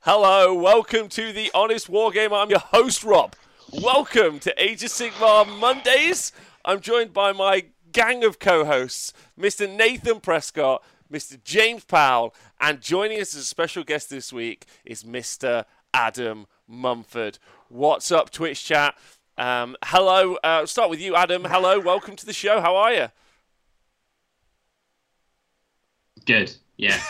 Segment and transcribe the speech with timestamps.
[0.00, 2.42] Hello, welcome to the Honest Wargamer.
[2.42, 3.36] I'm your host, Rob.
[3.82, 6.32] Welcome to Age of Sigmar Mondays.
[6.64, 9.70] I'm joined by my gang of co hosts, Mr.
[9.70, 11.42] Nathan Prescott, Mr.
[11.44, 15.66] James Powell, and joining us as a special guest this week is Mr.
[15.92, 17.38] Adam Mumford.
[17.68, 18.96] What's up, Twitch chat?
[19.36, 21.44] Um, hello, uh, start with you, Adam.
[21.44, 22.60] Hello, welcome to the show.
[22.60, 23.08] How are you?
[26.24, 26.54] Good.
[26.76, 27.00] Yeah.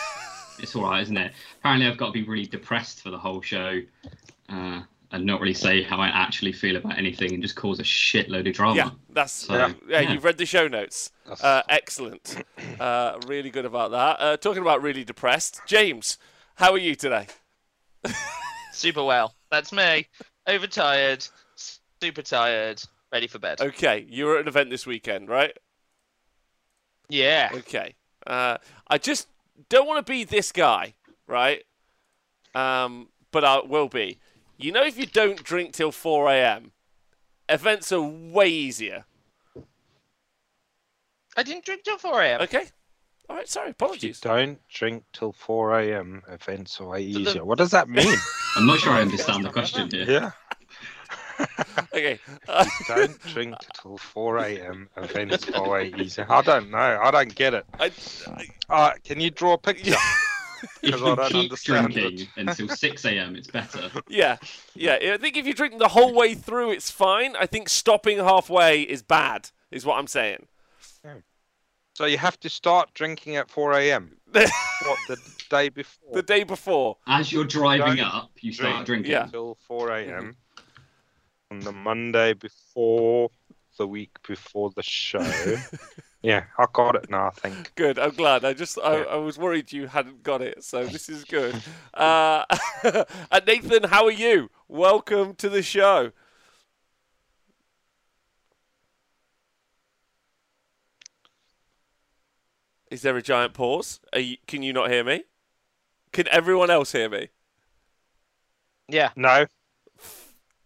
[0.59, 1.31] it's all right, isn't it?
[1.63, 3.79] Apparently, I've got to be really depressed for the whole show
[4.49, 7.83] uh, and not really say how I actually feel about anything and just cause a
[7.83, 8.75] shitload of drama.
[8.75, 10.11] Yeah, that's So, yeah, yeah.
[10.11, 11.11] You've read the show notes.
[11.41, 12.43] Uh, excellent.
[12.81, 14.17] Uh, really good about that.
[14.19, 16.17] Uh, talking about really depressed, James,
[16.55, 17.27] how are you today?
[18.73, 19.33] Super well.
[19.49, 20.07] That's me.
[20.45, 21.25] Overtired,
[22.01, 23.61] super tired, ready for bed.
[23.61, 25.57] Okay, you were at an event this weekend, right?
[27.07, 27.51] Yeah.
[27.53, 27.95] Okay.
[28.27, 28.57] Uh,
[28.89, 29.29] I just
[29.69, 30.95] don't want to be this guy,
[31.27, 31.63] right?
[32.55, 34.19] Um, but I will be.
[34.57, 36.71] You know, if you don't drink till 4 a.m.,
[37.49, 39.05] events are way easier.
[41.35, 42.41] I didn't drink till 4 a.m.
[42.41, 42.65] Okay.
[43.29, 43.47] All right.
[43.49, 43.69] Sorry.
[43.69, 44.19] If you Apologies.
[44.19, 46.21] don't drink till 4 a.m.
[46.29, 47.43] Events are way the- easier.
[47.43, 48.15] What does that mean?
[48.55, 50.05] I'm not sure I understand the question here.
[50.07, 50.31] yeah.
[51.93, 52.19] Okay.
[52.47, 54.89] Uh, Don't drink till 4 a.m.
[54.97, 56.25] Events are way easier.
[56.29, 56.77] I don't know.
[57.01, 57.65] I don't get it.
[57.79, 57.91] I,
[58.27, 59.95] I, Uh, can you draw a picture?
[60.63, 63.89] If Because you I don't keep understand drinking until 6 a.m., it's better.
[64.07, 64.37] Yeah,
[64.75, 64.97] yeah.
[65.01, 67.35] I think if you drink the whole way through, it's fine.
[67.35, 69.51] I think stopping halfway is bad.
[69.71, 70.47] Is what I'm saying.
[71.95, 74.17] So you have to start drinking at 4 a.m.
[74.33, 75.17] What, the
[75.49, 76.13] day before?
[76.13, 76.97] the day before.
[77.07, 79.11] As you're driving Don't up, you start drinking.
[79.11, 79.27] Yeah.
[79.27, 80.09] Till 4 a.m.
[80.09, 81.51] Mm-hmm.
[81.51, 83.29] On the Monday before
[83.77, 85.19] the week before the show.
[86.23, 87.75] yeah, I got it now, I think.
[87.75, 87.99] Good.
[87.99, 88.45] I'm glad.
[88.45, 89.03] I just I, Yeah.
[89.03, 91.53] I was worried you hadn't got it, so this is good.
[91.93, 92.45] Uh,
[93.31, 94.49] and Nathan, how are you?
[94.69, 96.13] Welcome to the show.
[102.89, 103.99] Is there a giant pause?
[104.13, 105.23] Are you, can you not hear me?
[106.13, 107.29] Can everyone else hear me?
[108.87, 109.09] Yeah.
[109.17, 109.45] No,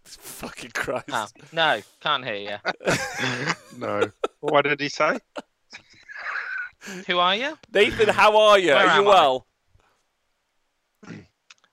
[0.19, 1.05] Fucking Christ.
[1.11, 2.93] Oh, no, can't hear you.
[3.77, 4.11] no.
[4.39, 5.19] what did he say?
[7.07, 7.57] Who are you?
[7.73, 8.69] Nathan, how are you?
[8.69, 9.13] Where are you I?
[9.13, 9.47] well?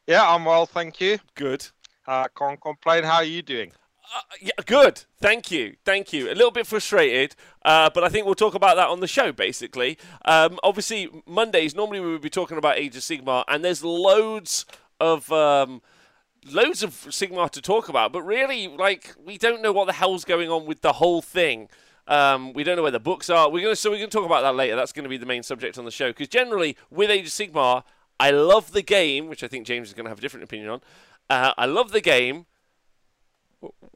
[0.07, 1.19] Yeah, I'm well, thank you.
[1.35, 1.69] Good.
[2.07, 3.05] Uh, can't complain.
[3.05, 3.73] How are you doing?
[4.15, 5.05] Uh, yeah, good.
[5.21, 5.77] Thank you.
[5.85, 6.27] Thank you.
[6.27, 7.35] A little bit frustrated,
[7.65, 9.97] uh, but I think we'll talk about that on the show, basically.
[10.25, 14.67] Um, obviously, Mondays, normally we would be talking about Age of Sigmar, and there's loads
[15.01, 15.31] of.
[15.33, 15.81] Um,
[16.51, 20.25] loads of Sigmar to talk about, but really, like, we don't know what the hell's
[20.25, 21.69] going on with the whole thing.
[22.07, 23.51] Um, we don't know where the books are.
[23.51, 24.77] We're gonna so we're gonna talk about that later.
[24.77, 27.83] That's to be the main subject on the show because generally with Age of Sigmar,
[28.21, 30.81] I love the game, which I think James is to have a different opinion on.
[31.31, 32.47] Uh, I love the game.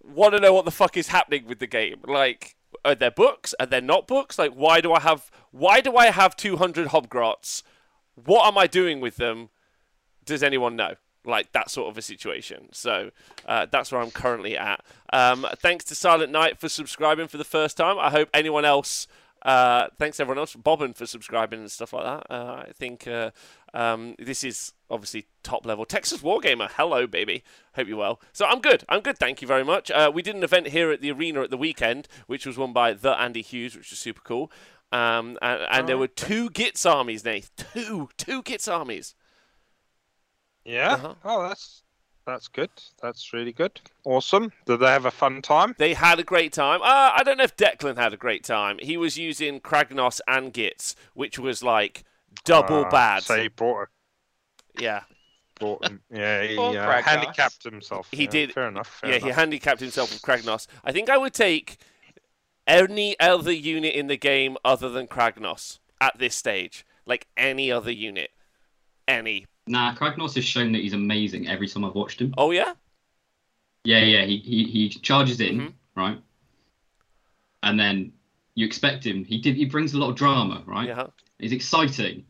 [0.03, 2.00] Want to know what the fuck is happening with the game?
[2.06, 3.54] Like, are there books?
[3.60, 4.38] Are there not books?
[4.38, 7.62] Like, why do I have why do I have two hundred Hobgrots?
[8.15, 9.50] What am I doing with them?
[10.25, 10.94] Does anyone know?
[11.28, 12.69] Like that sort of a situation.
[12.72, 13.11] So
[13.47, 14.83] uh, that's where I'm currently at.
[15.12, 17.99] Um, thanks to Silent Night for subscribing for the first time.
[17.99, 19.06] I hope anyone else.
[19.43, 22.27] Uh, thanks everyone else, Bobbin for subscribing and stuff like that.
[22.28, 23.31] Uh, I think uh,
[23.72, 25.84] um, this is obviously top level.
[25.84, 27.45] Texas Wargamer, hello baby.
[27.77, 28.21] Hope you're well.
[28.33, 28.84] So I'm good.
[28.89, 29.16] I'm good.
[29.16, 29.91] Thank you very much.
[29.91, 32.72] Uh, we did an event here at the arena at the weekend, which was won
[32.72, 34.50] by the Andy Hughes, which was super cool.
[34.91, 37.50] Um, and, and there were two Gitz armies, Nate.
[37.56, 39.15] Two, two Gitz armies.
[40.68, 40.94] Yeah.
[40.94, 41.14] Uh-huh.
[41.24, 41.82] Oh, that's
[42.26, 42.70] that's good.
[43.00, 43.80] That's really good.
[44.04, 44.52] Awesome.
[44.66, 45.74] Did they have a fun time?
[45.78, 46.82] They had a great time.
[46.82, 48.78] Uh, I don't know if Declan had a great time.
[48.82, 52.04] He was using Kragnos and Gitz, which was like
[52.44, 53.22] double Ah, bad.
[53.22, 53.88] So he brought,
[54.78, 55.04] yeah,
[55.58, 56.02] brought him.
[56.10, 58.08] Yeah, he uh, handicapped himself.
[58.10, 58.88] He Yeah, did- Fair enough.
[59.00, 59.26] Fair yeah, enough.
[59.28, 60.66] he handicapped himself with Kragnos.
[60.84, 61.78] I think I would take
[62.66, 66.84] any other unit in the game other than Kragnos at this stage.
[67.06, 68.32] Like any other unit.
[69.06, 69.46] Any.
[69.68, 72.34] Nah, Kragnos has shown that he's amazing every time I've watched him.
[72.38, 72.74] Oh, yeah?
[73.84, 75.72] Yeah, yeah, he, he, he charges in, Mhm.
[75.97, 76.18] right?
[77.62, 78.12] And then
[78.54, 79.24] you expect him.
[79.24, 79.56] He did.
[79.56, 80.86] He brings a lot of drama, right?
[80.88, 81.06] Yeah.
[81.38, 82.24] He's exciting,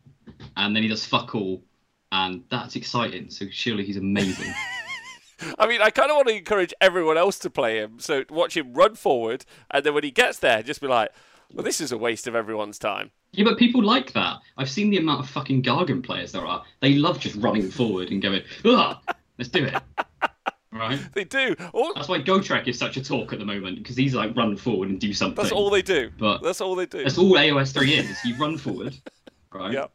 [0.57, 1.63] and then he does fuck all,
[2.11, 3.29] and that's exciting.
[3.29, 4.53] So surely he's amazing.
[5.57, 7.99] I mean, I kind of want to encourage everyone else to play him.
[7.99, 11.09] So watch him run forward, and then when he gets there, just be like,
[11.53, 13.11] well, this is a waste of everyone's time.
[13.31, 14.37] yeah, but people like that.
[14.57, 16.63] I've seen the amount of fucking Gargant players there are.
[16.81, 19.01] They love just running forward and going, ah,
[19.37, 19.75] let's do it.
[20.71, 20.99] Right?
[21.13, 21.55] They do.
[21.73, 24.55] All, That's why Gotrek is such a talk at the moment because he's like run
[24.55, 25.35] forward and do something.
[25.35, 26.11] that's all they do.
[26.19, 27.03] But That's all they do.
[27.03, 28.17] that's all AOS three is.
[28.23, 28.95] You run forward,
[29.51, 29.73] right?
[29.73, 29.87] Yeah.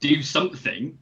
[0.00, 0.98] Do something,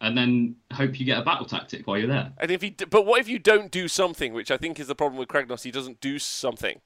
[0.00, 2.32] and then hope you get a battle tactic while you're there.
[2.38, 4.86] And if he, d- but what if you don't do something, which I think is
[4.86, 5.64] the problem with Kragnos?
[5.64, 6.80] He doesn't do something.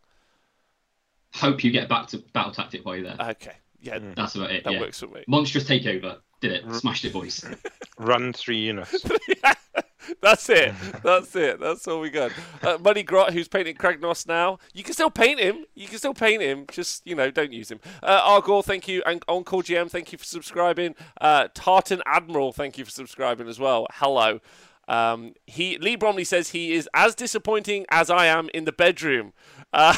[1.34, 3.30] Hope you get back to battle tactic while you're there.
[3.30, 4.64] Okay, yeah, That's about it.
[4.64, 4.80] that yeah.
[4.80, 5.24] works for me.
[5.26, 6.18] Monstrous takeover.
[6.40, 6.74] Did it.
[6.74, 7.44] Smashed it, boys.
[7.98, 9.04] Run three units.
[10.22, 10.74] That's it.
[11.02, 11.60] That's it.
[11.60, 12.32] That's all we got.
[12.62, 14.58] Uh, Money Grot, who's painting Kragnos now.
[14.72, 15.64] You can still paint him.
[15.74, 16.66] You can still paint him.
[16.70, 17.80] Just, you know, don't use him.
[18.02, 19.02] Uh, Argor, thank you.
[19.04, 20.94] And Encore GM, thank you for subscribing.
[21.20, 23.86] Uh, Tartan Admiral, thank you for subscribing as well.
[23.94, 24.40] Hello.
[24.86, 29.34] Um, he Lee Bromley says he is as disappointing as I am in the bedroom.
[29.72, 29.94] Uh,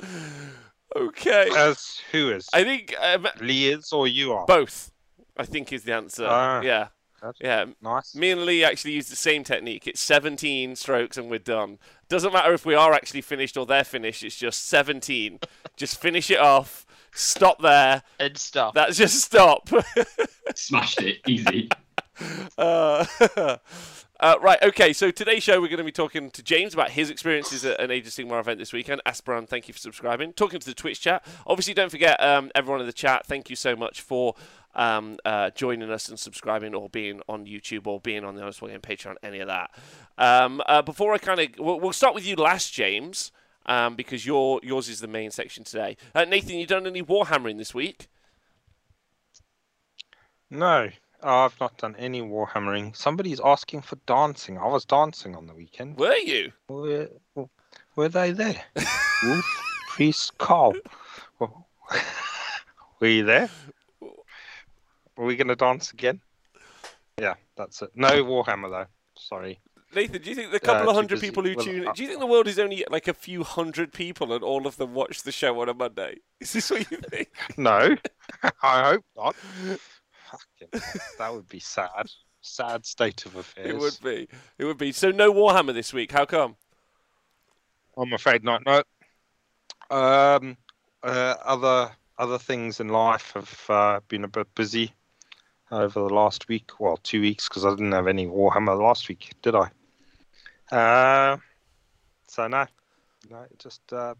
[0.96, 1.48] okay.
[1.56, 2.48] As who is?
[2.52, 4.46] I think um, Lee is or you are?
[4.46, 4.90] both.
[5.36, 6.26] I think is the answer.
[6.28, 6.60] Ah.
[6.62, 6.88] yeah.
[7.22, 8.14] That's Yeah, nice.
[8.14, 9.88] me and Lee actually use the same technique.
[9.88, 11.78] It's 17 strokes and we're done.
[12.08, 14.22] Doesn't matter if we are actually finished or they're finished.
[14.22, 15.40] It's just 17.
[15.76, 16.86] just finish it off.
[17.12, 18.04] Stop there.
[18.20, 18.74] And stop.
[18.74, 19.68] That's just stop.
[20.54, 21.16] Smashed it.
[21.26, 21.68] Easy.
[22.56, 23.04] uh,
[24.20, 27.10] uh, right, okay, so today's show we're going to be talking to James about his
[27.10, 29.00] experiences at an Age of Sigmar event this weekend.
[29.06, 30.32] Asperan, thank you for subscribing.
[30.32, 31.24] Talking to the Twitch chat.
[31.46, 34.34] Obviously, don't forget um, everyone in the chat, thank you so much for
[34.74, 38.60] um, uh, joining us and subscribing or being on YouTube or being on the Honest
[38.60, 39.70] Game Patreon, any of that.
[40.16, 43.30] Um, uh, before I kind of, we'll, we'll start with you last, James,
[43.66, 45.96] um, because your yours is the main section today.
[46.14, 48.08] Uh, Nathan, you done any Warhammering this week?
[50.50, 50.90] No,
[51.22, 52.94] I've not done any warhammering.
[52.96, 54.58] Somebody's asking for dancing.
[54.58, 55.98] I was dancing on the weekend.
[55.98, 56.52] Were you?
[56.68, 57.08] Were,
[57.96, 58.62] were they there?
[59.24, 59.44] Wolf,
[59.88, 60.74] Priest, Carl.
[63.00, 63.48] Were you there?
[64.02, 66.20] Are we going to dance again?
[67.20, 67.90] Yeah, that's it.
[67.94, 68.86] No Warhammer though.
[69.16, 69.58] Sorry.
[69.94, 72.02] Nathan, do you think the couple of hundred people who Well, tune in, uh, do
[72.02, 74.92] you think the world is only like a few hundred people and all of them
[74.92, 76.18] watch the show on a Monday?
[76.40, 77.30] Is this what you think?
[77.56, 77.96] No,
[78.62, 79.34] I hope not.
[80.30, 80.82] Fucking
[81.18, 82.06] that would be sad.
[82.40, 83.68] Sad state of affairs.
[83.70, 84.28] It would be.
[84.58, 84.92] It would be.
[84.92, 86.12] So no Warhammer this week.
[86.12, 86.56] How come?
[87.96, 88.62] I'm afraid not.
[88.64, 88.82] No.
[89.90, 90.56] Um,
[91.02, 94.92] uh, other other things in life have uh, been a bit busy
[95.70, 96.70] over the last week.
[96.80, 99.70] Well, two weeks because I didn't have any Warhammer last week, did I?
[100.74, 101.38] Uh,
[102.26, 102.66] so no,
[103.30, 104.14] no, just uh,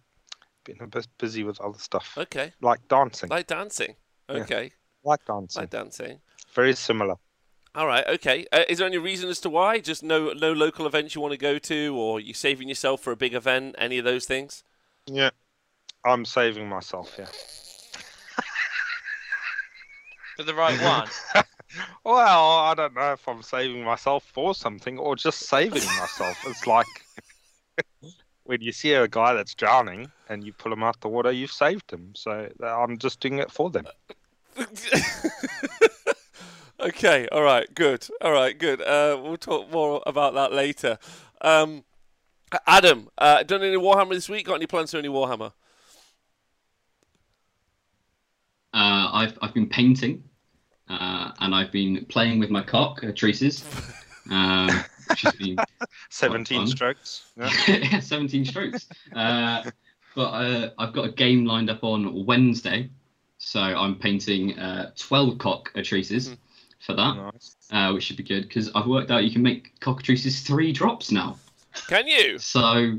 [0.65, 2.53] been a bit busy with other stuff Okay.
[2.63, 3.29] like dancing.
[3.29, 3.95] Like dancing.
[4.31, 4.37] Yeah.
[4.39, 4.73] Okay.
[5.09, 5.63] Like dancing.
[5.63, 6.21] Like dancing.
[6.53, 7.15] Very similar.
[7.75, 8.07] All right.
[8.07, 8.47] Okay.
[8.53, 9.79] Uh, is there any reason as to why?
[9.79, 13.11] Just no no local events you want to go to, or you saving yourself for
[13.11, 13.75] a big event?
[13.79, 14.65] Any of those things?
[15.07, 15.31] Yeah,
[16.05, 17.15] I'm saving myself.
[17.19, 17.25] Yeah.
[20.37, 21.09] For the right one.
[22.03, 26.43] Well, I don't know if I'm saving myself for something or just saving myself.
[26.47, 26.87] It's like
[28.45, 31.53] when you see a guy that's drowning and you pull him out the water, you've
[31.53, 32.13] saved him.
[32.15, 33.87] So uh, I'm just doing it for them.
[36.81, 37.29] okay.
[37.33, 37.73] All right.
[37.75, 38.09] Good.
[38.21, 38.59] All right.
[38.59, 38.81] Good.
[38.81, 40.99] Uh, we'll talk more about that later.
[41.41, 41.85] Um,
[42.67, 44.47] Adam, uh, done any Warhammer this week?
[44.47, 45.53] Got any plans for any Warhammer?
[48.75, 50.23] Uh, I've I've been painting,
[50.89, 53.65] uh, and I've been playing with my cock, uh, Traces.
[54.31, 54.69] Um,
[55.09, 55.57] which has been
[56.11, 56.67] 17 fun.
[56.67, 57.25] strokes.
[57.37, 58.01] Yeah.
[58.01, 58.87] 17 strokes.
[59.15, 59.71] Uh,
[60.15, 62.91] but uh, I've got a game lined up on Wednesday,
[63.49, 66.37] so I'm painting uh, 12 cockatrices
[66.81, 67.57] for that, Nice.
[67.71, 71.11] uh, which should be good because I've worked out you can make cockatrices three drops
[71.11, 71.39] now.
[71.87, 72.39] Can you?
[72.39, 72.99] So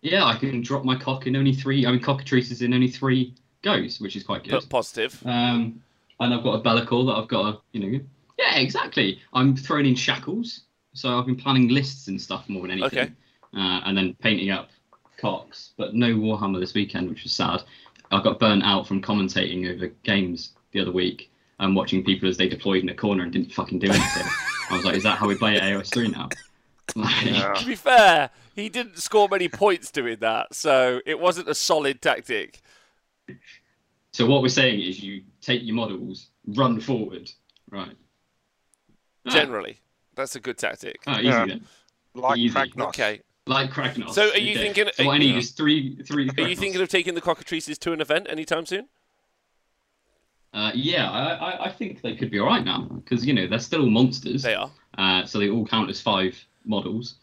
[0.00, 1.84] yeah, I can drop my cock in only three.
[1.84, 4.62] I mean, cockatrices in only three goes, which is quite good.
[4.62, 5.20] P- positive.
[5.26, 5.82] Um,
[6.18, 8.00] and I've got a Bellicor that I've got to, you know,
[8.38, 9.20] yeah, exactly.
[9.34, 10.62] I'm throwing in shackles,
[10.94, 12.98] so I've been planning lists and stuff more than anything.
[13.00, 13.12] Okay.
[13.54, 14.70] Uh, and then painting up
[15.18, 17.62] cocks, but no Warhammer this weekend, which was sad.
[18.10, 22.36] I got burnt out from commentating over games the other week and watching people as
[22.36, 24.26] they deployed in a corner and didn't fucking do anything.
[24.70, 26.28] I was like, is that how we play at AOS 3 now?
[26.96, 27.52] Like, Yeah.
[27.52, 32.02] To be fair, he didn't score many points doing that, so it wasn't a solid
[32.02, 32.60] tactic.
[34.12, 37.30] So what we're saying is you take your models, run forward,
[37.70, 37.94] right?
[39.24, 39.78] Ah, Generally,
[40.16, 40.96] that's a good tactic.
[41.06, 41.46] ah, easy Yeah.
[41.46, 41.66] then.
[42.14, 42.58] Like Easy.
[42.76, 43.20] Okay.
[43.50, 44.12] Like Kragnos.
[44.12, 46.30] So are you thinking- So I need is three, three.
[46.38, 48.88] Are you thinking of taking the cockatrices to an event anytime soon?
[50.54, 53.58] Uh, yeah, I, I, think they could be all right now because you know they're
[53.58, 54.42] still monsters.
[54.42, 54.70] They are.
[54.96, 57.16] Uh, so they all count as five models.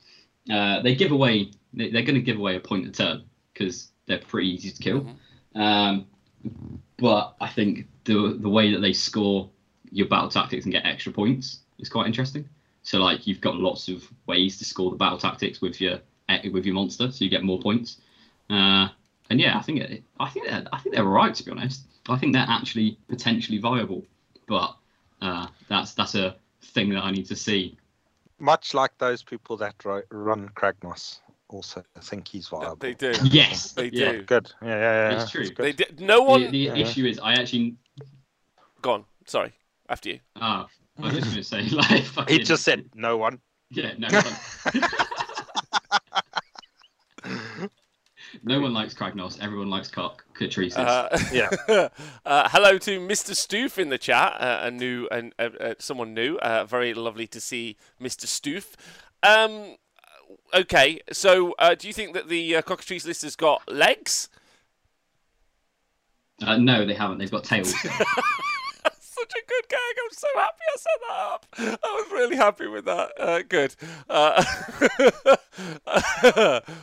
[0.51, 1.51] Uh, they give away.
[1.74, 4.84] They, they're going to give away a point a turn because they're pretty easy to
[4.84, 5.10] kill.
[5.55, 6.07] Um,
[6.98, 9.50] but I think the the way that they score
[9.91, 12.50] your battle tactics and get extra points is quite interesting.
[12.84, 16.00] So like you've got lots of ways to score the battle tactics with your
[16.51, 17.98] with your monster, so you get more points.
[18.50, 18.88] Uh,
[19.29, 21.51] and yeah, I think it, I think they're, I think they're all right to be
[21.51, 21.81] honest.
[22.10, 24.03] I think they're actually potentially viable
[24.48, 24.75] but
[25.22, 27.77] uh, that's that's a thing that I need to see.
[28.39, 31.19] Much like those people that ri- run Kragnos
[31.50, 32.77] also think he's viable.
[32.77, 33.13] They do.
[33.24, 34.12] Yes, They yeah.
[34.13, 34.22] do.
[34.24, 34.51] Good.
[34.62, 35.22] Yeah, yeah, yeah.
[35.22, 35.41] It's true.
[35.43, 35.63] that's.
[35.63, 36.00] They did.
[36.00, 36.41] No one.
[36.41, 36.75] The, the Yeah.
[36.75, 37.75] issue is I actually.
[38.81, 39.05] Gone.
[39.25, 39.53] Sorry.
[39.89, 40.19] After you.
[40.36, 40.67] Ah,
[40.98, 41.62] I was just going to say
[42.17, 42.29] like.
[42.29, 43.39] He just said no one.
[43.69, 44.07] Yeah, no.
[44.74, 44.84] one-
[48.43, 49.39] no one likes Kragnos.
[49.41, 50.24] Everyone likes cock.
[50.38, 50.77] Catrices.
[50.77, 51.89] Uh, Yeah.
[52.25, 53.31] uh, hello to Mr.
[53.31, 54.34] Stoof in the chat.
[54.39, 56.38] Uh, a new and uh, uh, someone new.
[56.38, 58.25] Uh, very lovely to see Mr.
[58.25, 58.74] Stoof.
[59.24, 59.77] Um,
[60.53, 64.29] okay, so uh, do you think that the uh, cockatrice list has got legs?
[66.41, 67.17] Uh, no, they haven't.
[67.17, 67.74] They've got tails.
[69.27, 69.79] Such a good gag.
[70.03, 71.46] I'm so happy I set that up.
[71.84, 73.12] I was really happy with that.
[73.19, 73.75] Uh, good.
[74.10, 74.43] Uh,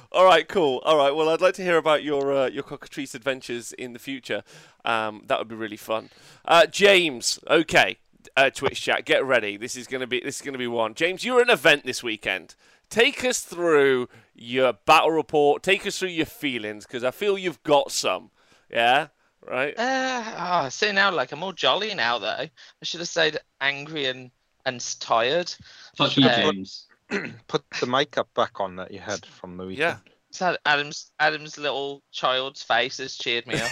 [0.12, 0.80] all right, cool.
[0.84, 1.14] All right.
[1.14, 4.42] Well, I'd like to hear about your uh, your cockatrice adventures in the future.
[4.84, 6.10] Um, that would be really fun.
[6.44, 7.98] Uh, James, okay.
[8.36, 9.56] Uh, Twitch chat, get ready.
[9.56, 10.94] This is gonna be this is gonna be one.
[10.94, 12.54] James, you're at an event this weekend.
[12.90, 15.62] Take us through your battle report.
[15.62, 18.30] Take us through your feelings because I feel you've got some.
[18.70, 19.08] Yeah.
[19.46, 19.78] Right.
[19.78, 22.26] Uh, oh, see now, like I'm all jolly now though.
[22.26, 22.50] I
[22.82, 24.30] should have said angry and
[24.64, 25.54] and tired.
[25.96, 26.86] Fuck you, Uh, James.
[27.48, 29.98] Put the makeup back on that you had from the weekend.
[30.04, 30.12] Yeah.
[30.30, 33.70] So Adam's Adam's little child's face has cheered me up.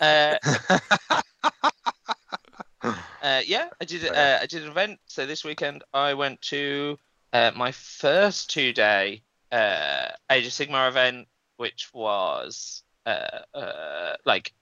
[0.00, 0.36] uh,
[3.22, 4.06] uh, yeah, I did.
[4.06, 5.00] Uh, I did an event.
[5.06, 6.98] So this weekend I went to
[7.32, 11.26] uh, my first two day uh, Age of Sigmar event,
[11.56, 14.52] which was uh, uh, like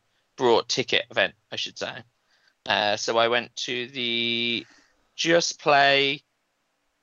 [0.43, 1.99] brought ticket event, I should say.
[2.67, 4.67] Uh, so I went to the
[5.15, 6.23] Just Play.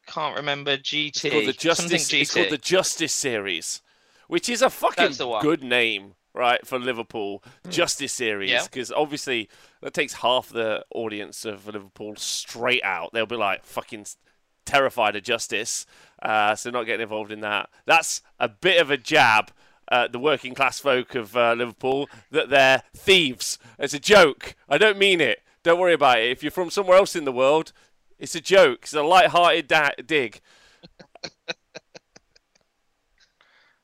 [0.08, 1.08] Can't remember GT.
[1.08, 2.10] It's called the Justice.
[2.10, 2.22] GT.
[2.22, 3.81] It's called the Justice Series,
[4.27, 5.41] which is a fucking That's the one.
[5.41, 8.63] good name, right, for Liverpool Justice Series, Yeah.
[8.65, 9.48] because obviously
[9.81, 13.12] that takes half the audience of Liverpool straight out.
[13.13, 14.05] They'll be like fucking
[14.65, 15.86] terrified of justice,
[16.22, 17.69] uh, so not getting involved in that.
[17.86, 19.51] That's a bit of a jab.
[19.91, 23.58] At the working class folk of uh, Liverpool that they're thieves.
[23.77, 24.55] It's a joke.
[24.67, 25.39] I don't mean it.
[25.63, 26.29] Don't worry about it.
[26.31, 27.74] If you're from somewhere else in the world,
[28.17, 28.79] it's a joke.
[28.84, 30.41] It's a light-hearted da- dig.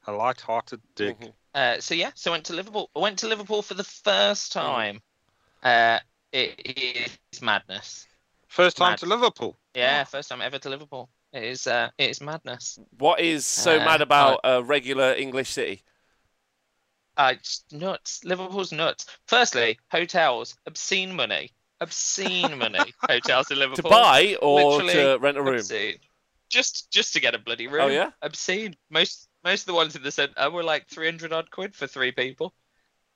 [0.07, 1.19] A light-hearted dig.
[1.19, 1.33] Mhm.
[1.53, 2.89] Uh, so yeah, so I went to Liverpool.
[2.95, 5.01] I went to Liverpool for the first time.
[5.63, 5.99] Uh,
[6.31, 8.05] it is madness.
[8.47, 8.99] First time Mad.
[8.99, 9.57] to Liverpool.
[9.73, 11.09] Yeah, first time ever to Liverpool.
[11.33, 11.65] It is.
[11.65, 12.77] Uh, it is madness.
[12.97, 15.83] What is so Uh, mad about a regular English city?
[17.17, 18.23] Uh, it's nuts.
[18.23, 19.05] Liverpool's nuts.
[19.27, 22.93] Firstly, hotels, obscene money, obscene money.
[23.07, 25.55] hotels in Liverpool To buy or Literally to rent a room?
[25.55, 25.95] Obscene.
[26.49, 27.83] Just, just to get a bloody room.
[27.85, 28.11] Oh, yeah?
[28.21, 28.75] Obscene.
[28.89, 31.87] Most, most of the ones in the centre were like three hundred odd quid for
[31.87, 32.53] three people.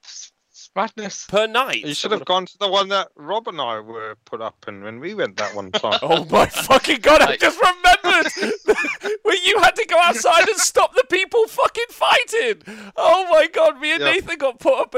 [0.04, 1.26] It's, it's madness.
[1.28, 1.86] Per night?
[1.86, 4.84] You should have gone to the one that Rob and I were put up in
[4.84, 6.00] when we went that one time.
[6.02, 7.62] Oh my fucking god, I just just
[9.24, 12.62] where you had to go outside and stop the people fucking fighting.
[12.96, 14.12] Oh my god, me and Yeah.
[14.14, 14.96] Nathan got put up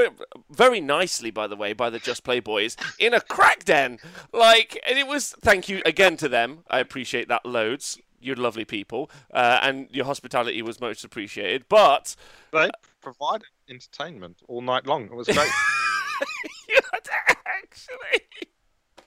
[0.50, 3.98] very nicely, by the way, by the Just Play Boys in a crack den.
[4.32, 6.60] Like, and it was, thank you again to them.
[6.70, 7.98] I appreciate that loads.
[8.20, 11.64] You're lovely people, uh, and your hospitality was most appreciated.
[11.68, 12.14] But
[12.52, 15.06] They provided entertainment all night long.
[15.06, 15.38] It was great.
[16.68, 17.12] you had to
[17.46, 18.22] actually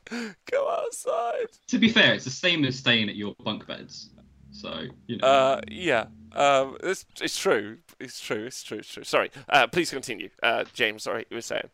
[0.51, 1.47] go outside.
[1.67, 4.09] To be fair, it's the same as staying at your bunk beds.
[4.51, 5.27] So you know.
[5.27, 7.77] Uh, yeah, um, it's, it's true.
[8.00, 8.45] It's true.
[8.45, 8.77] It's true.
[8.77, 9.03] It's true.
[9.03, 9.31] Sorry.
[9.50, 11.03] Uh, please continue, uh, James.
[11.03, 11.69] Sorry, you were saying.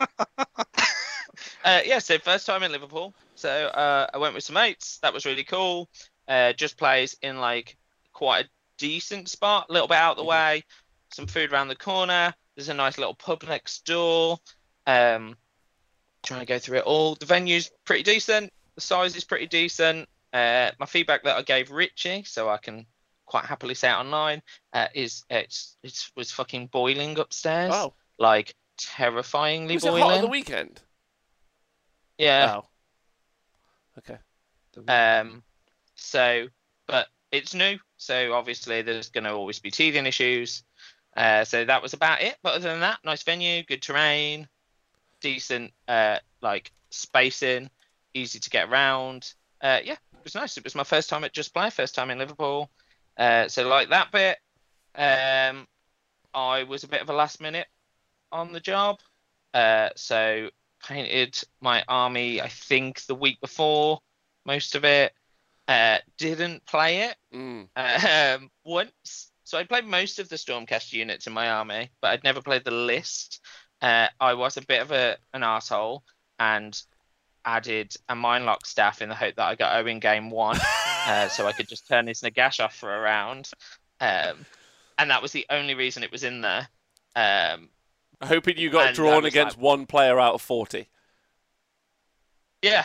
[1.64, 3.14] Uh, yeah, so first time in Liverpool.
[3.34, 4.98] So uh, I went with some mates.
[5.02, 5.88] That was really cool.
[6.28, 7.76] Uh, just plays in like
[8.12, 10.28] quite a decent spot, a little bit out of the Mhm.
[10.28, 10.64] way.
[11.12, 12.34] Some food around the corner.
[12.56, 14.38] There's a nice little pub next door.
[14.86, 15.36] Um,
[16.30, 17.16] trying to go through it all.
[17.16, 18.52] The venue's pretty decent.
[18.76, 20.08] The size is pretty decent.
[20.32, 22.86] Uh, my feedback that I gave Richie, so I can
[23.26, 28.54] quite happily say it online, uh, is it's it was fucking boiling upstairs, Oh, like
[28.78, 30.02] terrifyingly was it boiling.
[30.04, 30.80] hot on the weekend?
[32.16, 32.60] yeah.
[32.60, 32.66] Oh.
[33.98, 34.18] Okay.
[34.88, 35.42] Um,
[35.96, 36.46] so,
[36.86, 40.62] but it's new, so obviously there's going to always be teething issues.
[41.16, 42.36] Uh, so that was about it.
[42.42, 44.48] But other than that, nice venue, good terrain,
[45.20, 47.70] decent uh, like spacing,
[48.14, 49.32] easy to get around.
[49.60, 50.56] Uh, yeah, it was nice.
[50.56, 52.70] It was my first time at Just Play, first time in Liverpool.
[53.16, 54.38] Uh, so like that bit,
[54.94, 55.66] um,
[56.34, 57.66] I was a bit of a last minute
[58.32, 59.00] on the job.
[59.52, 60.48] Uh, so
[60.86, 64.00] painted my army, I think the week before,
[64.46, 65.12] most of it.
[65.68, 67.68] Uh, didn't play it Mm.
[67.76, 69.30] um, once.
[69.44, 72.64] So I played most of the Stormcast units in my army, but I'd never played
[72.64, 73.40] the list.
[73.82, 76.02] Uh, I was a bit of a an asshole
[76.38, 76.80] and
[77.44, 80.58] added a Mindlock staff in the hope that I got Owen game one,
[81.06, 83.50] uh, so I could just turn his Nagash off for a round.
[84.00, 84.44] Um,
[84.98, 86.68] and that was the only reason it was in there.
[87.16, 87.70] Um,
[88.22, 90.86] Hoping you got drawn against like- one player out of 40.
[92.62, 92.84] yeah,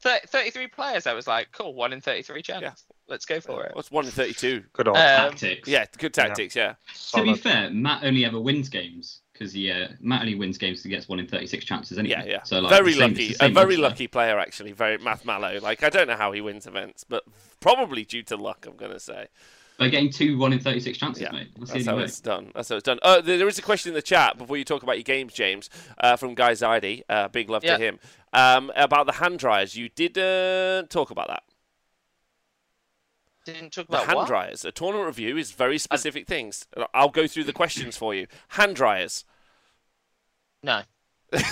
[0.00, 1.06] Thir 33 players.
[1.06, 2.62] I was like, cool, one in 33 chance.
[2.62, 2.72] Yeah.
[3.08, 3.74] Let's go for it.
[3.76, 4.64] What's one in 32?
[4.72, 5.68] Good old Uh, Tactics.
[5.68, 6.74] Yeah, good tactics, yeah.
[7.14, 10.82] To be fair, Matt only ever wins games because he uh, Matt only wins games
[10.82, 12.22] he gets one in thirty six chances anyway.
[12.24, 12.42] Yeah, yeah.
[12.44, 13.34] So like very same- lucky.
[13.40, 13.78] A very odds there.
[13.78, 14.72] lucky player, actually.
[14.72, 15.58] Very Math Mallow.
[15.60, 17.24] Like, I don't know how he wins events, but
[17.60, 19.26] probably due to luck, I'm going to say.
[19.76, 21.48] By getting two one in thirty six chances, Yeah, mate.
[21.58, 22.04] That's, That's how way.
[22.04, 22.52] it's done.
[22.54, 23.00] That's how it's done.
[23.02, 25.32] Uh, there there is a question in the chat before you talk about your games,
[25.34, 27.02] James, uh, from Guy Zaidi.
[27.08, 27.76] Uh, big love Yeah.
[27.76, 27.98] to him.
[28.32, 29.74] Um, about the hand dryers.
[29.76, 31.42] You didn't talk about that.
[33.44, 34.26] Didn't talk The about hand what?
[34.28, 34.64] dryers.
[34.64, 36.66] A tournament review is very specific things.
[36.94, 38.26] I'll go through the questions for you.
[38.48, 39.24] Hand dryers.
[40.62, 40.82] No,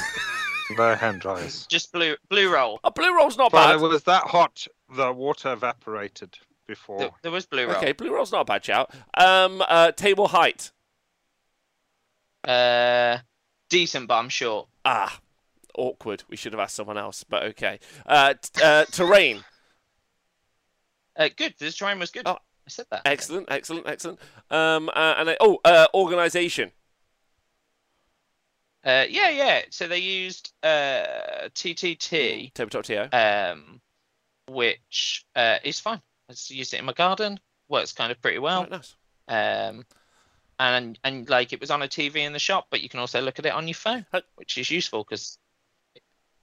[0.79, 1.67] No hand dryers.
[1.67, 2.81] just blue blue roll.
[2.83, 3.75] A blue roll's not But bad.
[3.75, 6.99] it was that hot, the water evaporated before.
[6.99, 7.77] There, there was blue roll.
[7.77, 8.95] Okay, blue roll's not a bad shout.
[9.19, 10.71] Um, uh, table height.
[12.43, 13.19] Uh,
[13.69, 14.69] decent, but I'm short.
[14.85, 15.21] Ah,
[15.77, 16.25] awkward.
[16.29, 17.79] We should have asked someone else, but okay.
[18.07, 19.45] Uh, t- uh, terrain.
[21.17, 21.55] Uh, good.
[21.59, 22.23] This terrain was good.
[22.27, 22.33] Oh,
[22.67, 23.03] I said that.
[23.05, 24.19] Excellent, excellent, excellent.
[24.51, 26.71] Um, uh, and uh, oh, uh, organization.
[28.85, 29.63] Uh, yeah, yeah.
[29.71, 33.09] So they used uh, TTT, Tabletop TO.
[33.17, 33.81] um,
[34.49, 36.01] which uh, is fine.
[36.29, 37.39] I just used it in my garden.
[37.69, 38.63] Works kind of pretty well.
[38.63, 38.97] Right, nice.
[39.29, 39.85] Um,
[40.59, 43.21] and and like it was on a TV in the shop, but you can also
[43.21, 44.05] look at it on your phone,
[44.35, 45.39] which is useful because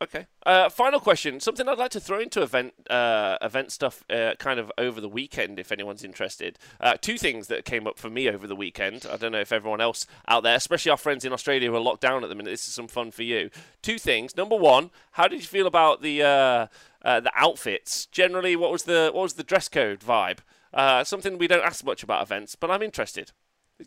[0.02, 0.28] Okay.
[0.46, 1.42] Uh, final question.
[1.42, 5.10] Something I'd like to throw into event uh, event stuff, uh, kind of over the
[5.10, 6.58] weekend, if anyone's interested.
[6.80, 9.06] Uh, two things that came up for me over the weekend.
[9.12, 11.82] I don't know if everyone else out there, especially our friends in Australia who are
[11.82, 13.50] locked down at the minute, this is some fun for you.
[13.82, 14.38] Two things.
[14.38, 16.68] Number one, how did you feel about the uh,
[17.04, 18.06] uh, the outfits?
[18.06, 20.40] Generally, what was the what was the dress code vibe?
[20.74, 23.34] Uh, something we don't ask much about events, but I'm interested.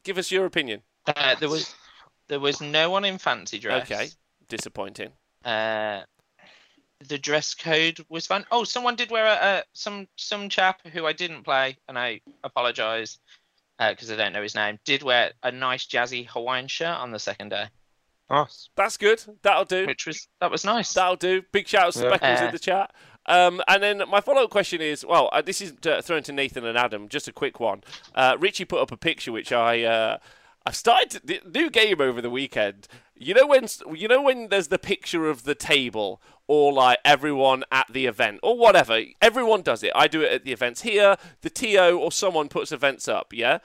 [0.02, 0.82] Give us your opinion.
[1.06, 1.74] uh, there was
[2.28, 3.90] there was no one in fancy dress.
[3.90, 4.08] Okay.
[4.48, 5.12] Disappointing.
[5.44, 6.02] Uh,
[7.08, 8.44] the dress code was fun.
[8.52, 12.20] Oh, someone did wear a, a some some chap who I didn't play, and I
[12.44, 13.18] apologise
[13.78, 14.78] because I don't know his name.
[14.84, 17.64] Did wear a nice jazzy Hawaiian shirt on the second day,
[18.30, 18.68] Nice.
[18.76, 19.22] That's good.
[19.42, 19.86] That'll do.
[19.86, 20.92] which was that was nice.
[20.92, 21.42] That'll do.
[21.52, 22.08] Big shout out to Yeah.
[22.16, 22.94] Speckles in Uh, the chat.
[23.26, 26.32] Um, and then my follow up question is well, uh, this is uh, thrown to
[26.32, 27.82] Nathan and Adam, just a quick one.
[28.14, 29.82] Uh, Richie put up a picture which I.
[29.82, 30.18] Uh,
[30.64, 32.86] I've started to, the new game over the weekend.
[33.22, 37.64] You know when you know when there's the picture of the table or like everyone
[37.70, 39.00] at the event or whatever.
[39.20, 39.92] Everyone does it.
[39.94, 41.16] I do it at the events here.
[41.40, 43.32] The TO or someone puts events up.
[43.32, 43.58] Yeah.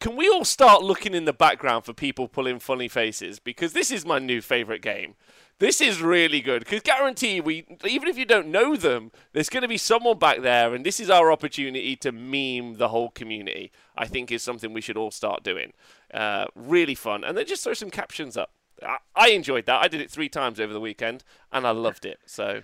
[0.00, 3.38] Can we all start looking in the background for people pulling funny faces?
[3.38, 5.14] Because this is my new favourite game.
[5.60, 9.60] This is really good because guarantee we, even if you don't know them, there's going
[9.60, 13.70] to be someone back there, and this is our opportunity to meme the whole community.
[13.94, 15.74] I think is something we should all start doing.
[16.14, 18.52] Uh, really fun, and then just throw some captions up.
[18.82, 19.82] I, I enjoyed that.
[19.82, 22.18] I did it three times over the weekend, and I loved it.
[22.26, 22.62] So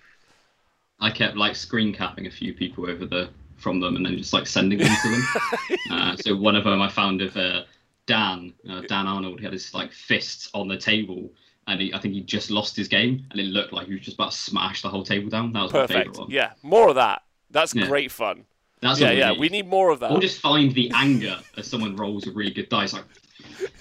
[1.00, 4.32] I kept like screen capping a few people over the from them and then just
[4.32, 5.78] like sending them to them.
[5.90, 7.62] uh, so one of them I found of uh,
[8.06, 9.38] Dan, uh, Dan Arnold.
[9.38, 11.30] He had his like fists on the table,
[11.66, 14.02] and he, I think he just lost his game, and it looked like he was
[14.02, 15.52] just about to smash the whole table down.
[15.52, 15.98] That was my perfect.
[15.98, 16.30] favorite one.
[16.30, 17.22] Yeah, more of that.
[17.50, 17.86] That's Yeah.
[17.86, 18.44] great fun.
[18.82, 19.30] That's yeah, we yeah.
[19.30, 19.40] need.
[19.40, 20.10] We need more of that.
[20.12, 22.92] Or just find the anger as someone rolls a really good dice.
[22.92, 23.04] Like,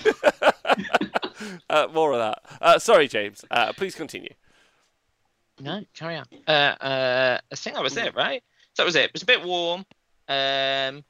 [1.69, 2.39] uh, more of that.
[2.61, 3.43] Uh, sorry, James.
[3.51, 4.33] Uh, please continue.
[5.59, 6.25] No, carry on.
[6.47, 8.43] Uh, uh, I think that was it, right?
[8.73, 9.05] So that was it.
[9.05, 9.85] It was a bit warm,
[10.27, 11.03] um,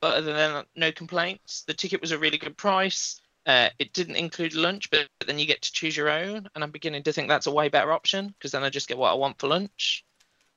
[0.00, 1.64] but other than that, no complaints.
[1.66, 3.20] The ticket was a really good price.
[3.46, 6.64] Uh, it didn't include lunch, but, but then you get to choose your own, and
[6.64, 9.10] I'm beginning to think that's a way better option because then I just get what
[9.10, 10.04] I want for lunch.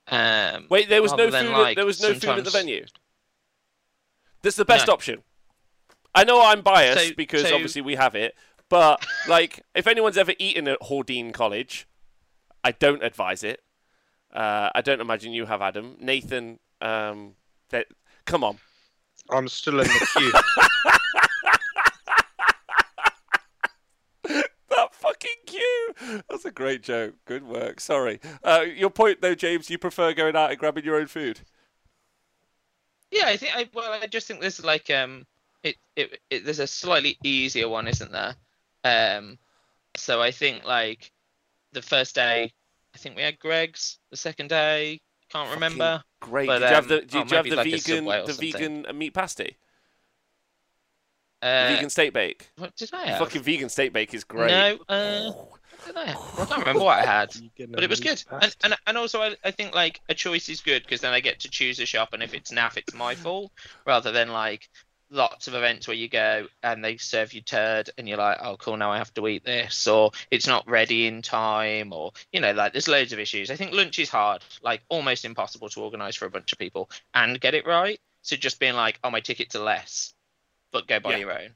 [0.06, 1.34] Um, Wait, there was no food.
[1.34, 2.86] at- like, there was no food at the sometimes- venue.
[4.42, 4.94] That's the best No.
[4.94, 5.22] option.
[6.14, 8.34] I know I'm biased So- because so- obviously we have it,
[8.68, 11.86] but like, if anyone's ever eaten at Hordine College,
[12.64, 13.62] I don't advise it.
[14.32, 15.96] Uh, I don't imagine you have, Adam.
[16.00, 17.34] Nathan, um,
[17.70, 17.86] that,
[18.26, 18.58] come on.
[19.30, 20.32] I'm still in the queue.
[24.70, 25.94] That fucking queue.
[26.28, 27.14] That's a great joke.
[27.24, 27.80] Good work.
[27.80, 28.20] Sorry.
[28.44, 29.70] Uh, your point though, James.
[29.70, 31.40] You prefer going out and grabbing your own food.
[33.10, 33.56] Yeah, I think.
[33.56, 35.26] I, well, I just think there's like um,
[35.62, 38.36] it, it, it there's a slightly easier one, isn't there?
[38.84, 39.38] Um,
[39.96, 41.12] so I think like
[41.72, 42.52] the first day,
[42.94, 43.98] I think we had Greggs.
[44.10, 46.02] The second day, can't Fucking remember.
[46.20, 46.46] Great.
[46.46, 47.00] But, did you have um, the?
[47.00, 48.04] Did oh, you have the like vegan?
[48.04, 48.52] The something.
[48.52, 49.56] vegan uh, meat pasty.
[51.40, 52.50] Uh, vegan steak bake.
[52.56, 53.18] what did I have?
[53.18, 54.50] Fucking vegan steak bake is great.
[54.50, 55.32] No, uh,
[55.86, 56.10] did I?
[56.10, 57.34] I can't remember what I had.
[57.70, 60.60] But it was good, and and, and also I, I think like a choice is
[60.60, 63.14] good because then I get to choose a shop, and if it's naff, it's my
[63.14, 63.52] fault,
[63.84, 64.68] rather than like
[65.10, 68.56] lots of events where you go and they serve you turd, and you're like, oh
[68.58, 72.40] cool, now I have to eat this, or it's not ready in time, or you
[72.40, 73.50] know, like there's loads of issues.
[73.50, 76.90] I think lunch is hard, like almost impossible to organise for a bunch of people
[77.14, 78.00] and get it right.
[78.22, 80.12] So just being like, oh my tickets are less,
[80.72, 81.16] but go buy Yeah.
[81.18, 81.50] your own,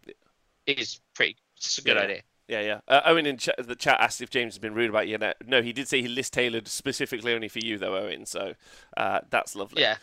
[0.67, 1.37] is pretty.
[1.57, 2.03] It's a good Yeah.
[2.03, 2.23] idea.
[2.49, 2.81] Yeah, yeah.
[2.89, 5.17] Uh, Owen in ch- the chat asked if James has been rude about you.
[5.17, 8.27] No, no, he did say he list tailored specifically only for you, though, Owen.
[8.27, 8.55] So
[8.97, 9.83] uh, that's lovely.
[9.83, 9.97] Yeah,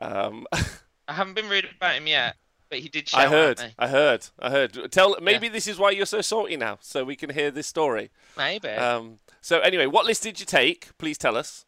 [0.00, 0.46] Um,
[1.08, 2.36] I haven't been rude about him yet,
[2.72, 3.58] but he did shout I at heard.
[3.58, 3.74] me.
[3.78, 4.26] I heard.
[4.38, 4.90] I heard.
[4.90, 5.14] Tell.
[5.20, 8.10] Maybe this is why you're so salty now, so we can hear this story.
[8.34, 8.68] Maybe.
[8.68, 10.96] Um, so anyway, what list did you take?
[10.96, 11.66] Please tell us.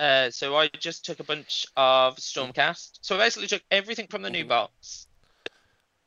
[0.00, 2.98] Uh, so I just took a bunch of Stormcast.
[3.02, 4.48] So I basically took everything from the new Mhm.
[4.48, 5.06] box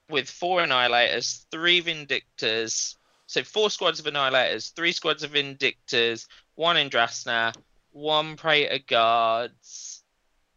[0.09, 2.95] with four Annihilators, three Vindictors.
[3.27, 7.55] So four squads of Annihilators, three squads of Vindictors, one Yndrasta,
[7.91, 10.03] one Praetor Guards,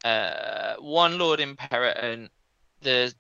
[0.05, 2.31] uh, one Lord Imperatant,
[2.85, 3.13] the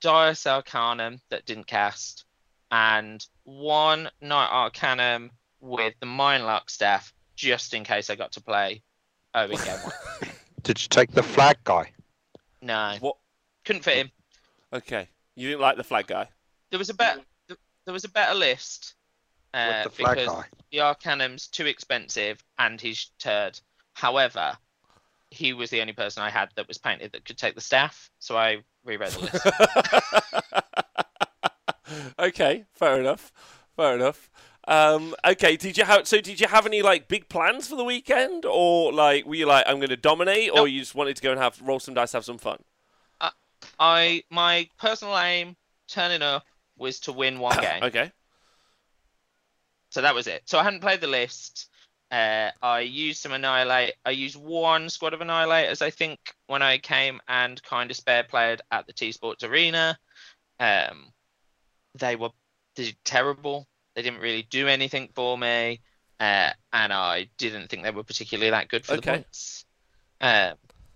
[0.00, 2.24] Dias Arcanum that didn't cast,
[2.70, 8.82] and one Knight Arcanum with the Mindlock staff, just in case I got to play
[9.34, 10.30] Owen game one.
[10.62, 11.90] Did you take the flag guy?
[12.60, 13.16] No, What?
[13.64, 14.10] couldn't fit him.
[14.72, 15.08] Okay.
[15.36, 16.28] You didn't like the flag guy.
[16.70, 18.94] There was a better, there was a better list.
[19.52, 20.44] Uh, With the flag because guy.
[20.72, 23.58] the Arcanum's too expensive and he's turd.
[23.94, 24.56] However,
[25.30, 28.10] he was the only person I had that was painted that could take the staff,
[28.18, 29.46] so I reread the list.
[32.18, 33.32] okay, fair enough.
[33.76, 34.30] Fair enough.
[34.66, 37.84] Um, okay, did you have so did you have any like big plans for the
[37.84, 41.22] weekend, or like were you like I'm going to dominate, or you just wanted to
[41.22, 42.62] go and have roll some dice, have some fun?
[43.78, 45.56] I my personal aim
[45.88, 46.44] turning up
[46.76, 47.82] was to win one game.
[47.82, 48.12] Okay.
[49.90, 50.42] So that was it.
[50.46, 51.68] So I hadn't played the list.
[52.14, 53.94] Uh, I used some annihilate.
[54.04, 58.22] I used one squad of annihilators, I think, when I came and kind of spare
[58.22, 59.98] played at the T Sports Arena.
[60.60, 61.06] Um,
[61.98, 62.30] they were
[63.04, 63.66] terrible.
[63.96, 65.80] They didn't really do anything for me,
[66.20, 69.64] uh, and I didn't think they were particularly that good for the points.
[70.20, 70.54] Um,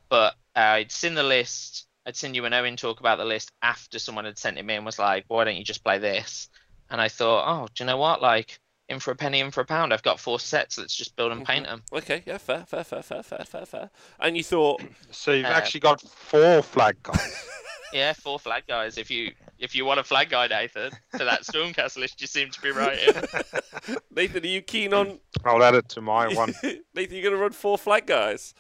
[0.09, 1.89] but I'd seen the list.
[2.07, 4.77] I'd seen you and Owen talk about the list after someone had sent it me
[4.77, 6.49] and was like, "Why don't you just play this?"
[6.89, 8.23] And I thought, "Oh, do you know what?
[8.23, 9.93] Like, in for a penny, in for a pound.
[9.93, 10.79] I've got four sets.
[10.79, 13.91] Let's just build and paint them." Okay, yeah, fair, fair, fair, fair, fair, fair, fair.
[14.21, 17.47] And you thought, So you've Uh, actually got four flag guys.
[17.91, 18.99] Yeah, four flag guys.
[18.99, 22.51] If you if you want a flag guy, Nathan, to that Stormcast list, you seem
[22.51, 22.99] to be right.
[24.15, 25.19] Nathan, are you keen on?
[25.47, 26.53] I'll add it to my one.
[26.63, 28.53] Nathan, you're going to run four flag guys.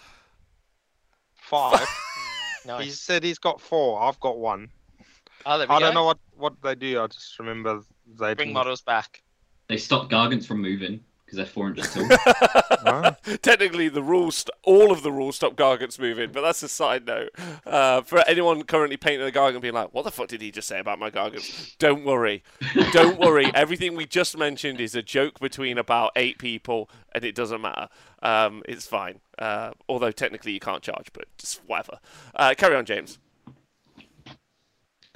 [1.34, 1.86] Five.
[2.80, 4.00] He said he's got four.
[4.00, 4.70] I've got one.
[5.46, 5.78] Oh, I go.
[5.78, 6.98] don't know what, what they do.
[7.02, 9.22] I just remember they Bring didn't- models back.
[9.68, 12.08] They stop Gargants from moving because they're four inches tall.
[12.80, 13.12] Huh?
[13.42, 17.04] Technically, the rules, st- all of the rules stop Gargants moving, but that's a side
[17.06, 17.28] note.
[17.66, 20.68] Uh, for anyone currently painting a Gargant being like, what the fuck did he just
[20.68, 21.76] say about my Gargants?
[21.78, 22.42] Don't worry.
[22.92, 23.50] Don't worry.
[23.52, 27.88] Everything we just mentioned is a joke between about eight people, and it doesn't matter.
[28.22, 29.20] Um, it's fine.
[29.38, 31.98] Uh, although technically you can't charge, but just whatever.
[32.34, 33.18] Uh, carry on, James.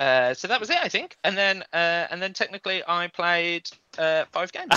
[0.03, 1.17] Uh, so that was it, I think.
[1.23, 4.73] And then uh, and then technically, I played uh, five games.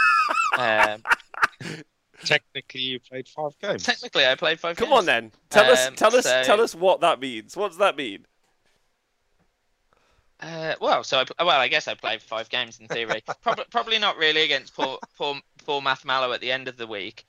[0.58, 1.02] um,
[2.24, 3.82] Technically, you played five games.
[3.82, 4.76] technically, I played five.
[4.76, 4.98] Come games.
[4.98, 5.32] on then.
[5.48, 5.88] Tell us.
[5.88, 6.24] Um, Tell us.
[6.24, 7.56] so- Tell us what that means.
[7.56, 8.26] What does that mean?
[10.38, 13.22] Uh, well, so I, well, I guess I played five games in theory.
[13.42, 16.86] probably, probably not really against poor, poor, poor Math Mallow at the end of the
[16.86, 17.26] week,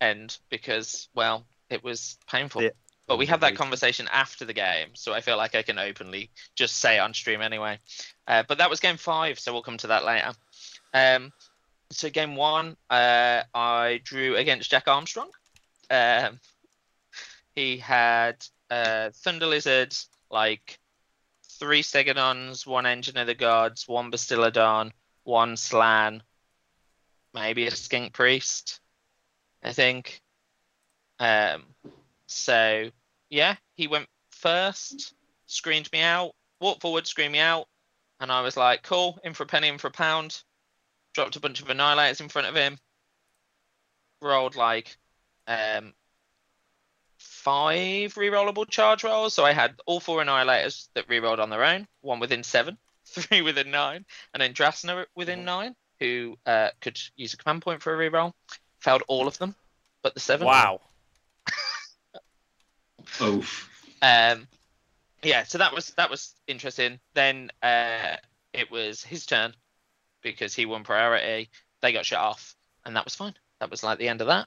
[0.00, 2.62] and because well, it was painful.
[2.62, 2.70] Yeah.
[3.06, 6.30] But we had that conversation after the game, so I feel like I can openly
[6.54, 7.78] just say on stream anyway.
[8.26, 10.32] Uh, but that was game five, so we'll come to that later.
[10.94, 11.32] Um,
[11.90, 15.30] so game one, uh, I drew against Jack Armstrong.
[15.90, 16.40] Um,
[17.54, 18.36] he had
[18.70, 19.94] uh, Thunder Lizard,
[20.30, 20.78] like
[21.58, 24.92] three Stegodons, one Engine of the Gods, one Bastiladon,
[25.24, 26.22] one Slan,
[27.34, 28.80] maybe a Skink Priest,
[29.62, 30.22] I think.
[31.18, 31.64] Um,
[32.32, 32.90] so
[33.30, 35.14] yeah, he went first,
[35.46, 37.66] screened me out, walked forward, screened me out,
[38.20, 40.42] and I was like, cool, in for a penny, in for a pound.
[41.14, 42.78] Dropped a bunch of annihilators in front of him.
[44.20, 44.96] Rolled like
[45.46, 45.92] um,
[47.18, 49.34] five rerollable charge rolls.
[49.34, 53.42] So I had all four annihilators that rerolled on their own, one within seven, three
[53.42, 57.94] within nine, and then Drasna within nine, who uh, could use a command point for
[57.94, 58.32] a reroll.
[58.80, 59.54] Failed all of them,
[60.02, 60.46] but the seven.
[60.46, 60.80] Wow.
[63.20, 63.44] oh,
[64.02, 64.48] Um,
[65.22, 66.98] yeah, so that was that was interesting.
[67.14, 68.16] Then uh,
[68.52, 69.54] it was his turn
[70.22, 73.34] because he won priority, they got shut off, and that was fine.
[73.60, 74.46] That was like the end of that.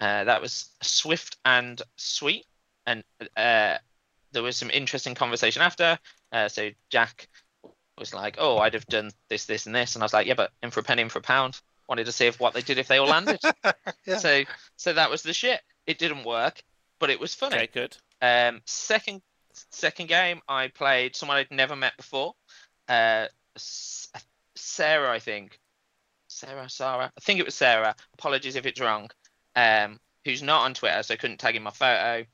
[0.00, 2.46] Uh, that was swift and sweet,
[2.86, 3.04] and
[3.36, 3.76] uh,
[4.32, 5.98] there was some interesting conversation after.
[6.32, 7.28] Uh, so Jack
[7.98, 10.34] was like, "Oh, I'd have done this, this, and this," and I was like, "Yeah,
[10.34, 12.62] but in for a penny, in for a pound." Wanted to see if what they
[12.62, 13.40] did if they all landed.
[14.06, 14.16] Yeah.
[14.16, 14.44] So,
[14.76, 15.60] so that was the shit.
[15.86, 16.62] It didn't work,
[17.00, 17.56] but it was funny.
[17.56, 17.96] Okay, good.
[18.22, 19.22] Um, second
[19.70, 22.34] second game, I played someone I'd never met before.
[22.88, 25.58] Uh, Sarah, I think.
[26.28, 27.12] Sarah, Sarah.
[27.16, 27.94] I think it was Sarah.
[28.14, 29.10] Apologies if it's wrong.
[29.56, 32.24] Um, who's not on Twitter, so I couldn't tag in my photo.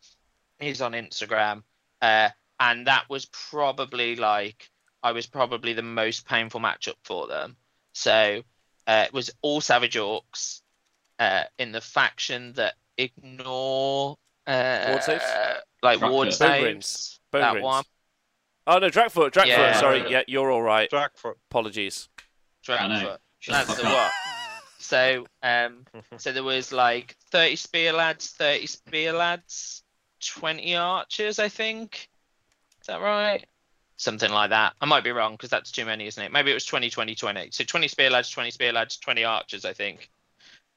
[0.58, 1.62] He's on Instagram.
[2.02, 2.28] Uh,
[2.60, 4.70] and that was probably like
[5.02, 7.56] I was probably the most painful matchup for them.
[7.92, 8.42] So
[8.86, 10.60] uh, it was all Savage Orcs
[11.18, 15.24] uh, in the faction that ignore uh, Ward saves?
[15.82, 16.12] like Dracula.
[16.12, 17.20] ward Bone saves.
[17.32, 17.64] Bone that grins.
[17.64, 17.84] one.
[18.66, 19.46] Oh no, Drakkfoot, Drakkfoot.
[19.46, 19.80] Yeah.
[19.80, 20.90] Sorry, yeah, you're all right.
[20.90, 21.34] Jackfoot.
[21.50, 22.08] Apologies.
[22.68, 22.94] I know.
[22.94, 23.18] Drakkfoot.
[23.48, 23.96] That's the the fuck up.
[23.96, 24.12] what.
[24.78, 25.84] So um,
[26.16, 29.82] so there was like 30 spear lads, 30 spear lads,
[30.24, 32.08] 20 archers, I think.
[32.80, 33.44] Is that right?
[33.96, 34.74] Something like that.
[34.80, 36.30] I might be wrong because that's too many, isn't it?
[36.30, 37.48] Maybe it was 20, 20, 20.
[37.50, 40.10] So 20 spear lads, 20 spear lads, 20 archers, I think.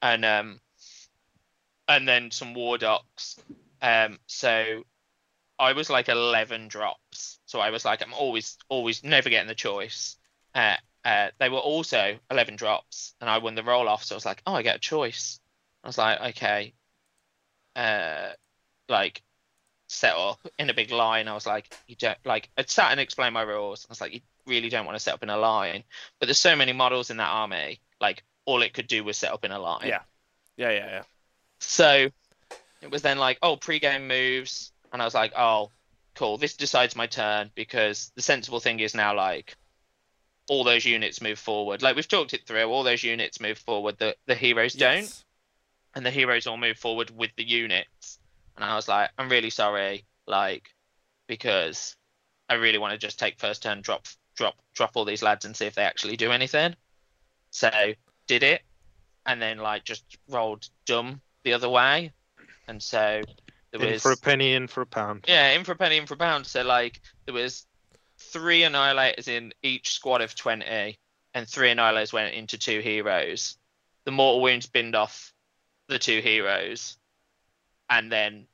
[0.01, 0.59] And um,
[1.89, 3.39] and then some Wardokks.
[3.81, 4.83] Um, so
[5.57, 7.39] I was like 11 drops.
[7.45, 10.15] So I was like, I'm always, always never getting the choice.
[10.53, 14.03] Uh, uh, they were also 11 drops, and I won the roll off.
[14.03, 15.39] So I was like, oh, I get a choice.
[15.83, 16.73] I was like, okay.
[17.75, 18.29] Uh,
[18.87, 19.23] like,
[19.87, 21.27] set up in a big line.
[21.27, 22.49] I was like, you don't like.
[22.57, 23.85] I sat and explained my rules.
[23.89, 25.83] I was like, you really don't want to set up in a line.
[26.19, 27.81] But there's so many models in that army.
[27.99, 29.87] Like, all it could do was set up in a line.
[29.87, 30.01] Yeah.
[30.57, 31.03] Yeah, yeah, yeah.
[31.59, 32.09] So
[32.81, 35.71] it was then like, oh, pre-game moves, and I was like, oh,
[36.15, 36.37] cool.
[36.37, 39.55] This decides my turn because the sensible thing is now like
[40.49, 41.81] all those units move forward.
[41.81, 43.97] Like we've talked it through, all those units move forward.
[43.97, 45.23] The the heroes don't,
[45.95, 48.19] and the heroes all move forward with the units.
[48.55, 50.69] And I was like, I'm really sorry, like
[51.27, 51.95] because
[52.49, 55.55] I really want to just take first turn, drop drop drop all these lads and
[55.55, 56.75] see if they actually do anything.
[57.51, 57.69] So
[58.27, 58.61] did it,
[59.25, 62.11] and then like just rolled dumb the other way,
[62.67, 63.21] and so
[63.71, 65.25] there In was for a penny, in for a pound.
[65.27, 66.45] yeah, in for a penny, in for a pound.
[66.45, 67.65] So like there was
[68.17, 70.99] three annihilators in each squad of twenty,
[71.33, 73.57] and three annihilators went into two heroes.
[74.05, 75.33] The mortal wounds binned off
[75.87, 76.97] the two heroes,
[77.89, 78.47] and then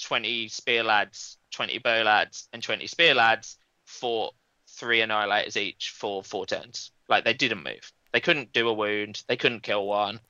[0.00, 4.34] twenty spear lads, twenty bow lads, and twenty spear lads fought
[4.68, 6.90] three annihilators each for four turns.
[7.08, 7.92] Like they didn't move.
[8.12, 9.22] They couldn't do a wound.
[9.28, 10.20] They couldn't kill one.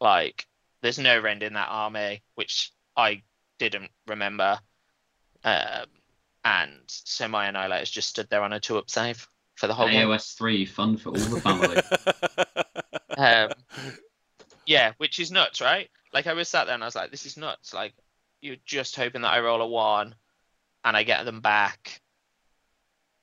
[0.00, 0.46] Like
[0.82, 3.22] there's no rend in that army, which I
[3.58, 4.58] didn't remember.
[5.44, 5.86] Um,
[6.44, 9.88] and so my annihilators just stood there on a two up save for the whole
[9.88, 10.06] game.
[10.08, 11.80] AOS three, fun for all the family.
[13.18, 13.50] Um,
[14.66, 15.88] yeah, which is nuts, right?
[16.12, 17.72] Like I was sat there and I was like, this is nuts.
[17.72, 17.94] Like
[18.42, 20.14] you're just hoping that I roll a one
[20.84, 22.00] and I get them back.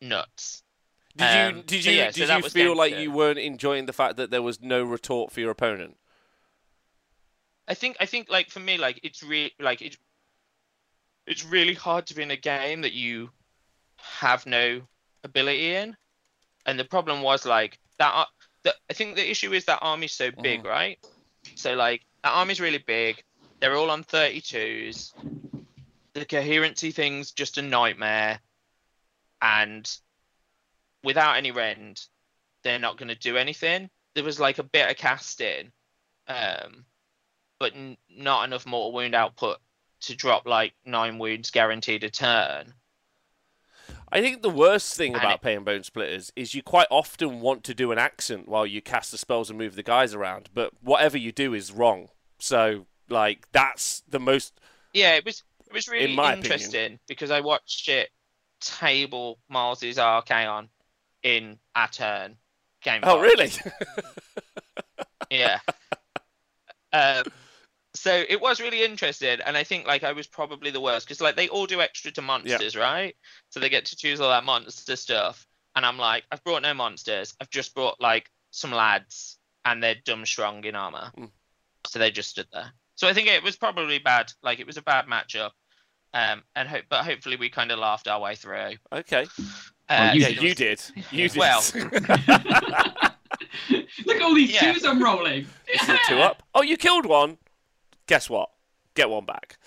[0.01, 0.63] Nuts.
[1.15, 3.01] Did you Um, did so you yeah, did that you feel like two.
[3.01, 5.97] you weren't enjoying the fact that there was no retort for your opponent?
[7.67, 9.97] I think I think like for me like it's really like it,
[11.25, 13.29] it's really hard to be in a game that you
[13.97, 14.81] have no
[15.23, 15.95] ability in,
[16.65, 18.27] and the problem was like that.
[18.63, 20.97] The, I think the issue is that army's so big, right?
[21.55, 23.23] So like that army's really big.
[23.59, 25.13] They're all on 32s.
[26.13, 28.39] The coherency thing's just a nightmare,
[29.41, 29.89] and
[31.03, 32.05] without any rend,
[32.63, 33.89] they're not going to do anything.
[34.15, 35.71] There was like a bit of casting,
[36.27, 36.85] um,
[37.63, 39.57] but n- not enough mortal wound output
[40.01, 42.73] to drop like nine wounds guaranteed a turn.
[44.11, 47.63] I think the worst thing And about it- paying Bonesplitterz is you quite often want
[47.63, 50.71] to do an accent while you cast the spells and move the guys around, but
[50.81, 52.09] whatever you do is wrong.
[52.37, 54.59] So, like, that's the most.
[54.93, 56.37] Yeah, it was it was really opinion.
[56.39, 58.09] interesting because I watched it
[58.59, 60.67] table Miles's Archaon
[61.23, 62.35] in a turn
[62.83, 62.99] game.
[63.03, 63.51] Oh, really?
[65.31, 65.59] Yeah.
[66.91, 67.23] um,
[67.95, 71.21] so it was really interesting, and I think like I was probably the worst because
[71.21, 73.15] like they all do extra to monsters, right?
[73.49, 76.73] So they get to choose all that monster stuff, and I'm like, I've brought no
[76.73, 77.35] monsters.
[77.39, 81.29] I've just brought like some lads, and they're dumb strong in armor, Mm.
[81.87, 82.71] so they just stood there.
[82.95, 84.31] So I think it was probably bad.
[84.43, 85.51] Like it was a bad matchup.
[86.15, 88.75] Um, and hope, but hopefully we kind of laughed our way through.
[88.91, 89.25] okay.
[89.89, 90.41] Uh, you Yeah, did.
[90.43, 90.81] you did.
[91.11, 91.37] You did.
[91.39, 91.63] Well.
[94.05, 94.71] Look at all these Yeah.
[94.73, 95.47] twos I'm rolling.
[95.73, 96.43] Is it two up?
[96.53, 97.37] Oh, you killed one.
[98.13, 98.51] Guess what?
[98.93, 99.57] Get one back.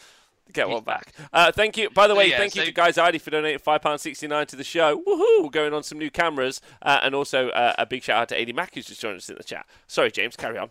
[0.52, 1.12] Get one back.
[1.32, 1.90] Uh, thank you.
[1.90, 4.28] By the So, way, yeah, thank you to Guy Zaidi for donating five pounds sixty
[4.28, 5.02] nine to the show.
[5.02, 5.50] Woohoo!
[5.50, 8.54] Going on some new cameras, uh, and also uh, a big shout out to AD
[8.54, 9.66] Mack who's just joined us in the chat.
[9.88, 10.36] Sorry, James.
[10.36, 10.70] Carry on.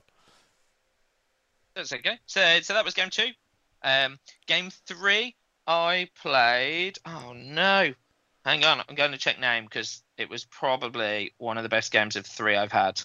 [1.76, 2.18] That's okay.
[2.28, 3.28] So, so that was game two.
[3.84, 5.36] Um, game three,
[5.68, 6.98] I played.
[7.06, 7.94] Oh no,
[8.46, 8.84] hang on.
[8.88, 12.26] I'm going to check name because it was probably one of the best games of
[12.26, 13.02] three I've had.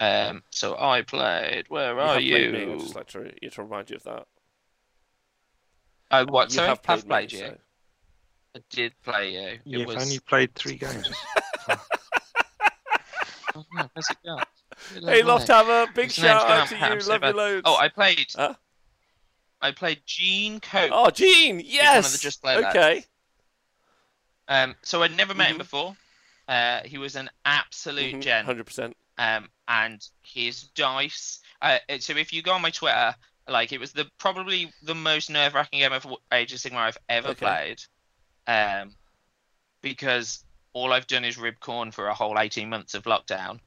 [0.00, 1.66] Um, so I played.
[1.68, 2.50] Where You are you?
[2.50, 4.26] played me, I'd just like to, you to remind you of that.
[6.10, 6.48] Oh, what?
[6.50, 7.44] you Sorry, have played, I've played me, you.
[7.46, 7.56] so-
[8.56, 9.40] I did play you.
[9.48, 10.02] It You've was.
[10.02, 11.08] only played three games.
[13.54, 14.44] Oh, no, where's it gone?
[14.94, 16.80] Hey, looked Loft like- Hammer, big His shout out to you.
[16.82, 17.62] I'm Love you loads.
[17.64, 18.26] Oh, I played.
[18.34, 18.54] Huh?
[19.60, 20.92] I played Gene Coates.
[20.94, 21.96] Oh, Gene, yes.
[21.96, 22.76] one of the Just Play lads.
[22.76, 23.04] okay.
[24.48, 25.58] Um, so I'd never met him Mhm.
[25.58, 25.96] before.
[26.48, 28.46] Uh, he was an absolute gent.
[28.46, 28.96] Hundred percent.
[29.20, 31.40] Um, and his dice.
[31.60, 33.14] Uh, so if you go on my Twitter,
[33.46, 36.98] like it was the probably the most nerve wracking game of Age of Sigmar I've
[37.10, 37.44] ever Okay.
[37.46, 37.80] played.
[38.46, 38.94] Um,
[39.82, 43.60] because all I've done is rib Khorne for a whole eighteen months of lockdown,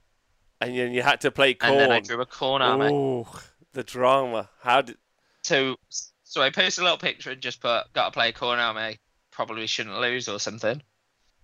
[0.60, 1.70] And then you had to play Khorne.
[1.70, 2.89] and then I drew a Khorne army.
[2.92, 3.42] Oh,
[3.74, 4.50] the drama.
[4.62, 4.98] How did?
[5.44, 5.76] So
[6.24, 8.98] so I posted a little picture and just put got to play Khorne army.
[9.32, 10.82] Probably shouldn't lose or something.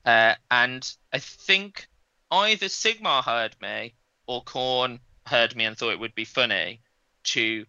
[0.04, 1.88] Uh, and I think
[2.32, 3.93] either Sigmar heard me
[4.29, 6.81] or Khorne heard me and thought it would be funny
[7.23, 7.65] to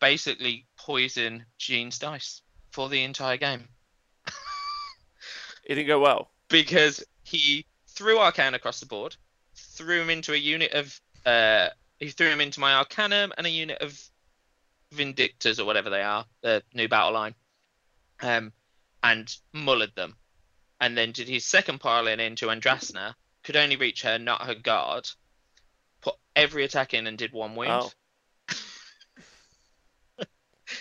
[0.00, 3.68] basically poison Gene's dice for the entire game
[5.64, 6.30] It didn't go well.
[6.48, 9.16] because he threw Archaon across the board,
[9.54, 11.68] threw him into a unit of uh,
[12.00, 13.98] he threw him into my Arcanum and a unit of
[14.92, 17.34] Vindictors or whatever they are, the new battle line,
[18.20, 18.52] um,
[19.02, 20.16] and mullered them,
[20.80, 24.54] and then did his second pile in into Yndrasta, could only reach her, not her
[24.54, 25.08] guard,
[26.36, 27.92] every attack in and did one wound.
[28.48, 28.54] Oh.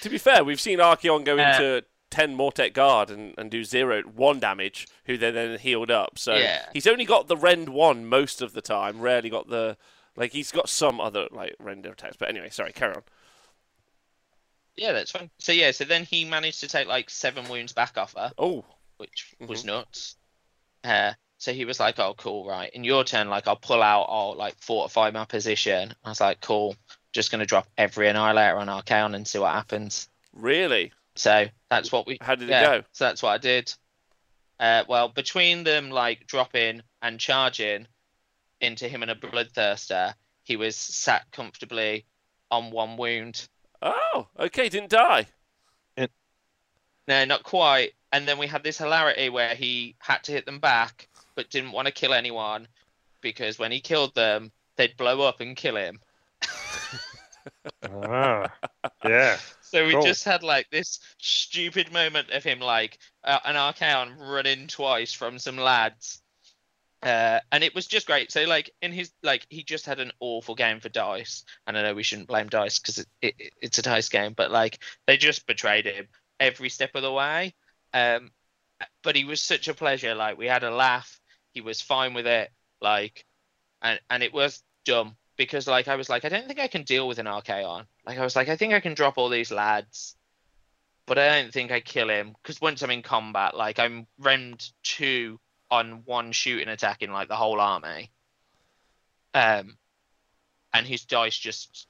[0.02, 3.64] To be fair, we've seen Archaon go Uh, into ten Mortek Guard and, and do
[3.64, 6.18] zero one damage, who then then healed up.
[6.18, 6.66] So Yeah.
[6.74, 9.02] he's only got the rend one most of the time.
[9.02, 9.78] Rarely got the
[10.16, 12.16] like he's got some other like render attacks.
[12.18, 13.04] But anyway, sorry, carry on.
[14.76, 15.30] Yeah, that's fine.
[15.38, 18.32] So yeah, so then he managed to take like seven wounds back off her.
[18.38, 18.66] Oh,
[18.98, 20.16] which was nuts.
[20.84, 21.14] Uh,
[21.44, 22.72] so he was like, "Oh, cool, right.
[22.74, 26.40] In your turn, like I'll pull out, I'll like fortify my position." I was like,
[26.40, 26.78] "Cool,
[27.12, 30.94] just gonna drop every annihilator on Archaon and see what happens." really?
[31.16, 32.18] So that's what we.
[32.22, 32.88] How did yeah, it go?
[32.94, 33.74] So that's what I did.
[34.58, 37.88] Uh, well, between them like dropping and charging
[38.62, 42.06] into him and a bloodthirster, he was sat comfortably
[42.50, 43.50] on one wound.
[43.82, 45.28] Oh, okay, didn't die.
[47.08, 47.94] No, not quite.
[48.12, 51.72] And then we had this hilarity where he had to hit them back, but didn't
[51.72, 52.68] want to kill anyone
[53.22, 56.00] because when he killed them, they'd blow up and kill him.
[57.92, 58.52] ah,
[59.06, 59.38] yeah.
[59.62, 60.04] So we Cool.
[60.04, 65.40] just had like this stupid moment of him like uh, an Archaon running twice from
[65.40, 66.22] some lads.
[67.02, 68.32] Uh, and it was just great.
[68.32, 71.82] So like in his like he just had an awful game for dice, and I
[71.82, 75.18] know we shouldn't blame dice because it, it, it's a dice game, but like they
[75.18, 76.08] just betrayed him
[76.40, 77.54] every step of the way.
[77.94, 78.32] Um,
[79.02, 80.16] but he was such a pleasure.
[80.16, 81.20] Like we had a laugh.
[81.54, 82.52] He was fine with it.
[82.82, 83.26] Like,
[83.82, 86.84] and and it was dumb because like I was like I don't think I can
[86.84, 87.86] deal with an Archaon.
[88.06, 90.16] Like I was like I think I can drop all these lads,
[91.06, 94.72] but I don't think I kill him because once I'm in combat, like I'm remmed
[94.84, 95.40] two
[95.72, 98.12] on one shooting attack in like the whole army.
[99.34, 99.78] Um,
[100.74, 101.88] and his dice just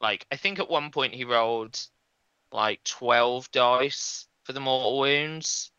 [0.00, 1.78] like I think at one point he rolled
[2.52, 5.70] like twelve dice for the mortal wounds,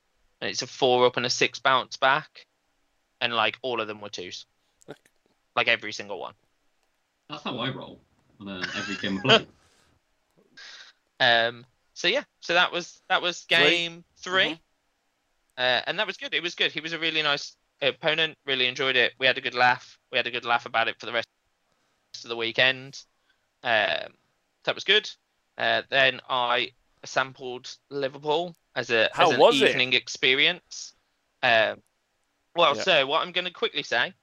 [0.42, 2.48] and it's a four up and a six bounce back,
[3.22, 4.46] and like all of them were twos,
[5.56, 6.34] like every single one.
[7.30, 8.00] That's how I roll
[8.40, 9.48] on uh, every game I play.
[11.20, 13.56] Um, so yeah, so that was that was Three.
[13.56, 14.60] game 3 Mhm.
[15.58, 16.34] uh, and that was good.
[16.34, 16.72] It was good.
[16.72, 18.38] He was a really nice opponent.
[18.46, 19.14] Really enjoyed it.
[19.18, 19.98] We had a good laugh.
[20.12, 21.28] We had a good laugh about it for the rest
[22.24, 23.02] of the weekend.
[23.64, 24.14] Um,
[24.66, 25.10] that was good.
[25.58, 26.72] Uh, then I
[27.06, 29.94] sampled Liverpool as a How as an was it?
[29.94, 30.94] experience.
[31.42, 31.82] Um,
[32.56, 32.82] well, Yeah.
[32.84, 34.14] so what I'm going to quickly say,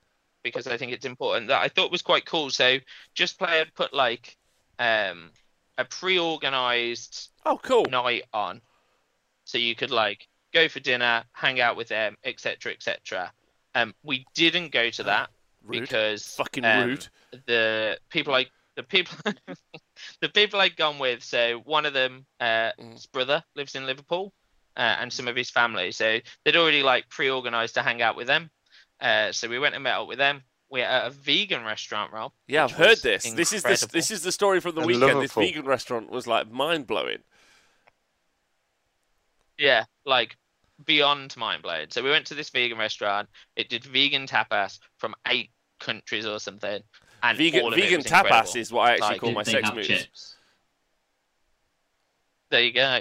[0.43, 2.51] because I think it's important, that I thought was quite cool.
[2.51, 2.79] So
[3.15, 4.37] just player put like
[4.79, 5.31] um,
[5.79, 7.85] a pre-organized Oh, cool.
[7.87, 8.61] night on,
[9.45, 13.33] so you could like go for dinner, hang out with them, etc., etc.
[13.75, 15.31] Um, we didn't go to that
[15.65, 15.81] Rude.
[15.83, 17.09] because Fucking um, rude.
[17.47, 19.17] the people like the people
[20.21, 21.23] the people I'd gone with.
[21.23, 22.93] So one of them, uh, Mm.
[22.93, 24.33] his brother lives in Liverpool,
[24.77, 25.93] uh, and some of his family.
[25.93, 28.51] So they'd already like pre-organized to hang out with them.
[29.01, 30.43] Uh, so we went and met up with them.
[30.71, 32.33] We're at a vegan restaurant, Rob.
[32.49, 33.31] Yeah, I've heard was this.
[33.35, 35.03] This is the, this is the story from the In weekend.
[35.19, 35.43] Liverpool.
[35.43, 37.19] This vegan restaurant was like mind blowing.
[39.59, 40.37] Yeah, like
[40.87, 41.89] beyond mind blowing.
[41.91, 43.29] So we went to this vegan restaurant.
[43.55, 46.81] It did vegan tapas from eight countries or something.
[47.23, 48.57] And Vegan all of it vegan tapas incredible.
[48.57, 49.87] is what I actually Like, call my sex moves.
[49.87, 50.37] chips?
[52.51, 53.01] there you go.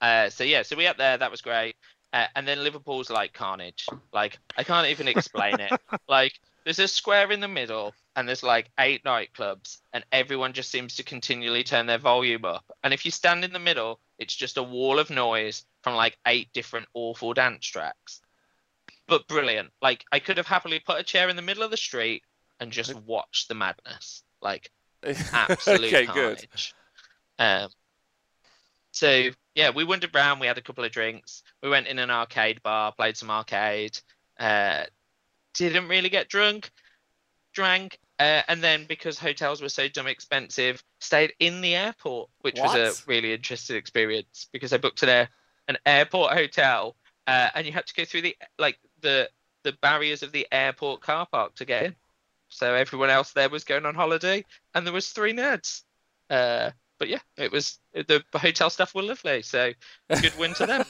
[0.00, 1.18] Uh, so yeah, so we up there.
[1.18, 1.76] That was great.
[2.12, 3.86] Uh, and then Liverpool's like carnage.
[4.12, 5.72] Like I can't even explain it.
[6.08, 6.32] Like
[6.64, 10.96] there's a square in the middle, and there's like eight nightclubs, and everyone just seems
[10.96, 12.64] to continually turn their volume up.
[12.82, 16.18] And if you stand in the middle, it's just a wall of noise from like
[16.26, 18.20] eight different awful dance tracks.
[19.06, 19.70] But brilliant.
[19.82, 22.22] Like I could have happily put a chair in the middle of the street
[22.60, 24.22] and just watched the madness.
[24.40, 24.70] Like
[25.32, 26.46] absolute okay, good.
[27.38, 27.70] Um,
[28.92, 30.38] so yeah, we wandered around.
[30.38, 31.42] We had a couple of drinks.
[31.64, 33.98] We went in an arcade bar, played some arcade.
[34.38, 34.84] Uh,
[35.52, 36.70] didn't really get drunk,
[37.52, 42.60] drank, uh, and then because hotels were so dumb expensive, stayed in the airport, which
[42.60, 45.28] was a really interesting experience because I booked an air,
[45.66, 46.94] an airport hotel,
[47.26, 49.28] uh, and you had to go through the like the
[49.64, 51.96] the barriers of the airport car park to get in.
[52.48, 55.82] So everyone else there was going on holiday, and there was three nerds.
[56.30, 59.42] Uh, but yeah, it was the hotel stuff were lovely.
[59.42, 59.72] So
[60.20, 60.84] good win to them.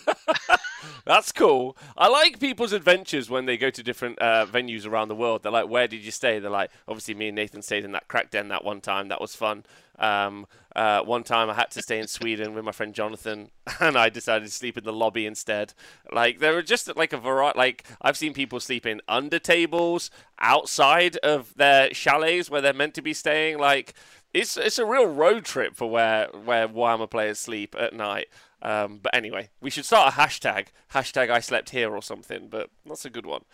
[1.05, 1.77] That's cool.
[1.97, 5.43] I like people's adventures when they go to different uh, venues around the world.
[5.43, 8.09] They're like, "Where did you stay?" They're like, "Obviously, me and Nathan stayed in that
[8.09, 9.09] crack den that one time.
[9.09, 9.65] That was fun."
[9.99, 10.47] Um,
[10.77, 13.51] uh, one time, I had to stay in Sweden with my friend Jonathan,
[13.81, 15.75] and I decided to sleep in the lobby instead.
[16.13, 17.59] Like, there were just like a variety.
[17.59, 23.03] Like, I've seen people sleeping under tables, outside of their chalets where they're meant to
[23.03, 23.59] be staying.
[23.59, 23.95] Like,
[24.35, 28.29] it's it's a real road trip for where where Warhammer players sleep at night.
[28.61, 32.49] Um, but anyway, we should start a hashtag hashtag I slept here or something.
[32.49, 33.45] But that's a good one.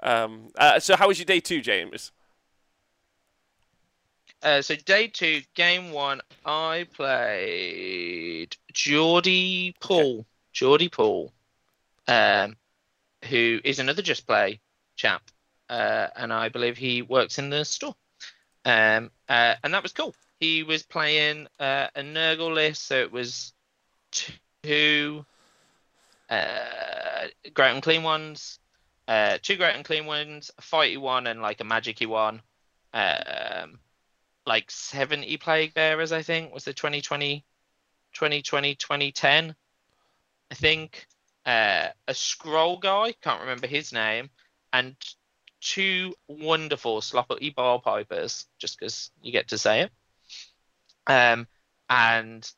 [0.00, 2.12] Um, uh, so how was your day two, James?
[4.42, 10.26] Uh, so day two, game one, I played Geordie Paul.
[10.52, 11.32] Geordie Paul,
[12.06, 12.56] um,
[13.24, 14.60] who is another Just Play
[14.94, 15.22] chap,
[15.68, 17.96] uh, and I believe he works in the store.
[18.68, 20.14] Um, uh, and that was cool.
[20.40, 23.52] He was playing uh, a Nurgle list, so it was
[24.62, 25.24] two
[26.28, 28.58] uh, Great Unclean Ones,
[29.08, 32.42] uh, two Great Unclean Ones, a fighty one, and like a magicy one.
[32.92, 33.80] Um,
[34.48, 37.44] like 70 plague bearers i think was the 2020
[38.14, 39.54] 2020 2010
[40.50, 41.06] i think
[41.46, 44.30] uh, a scroll guy can't remember his name
[44.72, 44.96] and
[45.60, 49.90] two wonderful Sloppity Bilepipers just because you get to say it
[51.06, 51.46] um
[51.90, 52.50] and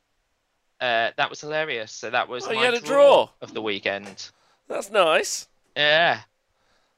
[0.81, 3.31] uh, that was hilarious so that was Oh, you my draw draw.
[3.43, 4.31] of the weekend
[4.69, 5.49] That's nice.
[5.77, 6.21] yeah.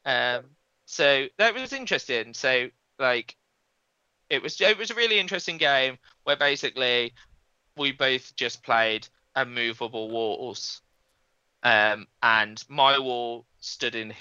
[0.05, 0.45] Um,
[0.87, 2.35] so that was interesting.
[2.35, 3.37] So like,
[4.31, 7.15] it was it was a really interesting game where basically
[7.77, 10.83] we both just played immovable walls,
[11.63, 14.15] um, and my wall stood in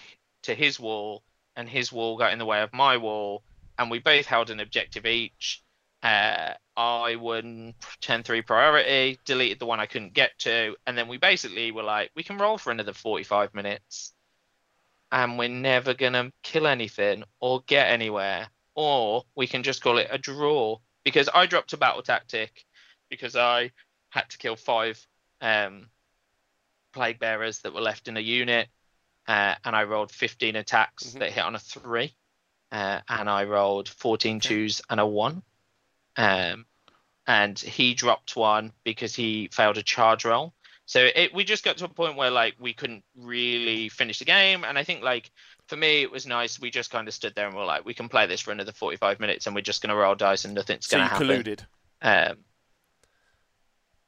[0.44, 1.24] to his wall,
[1.56, 3.44] and his wall got in the way of my wall,
[3.78, 5.64] and we both held an objective each.
[6.04, 11.18] Uh, I won 10-3 priority, deleted the one I couldn't get to, and then we
[11.18, 14.14] basically were like, we can roll for another 45 minutes
[15.12, 18.48] and we're never going to kill anything or get anywhere.
[18.76, 22.66] Or we can just call it a draw because I dropped a battle tactic
[23.10, 23.72] because I
[24.10, 25.06] had to kill five
[25.42, 25.88] um,
[26.94, 28.70] plague bearers that were left in a unit,
[29.28, 31.20] uh, and I rolled 15 attacks Mhm.
[31.20, 32.16] that hit on a three,
[32.72, 35.44] uh, and I rolled 14 twos and a one.
[36.18, 36.66] Um,
[37.28, 40.54] and he dropped one because he failed a charge roll.
[40.86, 44.26] So it, we just got to a point where like we couldn't really finish the
[44.26, 45.32] game, and I think like
[45.68, 46.60] for me it was nice.
[46.60, 48.74] We just kind of stood there and we're like, we can play this for another
[48.74, 51.44] forty-five minutes, and we're just gonna roll dice and nothing's So gonna you happen.
[51.44, 51.66] colluded.
[52.02, 52.44] Um,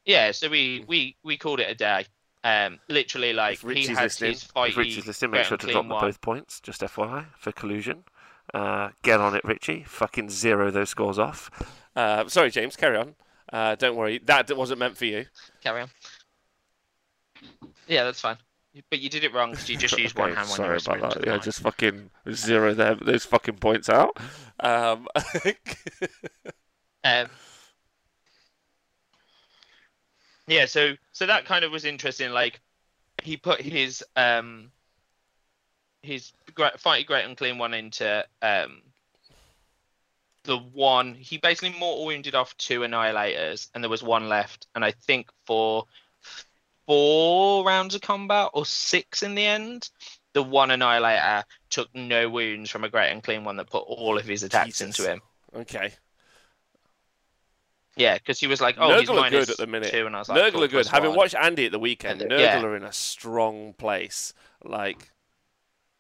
[0.06, 2.06] yeah, so we we we called it a day.
[2.44, 5.68] Um, literally like if he Richie's had listening, his if Richie's listening, make sure to
[5.68, 6.02] drop one.
[6.02, 6.60] both points.
[6.60, 8.04] Just FYI for collusion.
[8.54, 9.84] Uh, get on it, Richie.
[9.88, 11.50] Fucking zero those scores off.
[11.96, 12.76] Uh, sorry, James.
[12.76, 13.16] Carry on.
[13.52, 14.20] Uh, don't worry.
[14.26, 15.26] That wasn't meant for you.
[15.62, 15.90] Carry on.
[17.88, 18.38] Yeah, that's fine.
[18.90, 20.92] But you did it wrong because you just used one Okay, hand when sorry you
[20.92, 21.26] were about that.
[21.26, 24.18] Yeah, just fucking zero them those fucking points out.
[24.60, 25.08] Um,
[27.06, 27.28] Um,
[30.48, 32.32] yeah, so so that kind of was interesting.
[32.32, 32.60] Like
[33.22, 34.72] he put his um
[36.02, 38.82] his great, fighty Great Unclean One into um
[40.44, 44.84] the one he basically mortal wounded off two annihilators and there was one left and
[44.84, 45.86] I think for
[46.86, 49.90] four rounds of combat or six in the end
[50.34, 54.26] the one annihilator took no wounds from a Great Unclean One that put all of
[54.26, 55.00] his attacks Jesus.
[55.00, 55.22] into him.
[55.56, 55.94] okay.
[57.96, 59.92] Yeah, because he was like, "Oh, he's Nurgle are minus good at the minute.
[59.92, 60.88] two," and I was like, Nurgle "Cool, are good.
[60.88, 62.62] Having one." watched Andy at the weekend, And Nurgle yeah.
[62.64, 64.34] are in a strong place.
[64.64, 65.12] Like,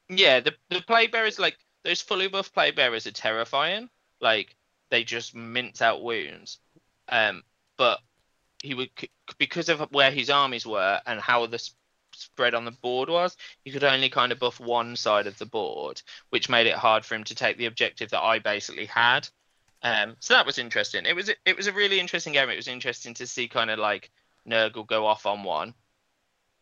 [0.10, 3.90] Yeah, the the play bearers like those fully buff play bearers are terrifying.
[4.22, 4.56] Like
[4.90, 6.60] they just mince out wounds.
[7.10, 7.44] Um,
[7.78, 8.00] but
[8.64, 8.92] he would
[9.40, 11.60] because of where his armies were and how the
[12.16, 15.46] spread on the board was, he could only kind of buff one side of the
[15.46, 19.28] board, which made it hard for him to take the objective that I basically had.
[19.84, 21.06] Um, so that was interesting.
[21.06, 22.50] It was it was a really interesting game.
[22.50, 24.12] It was interesting to see kind of like
[24.48, 25.74] Nurgle go off on one,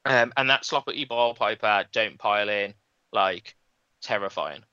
[0.06, 2.74] um, and that Sloppity Bilepiper don't pile in
[3.12, 3.56] like
[4.02, 4.64] terrifying.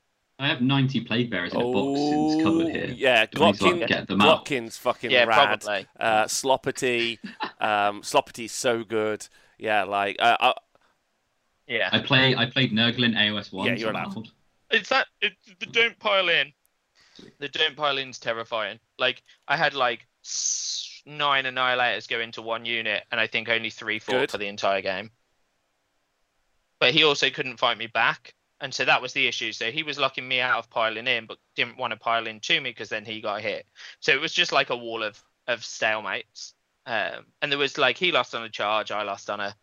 [0.40, 2.86] I have 90 plague bearers in a box in this cupboard here.
[2.90, 4.44] Oh, Yeah, Do I need like, Glockin, get them out?
[4.46, 5.60] Glockin's fucking Yeah, rad.
[5.60, 5.86] probably.
[5.98, 7.18] Uh, Sloppity,
[7.60, 9.26] um, Sloppity's so good.
[9.58, 10.52] Yeah, like uh, uh,
[11.66, 12.34] Yeah, I play.
[12.36, 13.66] I played Nurgle in AOS one.
[13.66, 14.28] Yeah, you're so allowed.
[14.70, 16.52] it's that it, the don't pile in.
[17.38, 18.78] The don't pile in's terrifying.
[18.98, 20.06] Like I had like
[21.06, 24.30] nine annihilators go into one unit, and I think only three fought Good.
[24.30, 25.10] for the entire game.
[26.80, 29.52] But he also couldn't fight me back, and so that was the issue.
[29.52, 32.40] So he was locking me out of piling in, but didn't want to pile in
[32.40, 33.66] to me because then he got hit.
[34.00, 36.52] So it was just like a wall of of stalemates.
[36.86, 39.54] Um, and there was like he lost on a charge, I lost on a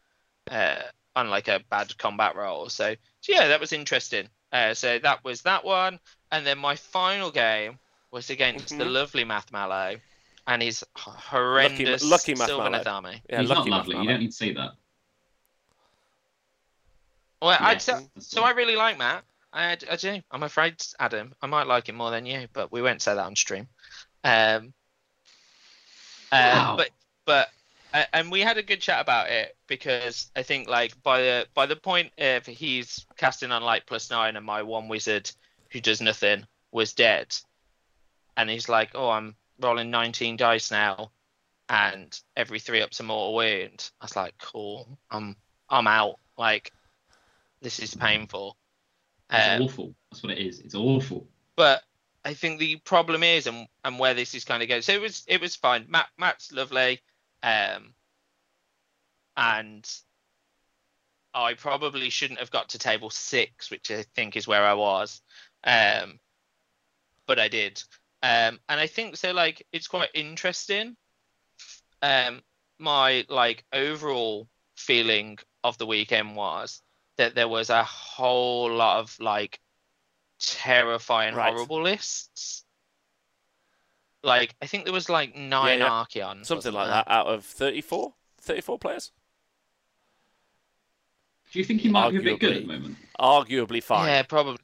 [0.51, 0.82] uh,
[1.16, 2.70] on like a bad combat roll.
[2.70, 4.28] So, so yeah, that was interesting.
[4.51, 5.99] Uh, so that was that one,
[6.31, 7.77] and then my final game
[8.11, 8.93] was against the Mhm.
[8.93, 9.99] lovely Math Mallow
[10.47, 12.91] and his h- horrendous lucky Math Sylvaneth Mallow.
[12.91, 13.21] army.
[13.29, 13.97] yeah, He's lucky not lovely.
[13.97, 14.71] You don't need to say that.
[17.41, 18.43] Well, Yeah, I'd say, so.
[18.43, 19.23] I really like Matt.
[19.51, 20.21] I, I do.
[20.31, 23.25] I'm afraid, Adam, I might like him more than you, but we won't say that
[23.25, 23.67] on stream.
[24.23, 24.73] Um,
[26.31, 26.75] uh, Wow.
[26.77, 26.89] but
[27.25, 27.49] but
[28.13, 31.65] and we had a good chat about it because I think like by the by
[31.65, 35.29] the point of he's casting on light plus nine and my one wizard
[35.71, 37.35] who does nothing was dead,
[38.37, 41.11] and he's like, oh, I'm rolling 19 dice now,
[41.69, 43.89] and every three up's a mortal wound.
[44.01, 45.35] I was like, cool, I'm
[45.69, 46.19] I'm out.
[46.37, 46.71] Like,
[47.61, 48.57] this is painful.
[49.31, 49.95] It's Um, awful.
[50.11, 50.59] That's what it is.
[50.59, 51.27] It's awful.
[51.55, 51.83] but
[52.25, 54.81] I think the problem is, and and where this is kind of going.
[54.81, 55.85] So it was it was fine.
[55.87, 56.99] Matt Matt's lovely,
[57.45, 57.93] um,
[59.37, 59.87] and
[61.33, 65.21] I probably shouldn't have got to table six, which I think is where I was,
[65.63, 66.19] um,
[67.27, 67.83] but I did,
[68.23, 69.31] um, and I think so.
[69.31, 70.97] Like it's quite interesting.
[72.01, 72.41] Um,
[72.79, 76.81] my like overall feeling of the weekend was
[77.17, 79.59] that there was a whole lot of like
[80.39, 81.53] terrifying Right.
[81.53, 82.64] horrible lists
[84.26, 85.89] like i think there was like nine yeah.
[85.89, 86.95] Archaons something like there?
[86.95, 89.11] that out of 34, 34 players.
[91.51, 92.97] Do you think he might be a bit good at the moment?
[93.19, 94.07] Arguably fine.
[94.07, 94.57] yeah probably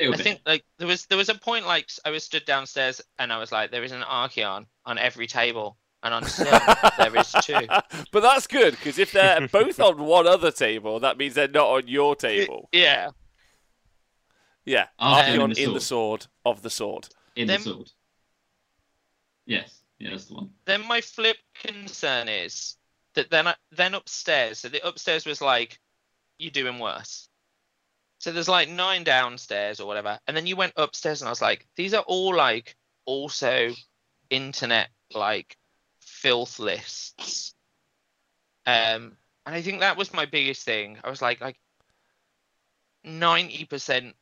[0.00, 0.20] i bit.
[0.20, 3.38] think like there was there was a point like i was stood downstairs and i
[3.38, 6.46] was like there is an Archaon on every table and on some
[6.96, 7.58] there is two
[8.12, 11.68] but that's good because if they're both on one other table, that means they're not
[11.68, 12.68] on your table.
[12.72, 13.10] yeah
[14.64, 16.22] Yeah, Archaon Archaon in the in the sword.
[16.22, 17.08] sword of the sword.
[17.36, 17.90] In Them- the sword.
[19.46, 19.76] Yes.
[19.98, 20.50] Yeah, that's the one.
[20.64, 22.76] then my flip concern is
[23.14, 25.78] that then I, then upstairs so the upstairs was like
[26.38, 27.28] you're doing worse
[28.18, 31.42] so there's like nine downstairs or whatever and then you went upstairs and i was
[31.42, 33.72] like these are all like also
[34.30, 35.54] internet like
[36.00, 37.52] filth lists
[38.66, 41.60] um and i think that was my biggest thing i was like like
[43.06, 44.14] 90%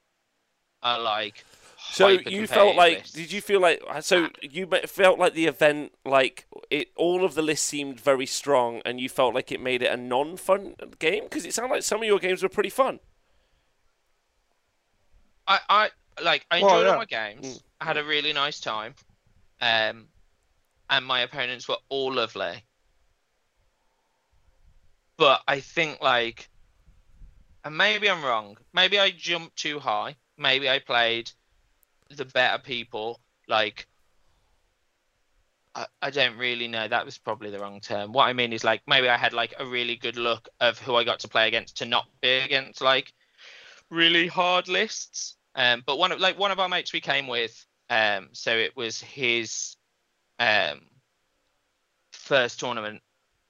[0.83, 1.45] are like
[1.91, 2.99] So you felt like?
[2.99, 3.12] lists.
[3.12, 3.82] Did you feel like?
[4.01, 8.82] So you felt like the event, like it, all of the lists seemed very strong,
[8.84, 12.01] and you felt like it made it a non-fun game because it sounded like some
[12.01, 13.01] of your games were pretty fun.
[15.47, 15.91] I, I
[16.22, 16.91] like I Well, enjoyed yeah.
[16.91, 17.62] all my games.
[17.80, 18.95] I had a really nice time.
[19.61, 20.09] Um
[20.91, 22.64] and my opponents were all lovely.
[25.18, 26.49] But I think like
[27.64, 28.59] and maybe I'm wrong.
[28.72, 30.16] Maybe I jumped too high.
[30.36, 31.30] Maybe I played
[32.11, 33.87] the better people like
[35.75, 36.89] I, I don't really know.
[36.89, 38.13] That was probably the wrong term.
[38.13, 40.97] What I mean is like maybe I had like a really good look of who
[40.97, 43.13] I got to play against to not be against like
[43.91, 45.37] really hard lists.
[45.55, 48.77] Um, but one of like one of our mates we came with, um, so it
[48.77, 49.77] was his
[50.39, 50.81] um
[52.13, 53.03] first tournament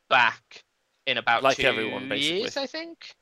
[0.08, 0.64] back
[1.06, 2.40] in about Like everyone, basically.
[2.40, 3.14] years, I think.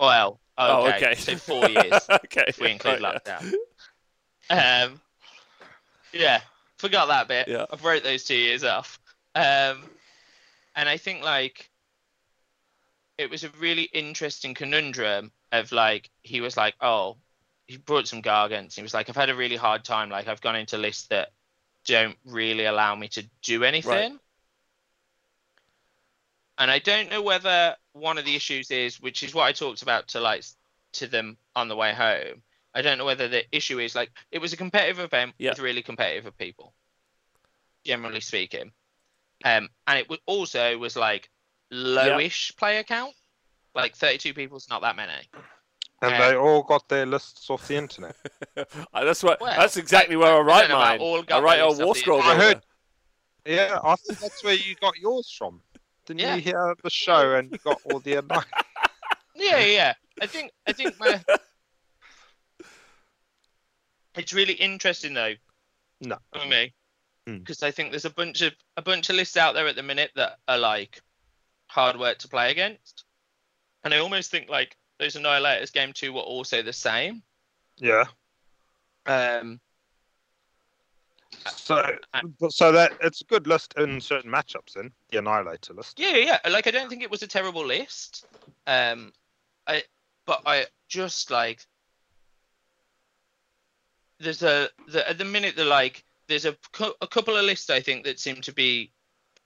[0.00, 1.14] Well, Oh, okay, okay.
[1.14, 3.40] so four years okay, if we include right, yeah.
[4.50, 4.84] lockdown.
[4.84, 5.00] Um,
[6.12, 6.40] yeah,
[6.78, 7.48] forgot that bit.
[7.48, 7.66] Yeah.
[7.70, 9.00] I wrote those two years off.
[9.34, 9.82] Um,
[10.76, 11.70] and I think like
[13.18, 17.16] it was a really interesting conundrum of like he was like, oh,
[17.66, 18.74] he brought some gargants.
[18.74, 20.10] He was like, I've had a really hard time.
[20.10, 21.30] Like I've gone into lists that
[21.84, 24.18] don't really allow me to do anything.
[26.58, 29.80] And I don't know whether one of the issues is, which is what I talked
[29.82, 30.44] about to like
[30.92, 32.42] to them on the way home.
[32.74, 35.50] I don't know whether the issue is like it was a competitive event Yeah.
[35.50, 36.74] with really competitive people.
[37.84, 38.72] generally speaking.
[39.44, 41.28] Um, and it was also was like
[41.72, 43.14] lowish player count,
[43.74, 45.12] like 32 people is not that many.
[46.02, 48.16] And Uh, they all got their lists off the internet.
[48.94, 49.40] That's what.
[49.40, 51.00] Well, that's exactly I- where I, I write don't know about mine.
[51.00, 52.22] all I write those on stuff War that- Scroll.
[52.22, 52.62] I heard-
[53.46, 55.60] Yeah, I think that's where you got yours from.
[56.06, 56.34] Didn't Yeah.
[56.36, 58.44] you hear the show and got all the advice?
[59.34, 59.94] Yeah, yeah.
[60.20, 61.20] I think I think my...
[64.16, 65.34] it's really interesting though.
[66.00, 66.18] No.
[66.32, 66.72] For me,
[67.26, 67.38] Hmm.
[67.38, 69.82] because I think there's a bunch of a bunch of lists out there at the
[69.82, 71.00] minute that are like
[71.68, 73.04] hard work to play against,
[73.82, 77.22] and I almost think like those Annihilators game two were also the same.
[77.78, 78.04] Yeah.
[79.06, 79.60] Um,
[81.46, 81.96] So,
[82.48, 84.74] so that it's a good list in certain matchups.
[84.74, 85.98] Then the Annihilator list.
[85.98, 86.38] yeah, yeah.
[86.44, 86.50] yeah.
[86.50, 88.26] Like I don't think it was a terrible list.
[88.66, 89.12] Um,
[89.66, 89.82] I
[90.26, 91.66] but I just like
[94.20, 96.56] there's a the, at the minute the like there's a,
[97.02, 98.90] a couple of lists I think that seem to be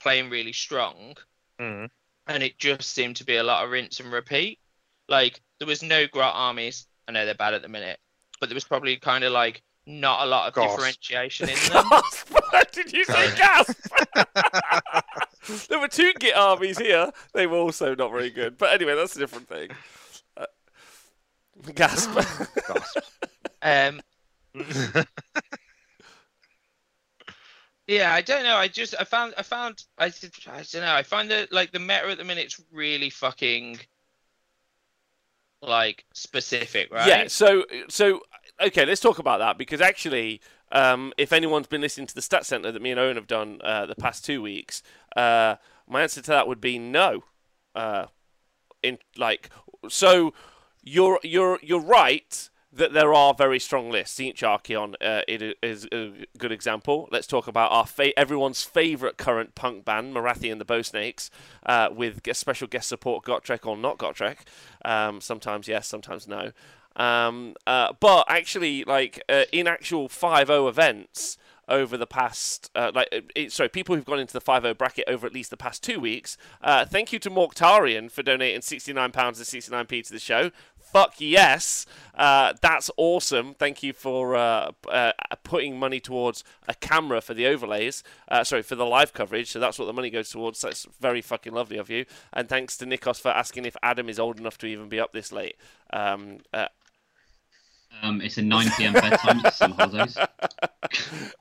[0.01, 1.17] playing really strong,
[1.61, 1.89] Mm.
[2.29, 4.61] and it just seemed to be a lot of rinse and repeat.
[5.09, 6.87] Like there was no Grot armies.
[7.09, 7.99] I know they're bad at the minute,
[8.39, 11.85] but there was probably kind of like not a lot of differentiation in them.
[12.73, 13.77] Did you say gasp?
[15.69, 17.11] there were two Git armies here.
[17.33, 18.59] They were also not very good.
[18.59, 19.71] But anyway, that's a different thing.
[20.37, 20.45] Uh,
[21.75, 22.11] gasp.
[22.15, 22.99] Gasp.
[23.63, 24.01] Um,
[27.87, 28.57] Yeah, I don't know.
[28.57, 30.93] I just I found I found I, did- I don't know.
[30.95, 33.79] I find that like the meta at the minute's really fucking
[35.63, 37.09] like specific, right?
[37.09, 37.29] Yeah.
[37.29, 38.21] So so
[38.61, 40.41] okay, let's talk about that because actually,
[40.73, 43.61] um, if anyone's been listening to the Stat Center that me and Owen have done
[43.63, 44.83] uh, the past two weeks,
[45.17, 45.57] uh,
[45.87, 47.25] my answer to that would be no.
[47.75, 48.07] Uh,
[48.83, 49.51] in like
[49.89, 50.33] so,
[50.83, 54.21] you're you're you're right that there are very strong lists.
[54.21, 57.09] Each Archaon uh, it is a good example.
[57.11, 61.31] Let's talk about our fa- everyone's favorite current punk band, Morathi and the Bow Snakes,
[61.65, 64.39] uh, with special guest support Gotrek or not Gotrek.
[64.85, 66.53] Um, sometimes yes, sometimes no.
[66.99, 71.39] Um, uh, but actually, like uh, in actual 5-0 events
[71.69, 75.05] over the past, uh, like, uh, it, sorry, people who've gone into the 5-0 bracket
[75.07, 76.37] over at least the past two weeks.
[76.63, 80.51] Uh, thank you to Morktarian for donating 69 pounds and 69p to the show.
[80.79, 81.85] Fuck yes,
[82.15, 83.53] uh, that's awesome.
[83.53, 84.73] Thank you for
[85.45, 88.03] putting money towards a camera for the overlays.
[88.43, 89.51] Sorry, for the live coverage.
[89.51, 90.63] So that's what the money goes towards.
[90.63, 92.07] That's very fucking lovely of you.
[92.33, 95.13] And thanks to Nikos for asking if Adam is old enough to even be up
[95.13, 95.57] this late.
[95.93, 96.39] Um,
[98.03, 98.93] Um, it's a 9 p.m.
[98.93, 99.41] bedtime.
[99.53, 100.17] Some holidays.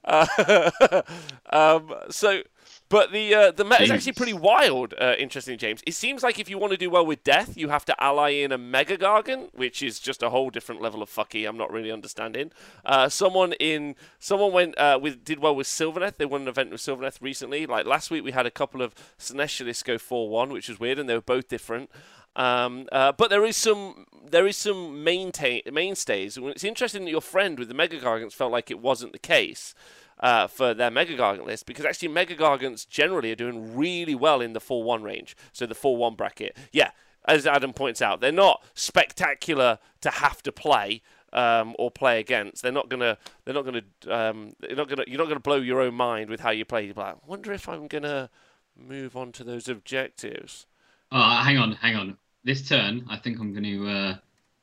[0.04, 1.02] Uh,
[1.52, 2.42] um, so,
[2.90, 4.94] but the uh, the meta is actually pretty wild.
[5.00, 5.82] Uh, interesting, James.
[5.86, 8.30] It seems like if you want to do well with death, you have to ally
[8.30, 11.48] in a mega Gargant, which is just a whole different level of fucky.
[11.48, 12.52] I'm not really understanding.
[12.86, 16.18] Uh, someone in someone went uh, with did well with Sylvaneth.
[16.18, 17.66] They won an event with Sylvaneth recently.
[17.66, 21.00] Like last week, we had a couple of Sinestalists go four one, which was weird,
[21.00, 21.90] and they were both different.
[22.38, 26.38] Um, uh, but there is some there is some maintain mainstays.
[26.38, 29.74] It's interesting that your friend with the Mega Gargants felt like it wasn't the case
[30.20, 34.42] uh, for their Mega Gargant list because actually Mega Gargants generally are doing really well
[34.42, 36.58] in the 4-1 range, so the 4-1 bracket.
[36.72, 36.92] Yeah,
[37.26, 41.02] as Adam points out, they're not spectacular to have to play
[41.34, 42.64] um, or play against.
[42.64, 43.18] They're not gonna.
[43.46, 43.82] They're not gonna.
[44.08, 45.04] Um, they're not gonna.
[45.08, 46.86] You're not gonna blow your own mind with how you play.
[46.86, 48.30] You're like, I wonder if I'm gonna
[48.78, 50.66] move on to those objectives.
[51.12, 52.18] Oh, hang on, hang on.
[52.44, 54.16] This turn, I think I'm going to uh,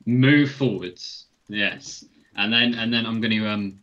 [0.06, 1.26] move forwards.
[1.48, 2.04] Yes,
[2.36, 3.80] and then and then I'm going to um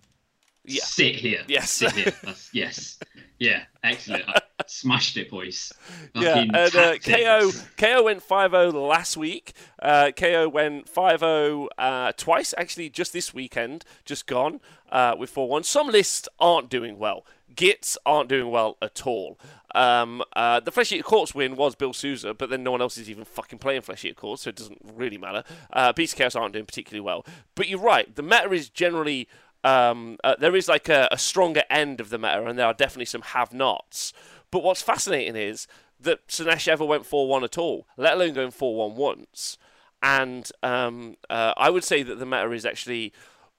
[0.66, 0.84] Yeah.
[0.84, 1.44] sit here.
[1.48, 1.72] Yes.
[1.72, 2.14] sit here.
[2.54, 3.00] Yes,
[3.40, 4.24] yeah, excellent.
[4.28, 5.74] I smashed it, boys.
[6.14, 6.98] Yeah, and uh.
[7.00, 9.54] KO KO went 5-0 last week.
[9.82, 15.66] Uh, KO went 5-0 uh, twice, actually, just this weekend, just gone uh, with 4-1.
[15.66, 17.26] Some lists aren't doing well.
[17.56, 19.40] Gitz aren't doing well at all.
[19.74, 22.98] Um, uh, the Flesh Eater Courts win was Bill Souza, but then no one else
[22.98, 25.44] is even fucking playing Flesh Eater Courts, so it doesn't really matter.
[25.72, 27.26] Uh, Beast of Chaos aren't doing particularly well.
[27.56, 29.28] But you're right, the meta is generally
[29.64, 32.74] um, uh, there is like a, a stronger end of the meta, and there are
[32.74, 34.14] definitely some have-nots.
[34.50, 35.68] But what's fascinating is
[36.00, 39.58] that Sinesh ever went 4-1 at all, let alone going 4-1 once.
[40.04, 43.14] And um, uh, I would say that the meta is actually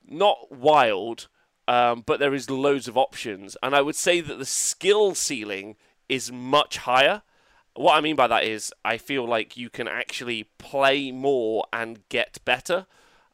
[0.08, 1.28] not wild,
[1.68, 3.56] um, but there is loads of options.
[3.62, 5.76] And I would say that the skill ceiling
[6.08, 7.22] is much higher.
[7.74, 12.06] What I mean by that is, I feel like you can actually play more and
[12.08, 12.86] get better.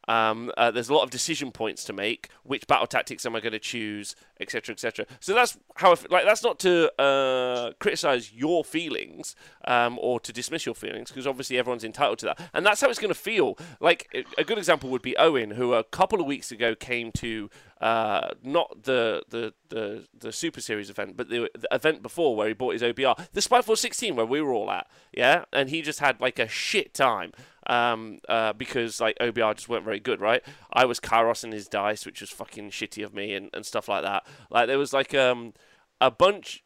[0.09, 2.29] Um, uh, there's a lot of decision points to make.
[2.43, 5.05] Which battle tactics am I going to choose, etc., etc.
[5.19, 5.89] So that's how.
[5.89, 9.35] I f- like that's not to uh, criticize your feelings
[9.65, 12.89] um, or to dismiss your feelings, because obviously everyone's entitled to that, and that's how
[12.89, 13.57] it's going to feel.
[13.79, 17.11] Like a- a good example would be Owen, who a couple of weeks ago came
[17.13, 17.49] to
[17.79, 22.47] uh, not the, the the the Super Series event, but the, the event before where
[22.47, 25.83] he bought his OBR, the Spyfall 16, where we were all at, yeah, and he
[25.83, 27.31] just had like a shit time
[27.69, 30.43] um, uh, because like OBR just weren't very good, right?
[30.73, 33.87] I was Kairos in his dice, which was fucking shitty of me, and, and stuff
[33.87, 34.25] like that.
[34.49, 35.53] Like there was like um
[36.01, 36.63] a bunch.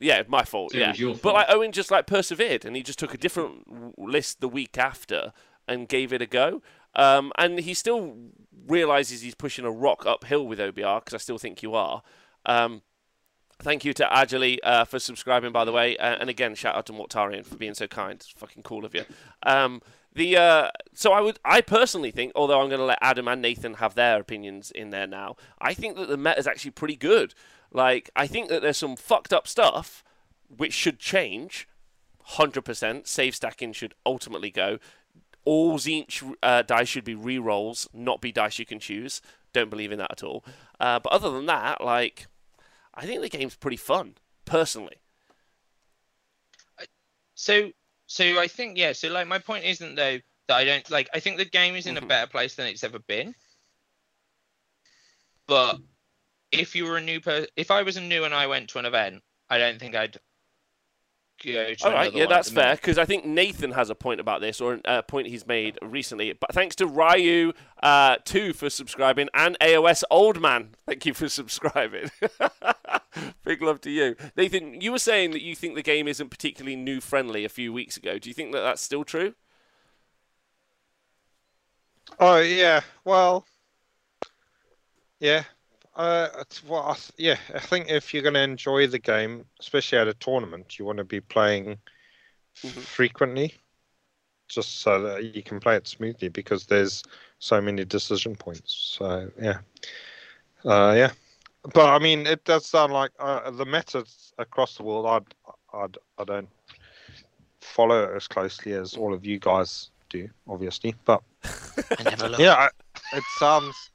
[0.00, 0.72] Yeah, my fault.
[0.72, 3.98] So yeah, your but like Owen just like persevered, and he just took a different
[3.98, 5.32] list the week after
[5.68, 6.62] and gave it a go.
[6.94, 8.14] Um, and he still
[8.66, 12.02] realizes he's pushing a rock uphill with OBR because I still think you are.
[12.46, 12.82] Um,
[13.58, 16.86] thank you to Ajali uh, for subscribing, by the way, uh, and again, shout out
[16.86, 18.14] to Mortarian for being so kind.
[18.14, 19.04] It's fucking cool of you.
[19.42, 19.82] Um,
[20.16, 23.40] the uh, so I would I personally think, although I'm going to let Adam and
[23.40, 26.96] Nathan have their opinions in there now, I think that the meta is actually pretty
[26.96, 27.34] good.
[27.70, 30.02] Like I think that there's some fucked up stuff
[30.48, 31.68] which should change.
[32.22, 33.06] Hundred percent.
[33.06, 34.78] Save stacking should ultimately go.
[35.44, 39.22] All Tzeentch uh, dice should be re-rolls, not be dice you can choose.
[39.52, 40.44] Don't believe in that at all.
[40.80, 42.26] Uh, but other than that, like,
[42.92, 44.14] I think the game's pretty fun,
[44.44, 44.96] personally.
[47.36, 47.70] So,
[48.06, 48.92] so I think yeah.
[48.92, 51.08] So like, my point isn't though that I don't like.
[51.14, 52.08] I think the game is in a mm-hmm.
[52.08, 53.34] better place than it's ever been.
[55.46, 55.78] But
[56.52, 58.78] if you were a new person, if I was a new and I went to
[58.78, 60.18] an event, I don't think I'd
[61.52, 64.40] go to All right, yeah, that's fair because I think Nathan has a point about
[64.40, 66.32] this, or a point he's made recently.
[66.32, 71.28] But thanks to Ryu uh, two for subscribing and AOS Old Man, thank you for
[71.28, 72.10] subscribing.
[73.44, 74.80] Big love to you, Nathan.
[74.80, 77.96] You were saying that you think the game isn't particularly new friendly a few weeks
[77.96, 78.18] ago.
[78.18, 79.34] Do you think that that's still true?
[82.20, 83.46] Oh yeah, well,
[85.18, 85.44] yeah,
[85.96, 86.28] uh,
[86.66, 87.36] well, I th- yeah.
[87.54, 90.98] I think if you're going to enjoy the game, especially at a tournament, you want
[90.98, 91.78] to be playing
[92.64, 92.82] Mhm.
[92.82, 93.54] frequently,
[94.48, 97.02] just so that you can play it smoothly because there's
[97.38, 98.72] so many decision points.
[98.98, 99.58] So yeah,
[100.64, 101.12] uh, yeah.
[101.74, 105.06] But I mean, it does sound like uh, the metas across the world.
[105.06, 105.34] I'd,
[105.76, 106.48] I'd, I don't
[107.60, 111.22] follow it as closely as all of you guys do, obviously, but
[111.98, 113.90] I never yeah, I- it sounds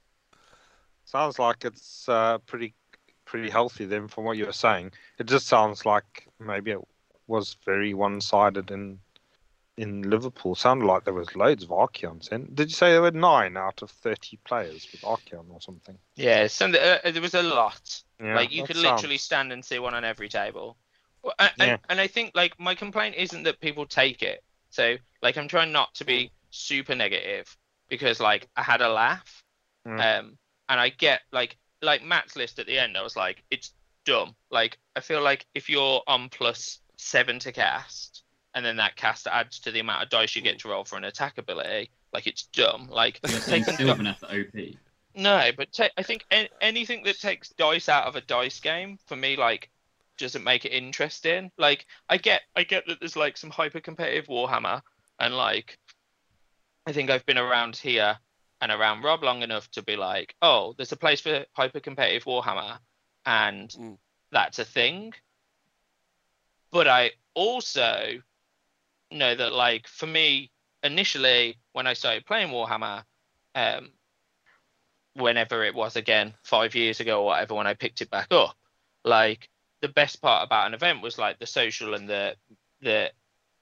[1.11, 2.73] sounds like it's uh, pretty
[3.25, 3.85] pretty healthy.
[3.85, 6.79] Then, from what you were saying, it just sounds like maybe it
[7.27, 8.99] was very one-sided in
[9.77, 10.55] in Liverpool.
[10.55, 12.49] Sounded like there was loads of Archaons in.
[12.53, 15.97] Did you say there were nine out of thirty players with Archaon or something?
[16.15, 18.03] Yeah, so uh, there was a lot.
[18.21, 20.77] Yeah, like you could sounds- literally stand and see one on every table.
[21.23, 21.65] Well, and, Yeah.
[21.65, 24.43] and, and I think like my complaint isn't that people take it.
[24.69, 27.55] So like I'm trying not to be super negative
[27.89, 29.43] because like I had a laugh.
[29.87, 30.19] Mm.
[30.19, 30.37] Um
[30.71, 33.73] and I get like like Matt's list at the end, I was like, it's
[34.05, 34.35] dumb.
[34.49, 38.23] Like I feel like if you're on plus seven to cast
[38.55, 40.97] and then that cast adds to the amount of dice you get to roll for
[40.97, 42.87] an attack ability, like it's dumb.
[42.89, 44.75] Like You're taking Sylvan at the OP.
[45.13, 48.97] no, but ta- I think an- anything that takes dice out of a dice game
[49.07, 49.69] for me, like,
[50.17, 51.51] doesn't make it interesting.
[51.57, 54.81] Like, I get, I get that there's like some hyper competitive Warhammer,
[55.19, 55.77] and like,
[56.85, 58.17] I think I've been around here
[58.61, 62.25] and around Rob long enough to be like, oh, there's a place for hyper competitive
[62.25, 62.79] Warhammer,
[63.25, 63.97] and Mm.
[64.31, 65.13] that's a thing.
[66.71, 68.21] But I also
[69.11, 70.51] know that, like, for me,
[70.83, 73.03] initially when I started playing Warhammer,
[73.55, 73.91] um,
[75.13, 78.55] whenever it was again five years ago or whatever when I picked it back up.
[79.03, 79.49] Like
[79.81, 82.35] the best part about an event was like the social and the
[82.81, 83.11] the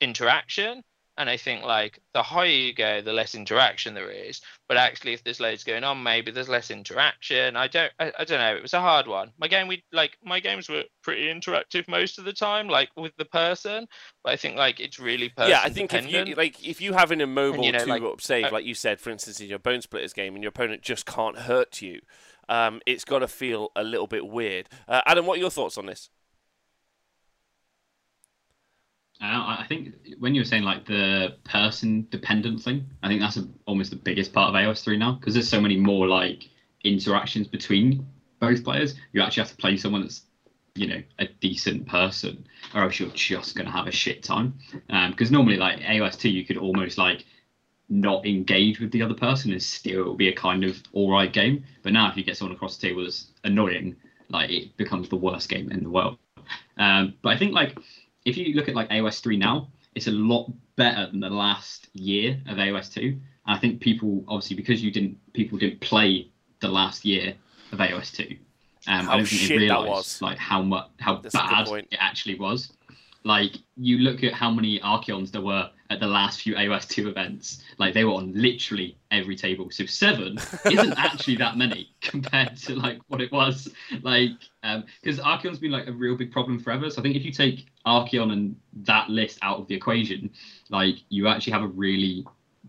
[0.02, 0.84] interaction.
[1.20, 4.40] And I think like the higher you go, the less interaction there is.
[4.70, 7.58] But actually, if there's loads going on, maybe there's less interaction.
[7.58, 8.56] I don't, I, I don't know.
[8.56, 9.34] It was a hard one.
[9.38, 13.12] My game, we like my games were pretty interactive most of the time, like with
[13.18, 13.86] the person.
[14.24, 16.94] But I think like it's really person yeah, I think if you like if you
[16.94, 19.42] have an immobile you know, two like, up save, uh, like you said, for instance,
[19.42, 22.00] in your Bonesplitterz game, and your opponent just can't hurt you,
[22.48, 24.70] um, it's got to feel a little bit weird.
[24.88, 26.10] Uh, Adam, what are your thoughts on this?
[29.08, 33.38] Uh, I think when you were saying like the person dependent thing, I think that's
[33.38, 36.50] a, almost the biggest part of AOS 3 now because there's so many more like
[36.84, 38.08] interactions between
[38.40, 38.96] both players.
[39.12, 40.22] You actually have to play someone that's
[40.76, 44.54] you know a decent person, or else you're just gonna have a shit time.
[45.10, 47.26] Because normally like AOS 2, you could almost like
[47.90, 51.64] not engage with the other person and still be a kind of all right game.
[51.84, 53.96] But now if you get someone across the table that's annoying,
[54.30, 56.18] like it becomes the worst game in the world.
[56.78, 57.78] Um, but I think like
[58.30, 61.88] if you look at like AOS 3 now, it's a lot better than the last
[61.94, 63.02] year of AOS 2.
[63.02, 67.34] And I think people obviously because you didn't people didn't play the last year
[67.72, 68.38] of AOS two.
[68.88, 72.72] Um, I don't think they realised like how much how That's bad it actually was.
[73.24, 77.10] Like you look at how many Archaons there were at the last few AOS two
[77.10, 77.64] events.
[77.78, 79.70] Like they were on literally every table.
[79.72, 83.68] So seven isn't actually that many compared to like what it was.
[84.02, 84.32] Like
[85.02, 86.90] because Archaon's been like a real big problem forever.
[86.90, 90.30] So I think if you take Archaon and that list out of the equation,
[90.70, 92.26] like you actually have a really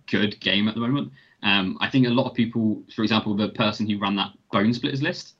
[0.06, 1.12] good game at the moment.
[1.42, 5.02] Um, I think a lot of people, for example, the person who ran that Bonesplitterz
[5.02, 5.34] list,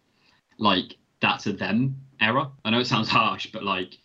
[0.59, 2.49] like that's a them error.
[2.65, 3.99] I know it sounds harsh, but like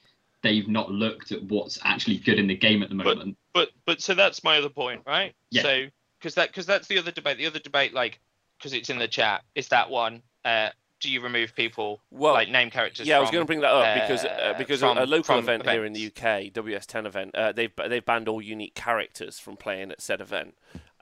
[0.45, 3.37] they've not looked at what's actually good in the game at the moment.
[3.53, 5.33] But but so that's my other point, right?
[5.49, 5.63] Yeah.
[5.63, 5.85] So
[6.19, 7.37] because that because that's the other debate.
[7.37, 8.19] The other debate, like
[8.57, 10.21] because it's in the chat, is that one.
[10.43, 10.69] Uh,
[11.01, 13.05] do you remove people Well, like name characters?
[13.07, 15.23] Yeah, I was going to bring that up because uh, uh, because from- a local
[15.23, 16.07] from event here in the.
[16.07, 20.55] UK, WS10 event, uh, they've they've banned all unique characters from playing at said event,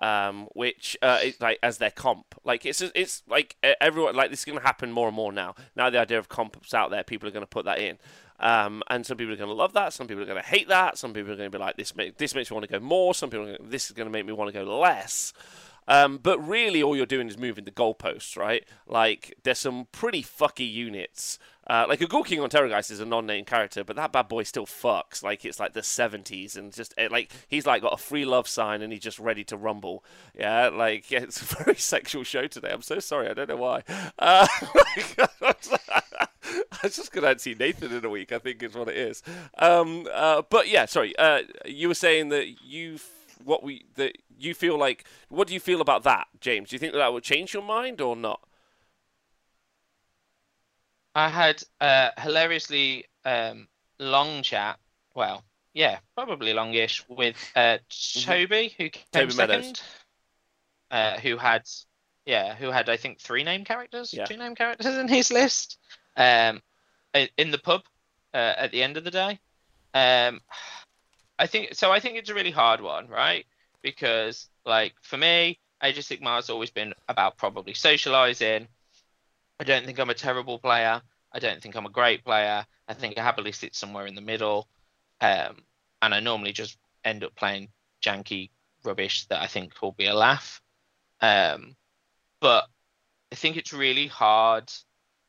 [0.04, 2.36] um, which uh, is like as their comp.
[2.44, 5.56] Like it's it's like everyone like this is going to happen more and more now.
[5.78, 7.98] Now the idea of comps out there, people are going to put that in.
[8.40, 9.94] Um, and some people are going to love that.
[9.94, 10.98] Some people are going to hate that.
[10.98, 12.84] Some people are going to be like, this, make, this makes me want to go
[12.84, 13.14] more.
[13.14, 15.32] Some people, gonna, this is going to make me want to go less.
[15.88, 18.64] Um, but really, all you're doing is moving the goalposts, right?
[18.88, 21.40] Like, there's some pretty fucky units.
[21.66, 24.44] Uh, like, a Ghoul King on Terrorgeist is a non-named character, but that bad boy
[24.44, 25.24] still fucks.
[25.24, 28.48] Like, it's like the 70s, and just it, like he's like got a free love
[28.48, 30.04] sign, and he's just ready to rumble.
[30.38, 32.72] Yeah, like yeah, it's a very sexual show today.
[32.72, 33.30] I'm so sorry.
[33.30, 33.84] I don't know why.
[34.20, 34.48] Uh,
[36.72, 38.32] I was just gonna see Nathan in a week.
[38.32, 39.24] I think is what it is.
[39.58, 41.18] Um, uh, but yeah, sorry.
[41.18, 43.13] Uh, you were saying that you f-
[43.44, 45.06] what we that you feel like.
[45.30, 46.70] What do you feel about that, James?
[46.70, 48.42] Do you think that, that would change your mind or not?
[51.16, 53.68] I had a hilariously um,
[54.00, 54.80] long chat.
[55.16, 57.78] Well, yeah, probably longish with uh,
[58.26, 59.20] Toby, who came Mm-hmm.
[59.30, 59.64] Toby Meadows.
[59.66, 59.82] second.
[60.92, 61.64] Uh, who had,
[62.26, 64.26] yeah, who had I think three name characters, Yeah.
[64.26, 65.78] two name characters in his list.
[66.16, 66.62] Um,
[67.38, 67.82] in the pub
[68.34, 69.40] uh, at the end of the day.
[69.94, 70.42] Um,
[71.40, 71.92] I think so.
[71.92, 73.46] I think it's a really hard one, right?
[73.82, 78.68] Because like for me, Age of Sigmar has always been about probably socializing.
[79.60, 81.02] I don't think I'm a terrible player.
[81.32, 82.66] I don't think I'm a great player.
[82.88, 84.68] I think I happily sit somewhere in the middle.
[85.22, 85.64] Um,
[86.02, 87.70] and I normally just end up playing
[88.04, 88.50] janky
[88.84, 90.62] rubbish that I think will be a laugh.
[91.22, 91.76] Um,
[92.40, 92.66] but
[93.32, 94.72] I think it's really hard.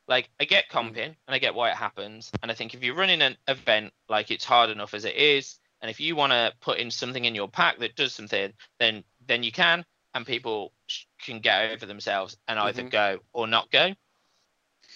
[0.07, 2.29] Like, I get comping and I get why it happens.
[2.41, 5.59] And I think if you're running an event, like, it's hard enough as it is.
[5.81, 9.03] And if you want to put in something in your pack that does something, then
[9.27, 12.89] then you can, and people sh- can get over themselves and either Mhm.
[12.89, 13.93] go or not go.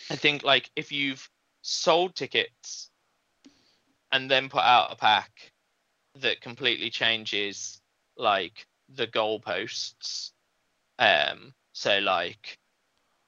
[0.09, 1.30] I think like if you've
[1.61, 2.89] sold tickets
[4.11, 5.51] and then put out a pack
[6.15, 7.82] that completely changes
[8.17, 10.32] like the goalposts,
[10.97, 12.57] um, so like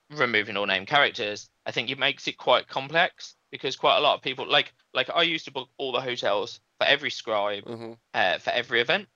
[0.09, 4.15] removing all name characters, I think it makes it quite complex because quite a lot
[4.15, 7.93] of people like like I used to book all the hotels for every scribe hmm
[8.13, 9.07] uh, for every event,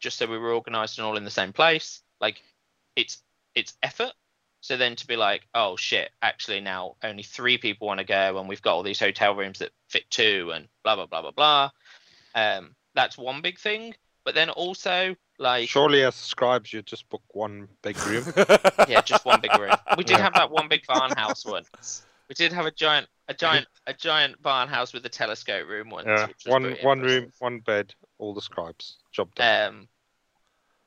[0.00, 2.02] just so we were organised and all in the same place.
[2.20, 2.42] Like,
[2.96, 3.22] it's
[3.54, 4.12] it's effort.
[4.62, 8.38] So then to be like, oh shit, actually now only three people want to go,
[8.38, 11.30] and we've got all these hotel rooms that fit two, and blah blah blah blah
[11.30, 11.70] blah.
[12.34, 13.94] Um, that's one big thing.
[14.24, 18.26] But then also like, Surely, as scribes, you just book one big room.
[18.86, 19.74] yeah, just one big room.
[19.96, 20.24] We did Yeah.
[20.24, 22.04] have that one big barn house once.
[22.28, 25.90] We did have a giant, a giant, a giant barn house with a telescope room
[25.90, 26.06] once.
[26.06, 27.22] yeah, which was one pretty one impressive.
[27.22, 28.98] room, one bed, all the scribes.
[29.12, 29.66] Job done.
[29.68, 29.88] Um,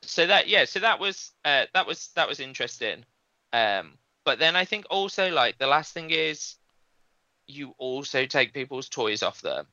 [0.01, 3.05] so that yeah, so that was uh, that was that was interesting.
[3.53, 6.55] Um, but then I think also like the last thing is
[7.47, 9.65] you also take people's toys off them,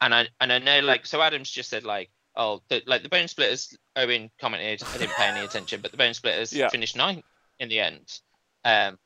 [0.00, 3.08] and I and I know like so Adams just said like oh the, like the
[3.08, 6.68] Bonesplitterz Owen commented I didn't pay any attention but the Bonesplitterz Yeah.
[6.68, 7.24] finished ninth
[7.58, 8.20] in the end.
[8.64, 8.98] Um,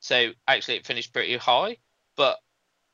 [0.00, 1.76] so actually it finished pretty high,
[2.16, 2.38] but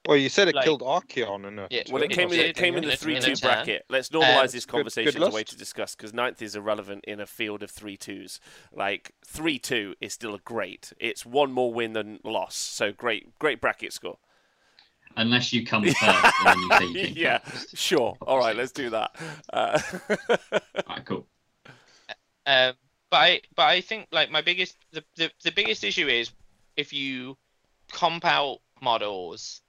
[0.09, 2.41] well, you said it like- killed Archaon in a Yeah, Well, it It came in,
[2.41, 3.85] it came in in the 3 2 bracket.
[3.91, 7.05] Let's normalise Um, this good conversation as a way to discuss because ninth is irrelevant
[7.05, 8.41] in a field of three twos.
[8.73, 10.93] Like three two is still a great.
[10.99, 12.57] It's one more win than loss.
[12.57, 14.19] So great, great bracket score.
[15.17, 17.77] Unless you come first and then you you yeah, first.
[17.77, 18.17] sure.
[18.23, 19.15] All right, let's do that.
[19.53, 19.79] Uh,
[20.89, 21.27] Alright, cool.
[22.47, 22.75] Um,
[23.11, 26.31] but I but I think like my biggest the, the, the biggest issue is
[26.77, 27.37] if you
[27.93, 29.61] comp out models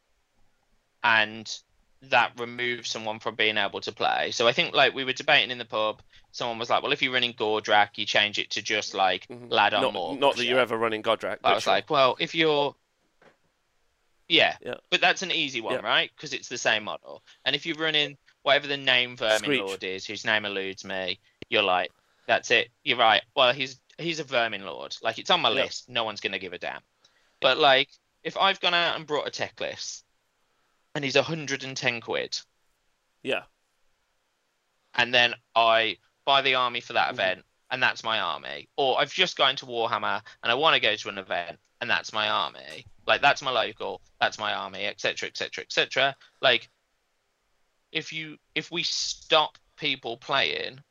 [1.03, 1.59] and
[2.03, 4.31] that removes someone from being able to play.
[4.31, 7.01] So I think like we were debating in the pub, someone was like, Well if
[7.01, 9.51] you're running Gordrakk, you change it to just like Mhm.
[9.51, 10.15] lad on not, more.
[10.15, 11.33] not that you're ever running Gordrakk.
[11.33, 11.73] I but was sure.
[11.73, 12.73] like, Well, if you're
[14.27, 14.75] yeah, Yeah.
[14.91, 15.79] but that's an easy one, Yeah.
[15.79, 16.11] right?
[16.15, 17.23] Because it's the same model.
[17.45, 19.59] And if you're running whatever the name Vermin Screech.
[19.61, 21.19] Lord is, whose name eludes me,
[21.49, 21.91] you're like,
[22.27, 22.69] that's it.
[22.83, 23.23] You're right.
[23.35, 24.95] Well, he's he's a vermin lord.
[25.01, 25.63] Like it's on my Yeah.
[25.63, 25.89] list.
[25.89, 26.81] No one's gonna give a damn.
[27.41, 27.89] But like
[28.23, 30.05] if I've gone out and brought a tech list,
[30.95, 32.39] and he's 110 quid,
[33.23, 33.43] Yeah.
[34.95, 37.13] and then I buy the army for that Mhm.
[37.13, 38.69] event, and that's my army.
[38.75, 41.89] Or I've just gone to Warhammer and I want to go to an event, and
[41.89, 42.85] that's my army.
[43.05, 46.15] Like that's my local, that's my army, etc., etc., etc.
[46.41, 46.69] Like
[47.91, 50.83] if you if we stop people playing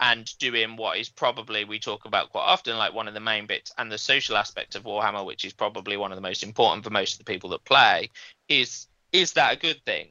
[0.00, 3.46] and doing what is probably we talk about quite often, like one of the main
[3.46, 6.82] bits and the social aspect of Warhammer, which is probably one of the most important
[6.82, 8.10] for most of the people that play,
[8.50, 10.08] is is that a good thing?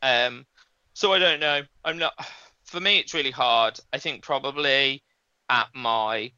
[0.00, 0.44] Um,
[0.94, 1.62] so I don't know.
[1.84, 2.14] I'm not.
[2.64, 3.78] For me, it's really hard.
[3.92, 5.02] I think probably
[5.48, 6.32] at my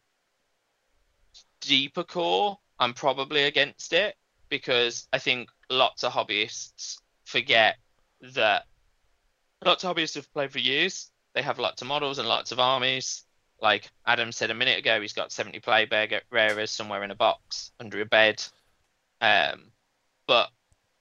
[1.61, 4.17] deeper core, I'm probably against it
[4.49, 7.77] because I think lots of hobbyists forget
[8.35, 8.65] that
[9.65, 11.11] lots of hobbyists have played for years.
[11.35, 13.25] They have lots of models and lots of armies.
[13.61, 18.01] Like Adam said a minute ago, he's got 70 Plaguebearers somewhere in a box under
[18.01, 18.43] a bed.
[19.21, 19.71] Um,
[20.27, 20.51] but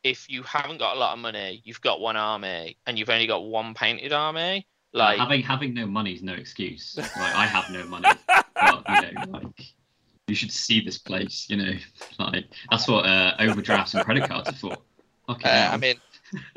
[0.03, 3.27] if you haven't got a lot of money, you've got one army, and you've only
[3.27, 6.95] got one painted army, like having having no money is no excuse.
[6.97, 9.73] Like I have no money, but you know, like
[10.27, 11.47] you should see this place.
[11.49, 11.73] You know,
[12.19, 14.77] like that's what uh, overdrafts and credit cards are for.
[15.29, 15.49] Okay.
[15.49, 15.95] uh, I mean,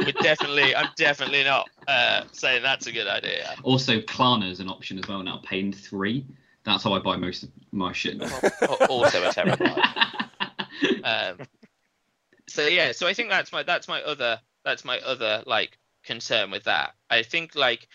[0.01, 3.55] we're definitely, I'm definitely not uh, saying that's a good idea.
[3.63, 6.27] also, Klarna is an option as well now, paying three.
[6.65, 8.17] That's how I buy most of my shit.
[8.17, 8.29] now.
[8.91, 9.67] Also a terrible.
[11.05, 11.39] um,
[12.49, 16.51] so yeah, so I think that's my that's my other that's my other like concern
[16.51, 16.95] with that.
[17.11, 17.89] I think like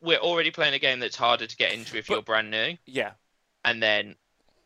[0.00, 2.76] we're already playing a game that's harder to get into if But- you're brand new,
[2.86, 3.12] Yeah.
[3.64, 4.16] and then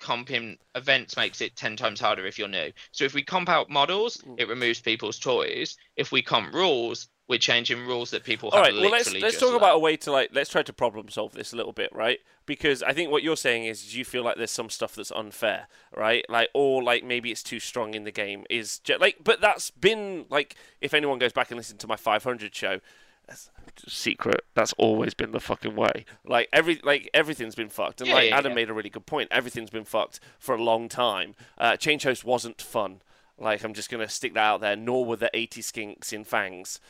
[0.00, 2.72] comping events makes it 10 times harder if you're new.
[2.90, 4.40] So if we comp out models, Mm.
[4.40, 5.76] it removes people's toys.
[5.96, 8.74] If we comp rules, we're changing rules that people All right.
[8.74, 9.56] Well, let's let's talk learned.
[9.58, 12.18] about a way to like let's try to problem solve this a little bit, right?
[12.46, 15.68] Because I think what you're saying is you feel like there's some stuff that's unfair,
[15.96, 16.24] right?
[16.28, 18.44] Like or like maybe it's too strong in the game.
[18.50, 21.96] Is ju- like, but that's been like if anyone goes back and listen to my
[21.96, 22.80] 500 show.
[23.28, 23.50] That's
[23.86, 24.44] secret.
[24.54, 26.04] That's always been the fucking way.
[26.26, 28.56] Like every like everything's been fucked, and Yeah, like yeah, Adam yeah.
[28.56, 29.28] made a really good point.
[29.30, 31.34] Everything's been fucked for a long time.
[31.56, 33.00] Uh, Changehost wasn't fun.
[33.38, 34.76] Like I'm just gonna stick that out there.
[34.76, 36.80] Nor were the 80 skinks in Fangs.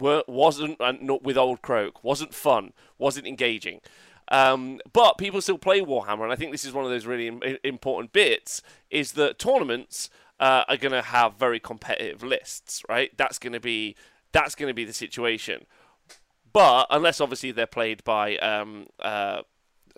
[0.00, 2.02] Were, wasn't not with Lord Kroak.
[2.02, 2.72] Wasn't fun.
[2.98, 3.80] Wasn't engaging.
[4.28, 7.26] Um, but people still play Warhammer, and I think this is one of those really
[7.26, 8.62] Im- important bits.
[8.88, 13.16] Is that tournaments uh, are going to have very competitive lists, right?
[13.16, 13.96] That's going to be
[14.32, 15.66] that's going to be the situation.
[16.52, 19.42] But unless obviously they're played by um, uh,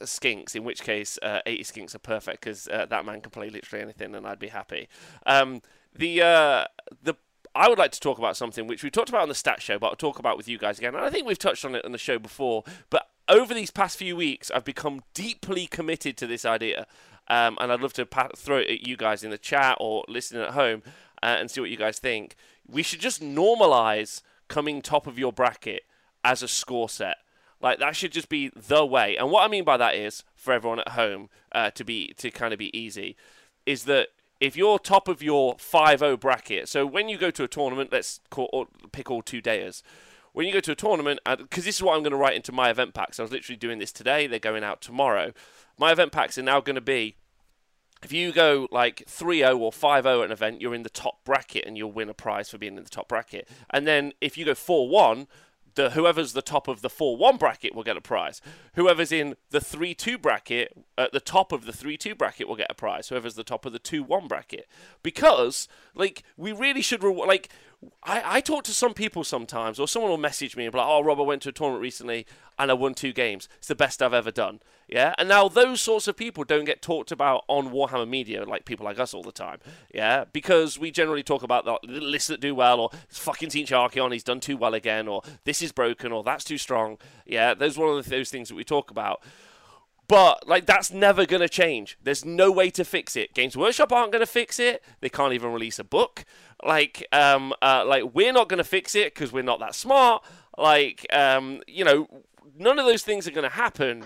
[0.03, 3.49] skinks, in which case uh, 80 skinks are perfect because uh, that man can play
[3.51, 4.89] literally anything, and I'd be happy.
[5.27, 5.63] Um,
[5.95, 6.65] the uh,
[7.03, 7.15] the
[7.55, 9.79] I would like to talk about something which we talked about on the stat show,
[9.79, 10.95] but I'll talk about with you guys again.
[10.95, 12.65] And I think we've touched on it on the show before.
[12.89, 16.87] But over these past few weeks, I've become deeply committed to this idea,
[17.29, 20.05] um, and I'd love to pa- throw it at you guys in the chat or
[20.09, 20.83] listening at home
[21.23, 22.37] uh, and see what you guys think.
[22.67, 25.83] We should just normalize coming top of your bracket
[26.25, 27.17] as a score set.
[27.61, 29.17] Like that should just be the way.
[29.17, 32.31] And what I mean by that is, for everyone at home, uh, to be to
[32.31, 33.17] kind of be easy,
[33.67, 34.09] is that
[34.43, 38.19] if you're top of your 5-0 bracket, so when you go to a tournament, let's
[38.29, 39.83] call, pick all two dayers.
[40.33, 42.51] When you go to a tournament, because this is what I'm going to write into
[42.51, 43.21] my event packs.
[43.21, 44.27] I was literally doing this today.
[44.27, 45.33] They're going out tomorrow.
[45.79, 47.15] My event packs are now going to be
[48.03, 51.65] if you go like 3-0 or 5-0 at an event, you're in the top bracket
[51.65, 53.49] and you'll win a prize for being in the top bracket.
[53.71, 55.29] And then if you go 4-1,
[55.75, 58.41] the whoever's the top of the 4-1 bracket will get a prize.
[58.75, 62.75] Whoever's in the 3-2 bracket at the top of the 3-2 bracket will get a
[62.75, 63.09] prize.
[63.09, 64.69] Whoever's the top of the 2-1 bracket.
[65.03, 67.49] Because like we really should reward like
[68.03, 70.87] I, I talk to some people sometimes, or someone will message me and be like,
[70.87, 72.27] "Oh, Rob, I went to a tournament recently
[72.59, 73.49] and I won two games.
[73.59, 74.61] It's the best I've ever done."
[74.93, 78.67] Yeah, and now those sorts of people don't get talked about on Warhammer Media like
[78.67, 79.59] people like us all the time.
[79.93, 84.13] Yeah, because we generally talk about the lists that do well, or fucking Team Archaon,
[84.13, 86.99] he's done too well again, or this is broken, or that's too strong.
[87.25, 89.23] Yeah, those one of those things that we talk about.
[90.09, 91.97] But like that's never gonna change.
[92.03, 93.33] There's no way to fix it.
[93.33, 94.85] Games Workshop aren't gonna fix it.
[95.01, 96.27] They can't even release a book.
[96.63, 100.23] Like, um, uh, like we're not gonna fix it because we're not that smart.
[100.59, 102.09] Like, um, you know,
[102.59, 104.05] none of those things are gonna happen.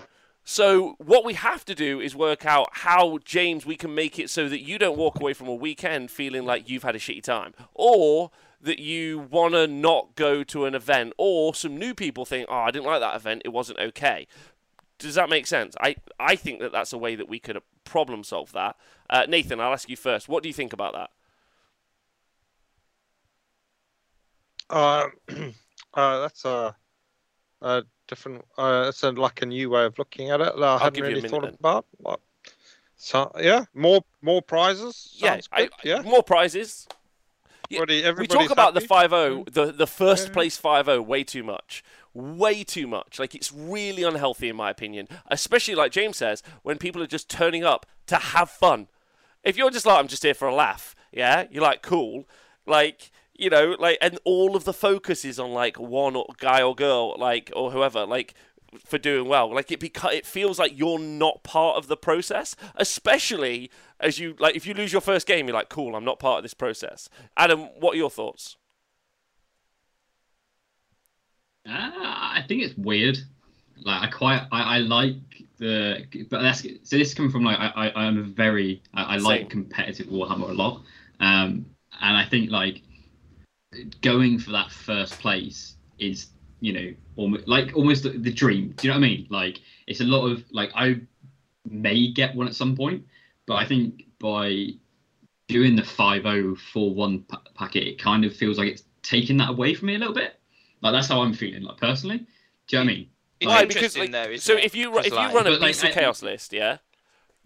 [0.49, 4.29] So what we have to do is work out how James we can make it
[4.29, 7.21] so that you don't walk away from a weekend feeling like you've had a shitty
[7.21, 8.31] time, or
[8.61, 12.59] that you want to not go to an event, or some new people think, oh,
[12.59, 14.25] I didn't like that event, it wasn't okay.
[14.97, 15.75] Does that make sense?
[15.81, 18.77] I, I think that that's a way that we could problem solve that.
[19.09, 20.29] Uh, Nathan, I'll ask you first.
[20.29, 21.09] What do you think about that?
[24.69, 25.07] Uh,
[25.93, 26.73] uh, that's a,
[27.61, 28.45] a different.
[28.57, 31.05] Uh, it's a, like a new way of looking at it that I hadn't give
[31.05, 31.55] you a really thought then.
[31.59, 31.85] about.
[31.99, 32.19] Like,
[32.95, 35.15] So yeah, more more prizes.
[35.17, 36.01] Yeah, I, yeah.
[36.01, 36.87] more prizes.
[37.69, 39.09] Yeah, we talk about the happy?
[39.13, 40.33] 5-0, the the first Yeah.
[40.33, 41.83] place 5-0 way too much.
[42.13, 43.19] Way too much.
[43.19, 45.07] Like it's really unhealthy in my opinion.
[45.27, 48.87] Especially like James says, when people are just turning up to have fun.
[49.43, 52.25] If you're just like I'm just here for a laugh, yeah, you're like cool.
[52.65, 56.61] Like you know, like and all of the focus is on like one or guy
[56.61, 58.33] or girl, like or whoever, like
[58.85, 59.53] for doing well.
[59.53, 64.35] Like it beca- it feels like you're not part of the process, especially as you
[64.39, 66.53] like if you lose your first game, you're like, cool, I'm not part of this
[66.53, 67.09] process.
[67.35, 68.57] Adam, what are your thoughts?
[71.67, 73.17] Ah, I think it's weird.
[73.83, 75.15] Like I quite I, I like
[75.57, 79.15] the but that's so this is coming from like I, I I'm a very I,
[79.15, 80.83] I like competitive Warhammer a lot.
[81.19, 81.65] Um
[81.99, 82.81] and I think like
[84.01, 86.27] going for that first place is
[86.59, 88.73] you know almost like almost the, the dream.
[88.77, 89.27] Do you know what I mean?
[89.29, 91.01] Like it's a lot of like I
[91.69, 93.03] may get one at some point,
[93.45, 94.67] but I think by
[95.47, 99.87] doing the 5-0-4-1 pa- packet, it kind of feels like it's taking that away from
[99.87, 100.39] me a little bit.
[100.81, 102.25] Like that's how I'm feeling, like personally.
[102.67, 103.09] Do you know what I mean?
[103.39, 103.61] It's Why?
[103.63, 104.63] interesting Because like, though, so it?
[104.65, 106.77] if you if you like- run a But, like, Beast of I- Chaos list, yeah,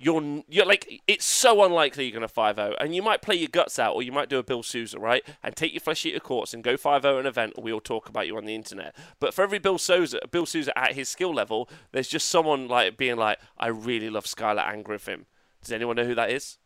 [0.01, 3.77] you're you're like it's so unlikely you're gonna 5-0, and you might play your guts
[3.77, 6.53] out, or you might do a Bill Sousa, right, and take your flesh eater courts
[6.53, 8.95] and go 5-0 an event, or we all talk about you on the internet.
[9.19, 12.97] But for every Bill Sousa, Bill Sousa at his skill level, there's just someone like
[12.97, 15.27] being like, I really love Skylar and Griffin.
[15.61, 16.57] Does anyone know who that is?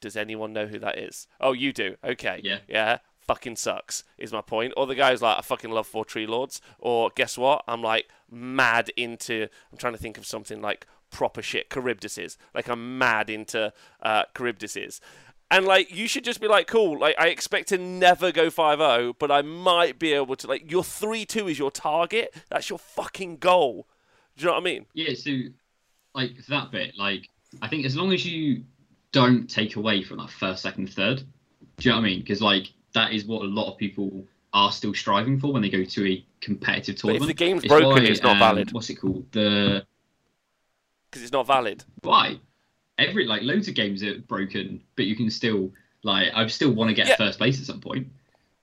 [0.00, 1.26] Does anyone know who that is?
[1.40, 1.96] Oh, you do.
[2.04, 2.40] Okay.
[2.44, 2.58] Yeah.
[2.68, 2.98] Yeah.
[3.20, 4.74] Fucking sucks is my point.
[4.76, 6.60] Or the guy's like, I fucking love Four Tree Lords.
[6.78, 7.62] Or guess what?
[7.68, 9.46] I'm like mad into.
[9.70, 11.70] I'm trying to think of something like proper shit.
[11.70, 12.36] Charybdises.
[12.54, 15.00] Like I'm mad into uh, Charybdises.
[15.50, 16.98] And like you should just be like, cool.
[16.98, 20.46] Like I expect to never go 5-0, but I might be able to.
[20.46, 22.34] Like your three-two is your target.
[22.50, 23.86] That's your fucking goal.
[24.36, 24.86] Do you know what I mean?
[24.94, 25.30] Yeah, so
[26.14, 27.28] like for that bit, like
[27.60, 28.64] I think as long as you
[29.12, 31.24] don't take away from that first, second, third, do
[31.80, 32.20] you know what I mean?
[32.20, 35.70] Because like that is what a lot of people are still striving for when they
[35.70, 37.28] go to a competitive But if tournament.
[37.28, 39.24] the game's It's broken, why, it's not um, valid What's it called?
[39.32, 39.84] The
[41.12, 41.84] because it's not valid.
[42.00, 42.40] why
[42.98, 45.70] every like loads of games are broken, but you can still
[46.02, 47.16] like I still want to get Yeah.
[47.16, 48.08] first place at some point.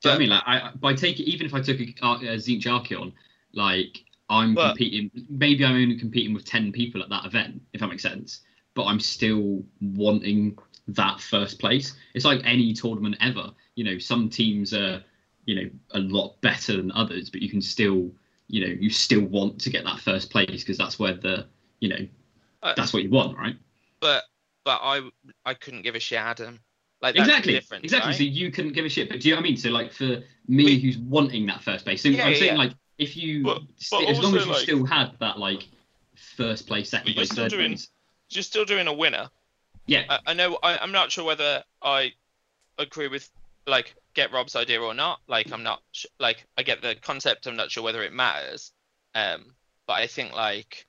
[0.02, 0.30] Do you know what I mean?
[0.30, 3.14] Like I by taking even if I took a, uh, a Tzeentch Archaon,
[3.54, 5.12] like I'm competing.
[5.30, 8.42] Maybe I'm only competing with ten people at that event, if that makes sense.
[8.76, 10.58] But I'm still wanting
[10.90, 11.96] that first place.
[12.14, 13.52] It's like any tournament ever.
[13.76, 15.04] You know, some teams are,
[15.46, 18.12] you know, a lot better than others, but you can still,
[18.48, 21.48] you know, you still want to get that first place because that's where the,
[21.80, 22.08] you know,
[22.62, 23.56] Uh, that's what you want, right?
[24.02, 24.24] but
[24.66, 25.10] but I
[25.46, 26.60] I couldn't give a shit, Adam.
[27.02, 27.98] Like exactly, exactly.
[28.00, 28.16] right?
[28.16, 29.58] So you couldn't give a shit, but do you know what I mean?
[29.58, 32.52] So like for me, We- who's wanting that first place, so Yeah, I'm yeah, saying
[32.54, 32.58] yeah.
[32.60, 35.64] like if you, But- st- but as long as you like- still had that like
[36.36, 37.90] first place, second place, third doing- place,
[38.32, 39.30] You're still doing a winner.
[39.88, 42.12] yeah, I, I know I, I'm not sure whether I
[42.78, 43.30] agree with
[43.66, 45.22] like get Rob's idea or not.
[45.28, 47.48] Like I'm not sh- like I get the concept.
[47.48, 48.74] I'm not sure whether it matters.
[49.16, 49.56] Um,
[49.88, 50.86] but I think like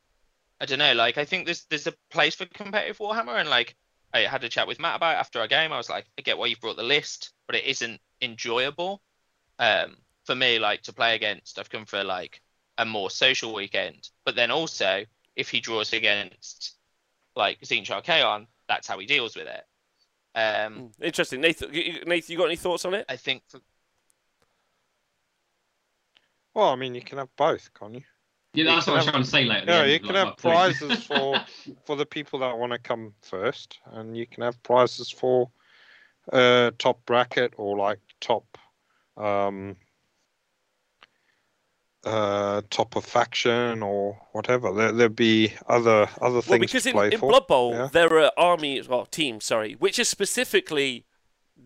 [0.61, 0.93] I don't know.
[0.93, 3.75] Like I think there's there's a place for competitive Warhammer, and like
[4.13, 5.73] I had a chat with Matt about it after our game.
[5.73, 9.03] I was like, I get why you've brought the list, but it isn't enjoyable.
[9.59, 12.43] Um, for me, like to play against, I've come for like
[12.79, 14.11] a more social weekend.
[14.25, 15.05] But then also,
[15.37, 16.75] if he draws against
[17.37, 19.65] like Tzeentch Archaon, that's how he deals with it.
[20.35, 21.73] Um, Mm, Interesting, Nathan.
[21.73, 23.07] you- you- Nathan, you got any thoughts on it?
[23.09, 23.61] I think for,
[26.55, 28.03] Well, I mean, you can have both, can't you?
[28.55, 28.65] Yeah.
[28.65, 29.45] That's what I was have- trying to say.
[29.45, 31.41] Like, Yeah, end you can like, have my prizes for
[31.87, 35.51] for the people that want to come first, and you can have prizes for
[36.33, 38.59] uh, top bracket or like top
[39.17, 39.77] um,
[42.05, 44.73] uh, top of faction or whatever.
[44.73, 47.29] There there'd be other other Well, things because to in, play in for.
[47.29, 47.89] Blood Bowl yeah.
[47.93, 51.05] there are armies, well, teams, sorry, which are specifically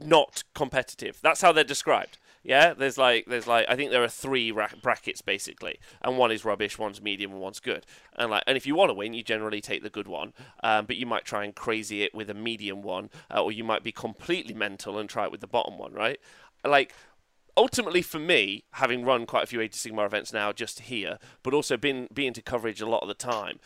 [0.01, 1.21] not competitive.
[1.23, 2.19] That's how they're described.
[2.45, 6.31] Yeah, there's like there's like I think there are three ra- brackets basically, and one
[6.31, 7.87] is rubbish, one's medium, and one's good.
[8.17, 10.85] And like, and if you want to win, you generally take the good one, um,
[10.85, 13.83] but you might try and crazy it with a medium one, uh, or you might
[13.83, 16.21] be completely mental and try it with the bottom one, right?
[16.63, 16.95] Like
[17.57, 21.19] ultimately for me, having run quite a few Age of Sigmar events now just here,
[21.43, 23.59] but also been being to coverage a lot of the time,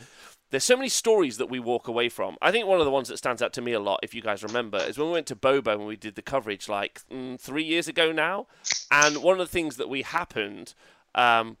[0.51, 2.37] there's so many stories that we walk away from.
[2.41, 4.21] I think one of the ones that stands out to me a lot, if you
[4.21, 7.39] guys remember, is when we went to Bobo and we did the coverage like mm,
[7.39, 8.47] three years ago now.
[8.91, 10.73] And one of the things that we happened
[11.13, 11.57] um,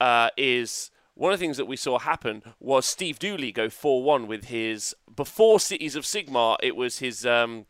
[0.00, 4.04] uh, is one of the things that we saw happen was Steve Dooley go 4
[4.04, 4.94] 1 with his.
[5.14, 7.26] Before Cities of Sigmar, it was his.
[7.26, 7.66] Um,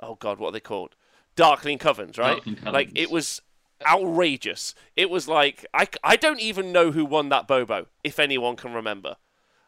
[0.00, 0.96] oh, God, what are they called?
[1.34, 2.42] Darkling Covens, right?
[2.42, 3.42] Darkling Like, it was
[3.86, 4.74] outrageous.
[4.96, 5.66] It was like.
[5.74, 9.16] I, I don't even know who won that Bobo, if anyone can remember.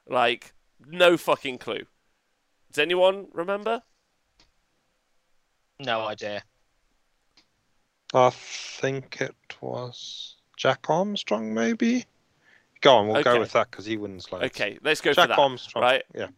[0.09, 0.53] Like,
[0.87, 1.85] no fucking clue.
[2.71, 3.83] Does anyone remember?
[5.81, 6.43] No idea.
[8.15, 12.07] I think it was Jack Armstrong, maybe.
[12.81, 13.35] Go on, we'll Okay.
[13.35, 14.47] go with that because he wins loads.
[14.47, 15.39] Okay, let's go Jack for that.
[15.39, 16.05] Armstrong, right?
[16.15, 16.29] Yeah.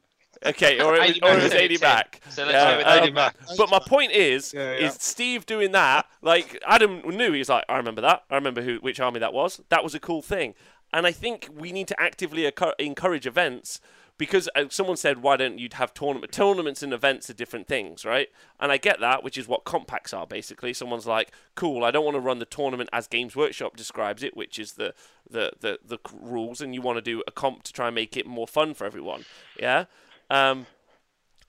[0.44, 2.20] Okay, or it was, or it was too, 80 back.
[2.30, 3.36] So let's Yeah, go with um, Adi Mack.
[3.58, 4.86] But my point is, Yeah, yeah.
[4.86, 6.06] is Steve doing that?
[6.22, 8.24] Like Adam knew, he's like, I remember that.
[8.30, 9.60] I remember who, which army that was.
[9.68, 10.54] That was a cool thing.
[10.92, 13.80] And I think we need to actively encourage events
[14.20, 18.04] because uh, someone said, why don't you have tournament tournaments and events are different things,
[18.04, 18.28] right?
[18.60, 20.74] And I get that, which is what compacts are basically.
[20.74, 24.36] Someone's like, cool, I don't want to run the tournament as Games Workshop describes it,
[24.36, 24.92] which is the
[25.30, 28.14] the the, the rules, and you want to do a comp to try and make
[28.14, 29.24] it more fun for everyone.
[29.58, 29.86] Yeah.
[30.28, 30.66] Um,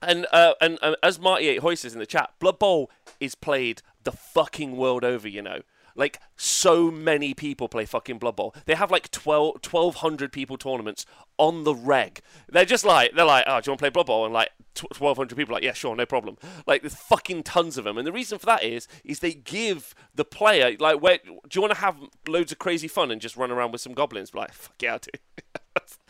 [0.01, 2.89] and uh, and uh, as Marty Eight Hoy says in the chat, Blood Bowl
[3.19, 5.27] is played the fucking world over.
[5.27, 5.61] You know,
[5.95, 8.55] like so many people play fucking Blood Bowl.
[8.65, 11.05] They have like 12, 1,200 people tournaments
[11.37, 12.21] on the reg.
[12.49, 14.25] They're just like they're like, oh, do you want to play Blood Bowl?
[14.25, 16.37] And like twelve hundred people, are like yeah, sure, no problem.
[16.65, 17.97] Like there's fucking tons of them.
[17.97, 21.61] And the reason for that is is they give the player like, where do you
[21.61, 21.97] want to have
[22.27, 24.33] loads of crazy fun and just run around with some goblins?
[24.33, 25.11] Like fuck yeah, I do.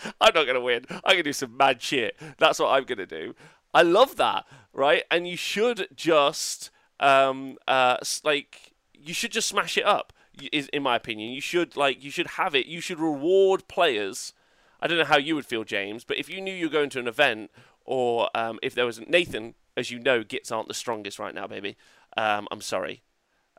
[0.22, 0.86] I'm not gonna win.
[0.90, 2.18] I'm gonna do some mad shit.
[2.38, 3.36] That's what I'm gonna do.
[3.74, 5.04] I love that, right?
[5.10, 8.71] And you should just um uh like
[9.04, 10.14] you should just smash it up.
[10.52, 12.66] Is in my opinion, you should like you should have it.
[12.66, 14.34] You should reward players.
[14.80, 16.90] I don't know how you would feel, James, but if you knew you were going
[16.92, 17.52] to an event,
[17.86, 21.46] or um, if there was Nathan, as you know, Gitz aren't the strongest right now,
[21.48, 21.76] baby.
[22.18, 23.04] Um, I'm sorry.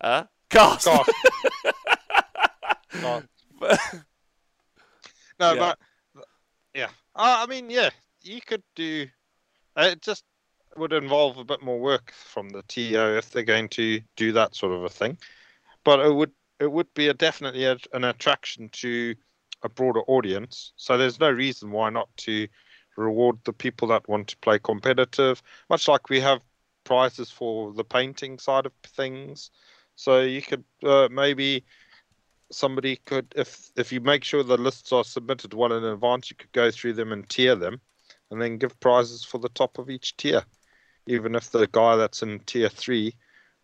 [0.00, 0.86] Uh, Cast.
[0.86, 1.06] God.
[3.00, 3.28] God.
[3.60, 5.54] no, Yeah.
[5.58, 5.78] but
[6.74, 6.88] yeah.
[7.14, 7.90] Uh, I mean, yeah,
[8.22, 9.06] you could do.
[9.76, 10.24] uh, just
[10.76, 14.54] would involve a bit more work from the TO if they're going to do that
[14.54, 15.18] sort of a thing.
[15.84, 19.14] But it would it would be a definitely a, an attraction to
[19.62, 20.72] a broader audience.
[20.76, 22.46] So there's no reason why not to
[22.96, 26.40] reward the people that want to play competitive, much like we have
[26.84, 29.50] prizes for the painting side of things.
[29.96, 31.64] So you could uh, maybe
[32.50, 36.36] somebody could if if you make sure the lists are submitted well in advance, you
[36.36, 37.80] could go through them and tier them,
[38.30, 40.44] and then give prizes for the top of each tier.
[41.06, 43.14] Even if the guy that's in tier three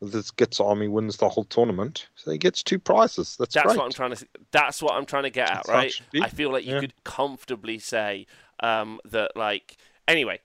[0.01, 3.36] with Gitz army wins the whole tournament, so he gets two prizes.
[3.39, 3.78] That's, That's great.
[3.78, 4.27] what I'm trying to.
[4.52, 6.01] That's what I'm trying to get at, That's how right?
[6.23, 6.81] I feel like you Yeah.
[6.81, 8.27] could comfortably say
[8.60, 9.77] um, that, like.
[10.06, 10.40] Anyway,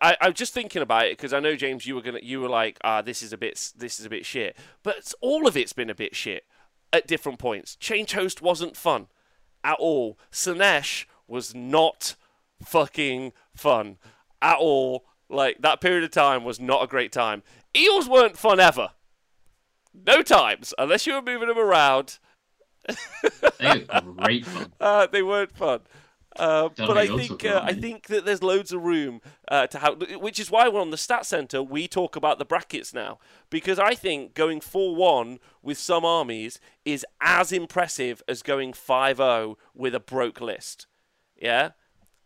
[0.00, 2.48] I, I'm just thinking about it because I know James, you were gonna, you were
[2.48, 4.56] like, ah, this is a bit, this is a bit shit.
[4.82, 6.44] But all of it's been a bit shit
[6.92, 7.76] at different points.
[7.76, 9.08] Changehost wasn't fun
[9.64, 10.18] at all.
[10.30, 12.14] Sinesh was not
[12.62, 13.98] fucking fun
[14.40, 15.04] at all.
[15.32, 17.42] Like that period of time was not a great time.
[17.74, 18.90] Eels weren't fun ever.
[19.94, 22.18] No times, unless you were moving them around.
[23.58, 24.72] They were great fun.
[24.80, 25.80] Uh, they weren't fun.
[26.36, 30.02] Uh, but I think uh, I think that there's loads of room uh, to have,
[30.18, 31.62] which is why we're on the stat center.
[31.62, 33.18] We talk about the brackets now
[33.50, 39.56] because I think going four one with some armies is as impressive as going 5-0
[39.74, 40.86] with a broke list.
[41.36, 41.70] Yeah,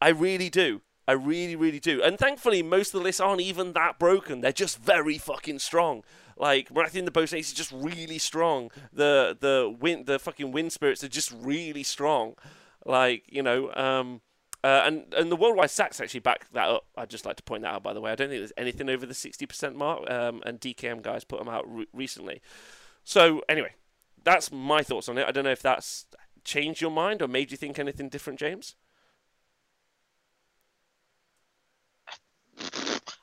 [0.00, 0.82] I really do.
[1.08, 2.02] I really, really do.
[2.02, 4.40] And thankfully, most of the lists aren't even that broken.
[4.40, 6.02] They're just very fucking strong.
[6.36, 8.70] Like Morathi and the Post is just really strong.
[8.92, 12.34] The the wind the fucking wind spirits are just really strong.
[12.84, 14.20] Like you know, um,
[14.62, 16.86] uh, and and the worldwide sacks actually back that up.
[16.96, 17.82] I'd just like to point that out.
[17.82, 20.10] By the way, I don't think there's anything over the sixty percent mark.
[20.10, 22.42] Um, and DKM guys put them out re- recently.
[23.04, 23.74] So anyway,
[24.24, 25.26] that's my thoughts on it.
[25.26, 26.06] I don't know if that's
[26.44, 28.74] changed your mind or made you think anything different, James.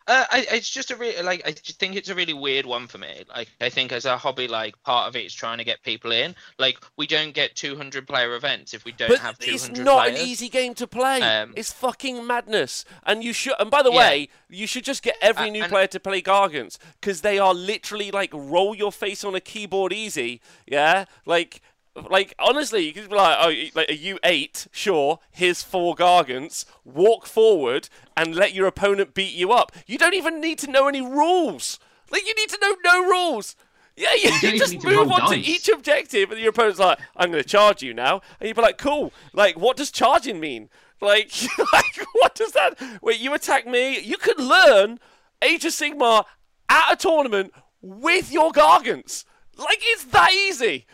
[0.08, 2.98] Uh, I, it's just a really like I think it's a really weird one for
[2.98, 3.24] me.
[3.30, 6.12] Like I think as a hobby, like part of it is trying to get people
[6.12, 6.36] in.
[6.60, 10.04] Like we don't get 200 player events if we don't But have 200 it's not
[10.04, 10.20] players.
[10.20, 11.22] an easy game to play.
[11.22, 12.84] Um, it's fucking madness.
[13.06, 13.54] And you should.
[13.60, 13.98] And by the Yeah.
[13.98, 17.54] way, you should just get every Uh, new player to play Gargants because they are
[17.54, 20.42] literally like roll your face on a keyboard easy.
[20.68, 21.62] Yeah, like.
[21.96, 25.20] Like honestly, you could be like, oh, like a U eight, sure.
[25.32, 26.66] Here's four gargants.
[26.84, 29.72] Walk forward and let your opponent beat you up.
[29.86, 31.80] You don't even need to know any rules.
[32.12, 33.56] Like you need to know no rules.
[33.96, 37.00] Yeah, you, don't just to move roll on to each objective, and your opponent's like,
[37.16, 40.40] "I'm going to charge you now," and you'd be like, "Cool." Like, what does charging
[40.40, 40.70] mean?
[41.00, 41.32] Like,
[41.74, 42.80] like what does that?
[43.02, 44.00] Wait, you attack me?
[44.00, 45.00] You could learn
[45.42, 46.26] Age of Sigmar
[46.70, 49.26] at a tournament with your gargants.
[49.58, 50.88] Like, it's that easy.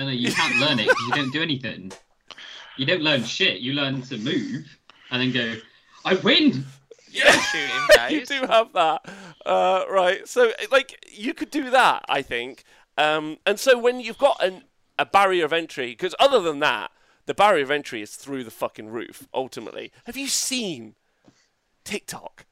[0.00, 1.92] No, no, you can't learn it because you don't do anything.
[2.78, 3.60] You don't learn shit.
[3.60, 4.78] You learn to move
[5.10, 5.60] and then go,
[6.04, 6.64] I win.
[7.10, 9.04] Yeah, shooting you do have that,
[9.44, 10.26] uh, right?
[10.26, 12.64] So, like, you could do that, I think.
[12.96, 14.62] Um, and so, when you've got an,
[14.98, 16.92] a barrier of entry, because other than that,
[17.26, 19.28] the barrier of entry is through the fucking roof.
[19.34, 20.94] Ultimately, have you seen
[21.84, 22.46] TikTok?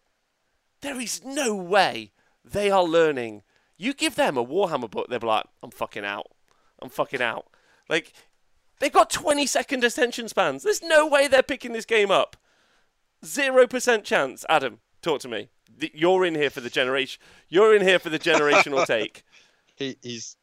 [0.80, 2.12] there is no way
[2.44, 3.42] they are learning.
[3.76, 6.28] You give them a Warhammer book, they'll be like, I'm fucking out.
[6.80, 7.46] I'm fucking out.
[7.88, 8.12] Like,
[8.80, 10.62] they've got 20 second attention spans.
[10.62, 12.36] There's no way they're picking this game up.
[13.24, 14.44] 0% chance.
[14.48, 15.48] Adam, talk to me.
[15.92, 17.20] You're in here for the generation.
[17.48, 19.24] You're in here for the generational take.
[19.76, 20.36] He, he's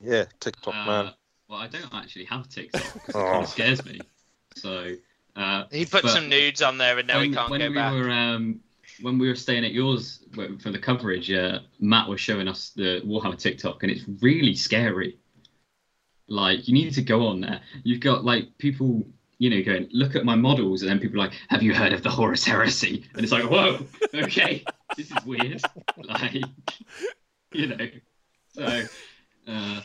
[0.00, 1.10] yeah, TikTok Uh, man.
[1.48, 3.30] well, I don't actually have TikTok because it Oh.
[3.32, 4.00] kind of scares me.
[4.56, 4.94] So
[5.36, 7.74] uh, He put some nudes on there and now when, he can't when go we
[7.74, 7.92] back.
[7.92, 8.60] were um,
[9.02, 13.00] when we were staying at yours for the coverage, uh, Matt was showing us the
[13.04, 15.18] Warhammer TikTok, and it's really scary.
[16.28, 17.60] Like you need to go on there.
[17.82, 19.06] You've got like people,
[19.38, 21.92] you know, going look at my models, and then people are like, "Have you heard
[21.92, 23.80] of the Horus Heresy?" And it's like, "Whoa,
[24.14, 24.64] okay,
[24.96, 25.60] this is weird."
[26.04, 26.42] like,
[27.52, 27.88] you know,
[28.54, 28.82] so.
[29.46, 29.80] Uh,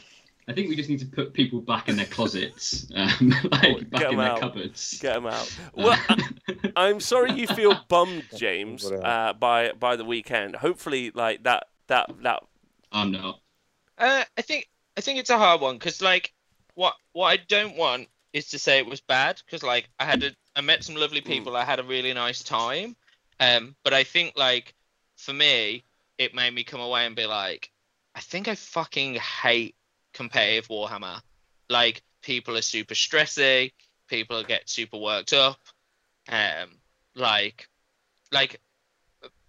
[0.49, 3.81] I think we just need to put people back in their closets, um, like Oh,
[3.99, 4.39] get in their out.
[4.39, 4.97] cupboards.
[4.99, 5.57] Get them out.
[5.75, 6.31] Well, I-
[6.77, 10.55] I'm sorry you feel bummed, James, uh, by by the weekend.
[10.55, 12.43] Hopefully, like that that that.
[12.91, 13.39] I'm not.
[13.97, 16.33] Uh, I think I think it's a hard one because like
[16.75, 20.23] what what I don't want is to say it was bad because like I had
[20.23, 21.57] a I met some lovely people.
[21.57, 22.95] I had a really nice time.
[23.39, 24.73] Um, but I think like
[25.17, 25.83] for me,
[26.17, 27.69] it made me come away and be like,
[28.15, 29.75] I think I fucking hate
[30.17, 31.21] competitive Warhammer.
[31.69, 33.71] Like people are super stressy.
[34.07, 35.59] People get super worked up.
[36.29, 36.69] Um,
[37.15, 37.69] like,
[38.31, 38.59] like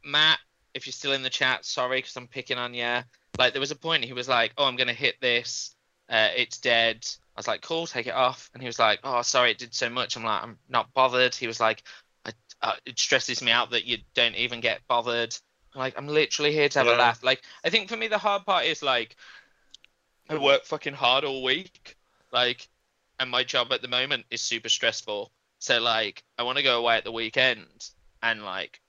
[0.04, 0.38] Matt,
[0.74, 3.00] if you're still in the chat, sorry because I'm picking on you.
[3.38, 5.74] Like there was a point he was like, "Oh, I'm gonna hit this.
[6.08, 9.22] Uh, it's dead." I was like, "Cool, take it off." And he was like, "Oh,
[9.22, 11.82] sorry, it did so much." I'm like, "I'm not bothered." He was like,
[12.24, 12.32] I,
[12.62, 15.36] uh, "It stresses me out that you don't even get bothered."
[15.74, 16.96] I'm like, I'm literally here to have Yeah.
[16.96, 17.22] a laugh.
[17.22, 19.16] Like, I think for me the hard part is like,
[20.28, 21.96] I work fucking hard all week,
[22.32, 22.68] like,
[23.18, 25.32] and my job at the moment is super stressful.
[25.58, 27.90] So like, I want to go away at the weekend
[28.22, 28.80] and like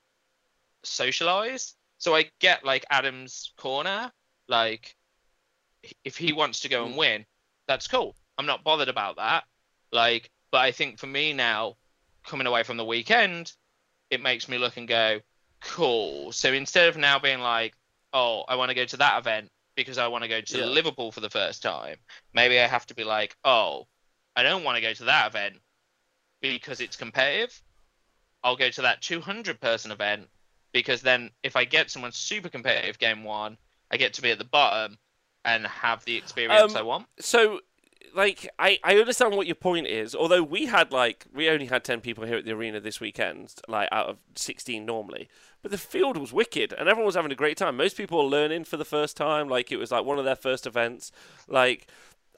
[0.84, 1.76] socialize.
[1.98, 4.12] So I get like Adam's corner.
[4.48, 4.96] Like,
[6.04, 6.98] if he wants to go and mm.
[6.98, 7.26] win,
[7.68, 8.16] that's cool.
[8.38, 9.46] I'm not bothered about that.
[9.92, 11.78] Like, but I think for me now,
[12.26, 13.54] coming away from the weekend,
[14.10, 15.20] it makes me look and go,
[15.62, 16.32] cool.
[16.32, 17.74] So instead of now being like,
[18.14, 19.50] oh, I want to go to that event
[19.80, 20.66] because I want to go to Yeah.
[20.66, 21.98] Liverpool for the first time,
[22.34, 23.88] maybe I have to be like, oh,
[24.36, 25.58] I don't want to go to that event
[26.42, 27.62] because it's competitive.
[28.44, 30.28] I'll go to that 200 person event
[30.74, 33.58] because then if I get someone super competitive game one,
[33.92, 34.98] I get to be at the bottom
[35.46, 37.08] and have the experience Um, I want.
[37.20, 37.62] So,
[38.16, 40.16] like, I I understand what your point is.
[40.16, 43.54] Although we had like we only had ten people here at the arena this weekend,
[43.68, 45.30] like out of sixteen normally.
[45.62, 47.78] But the field was wicked, and everyone was having a great time.
[47.78, 49.50] Most people were learning for the first time.
[49.50, 51.12] Like it was like one of their first events.
[51.48, 51.88] Like.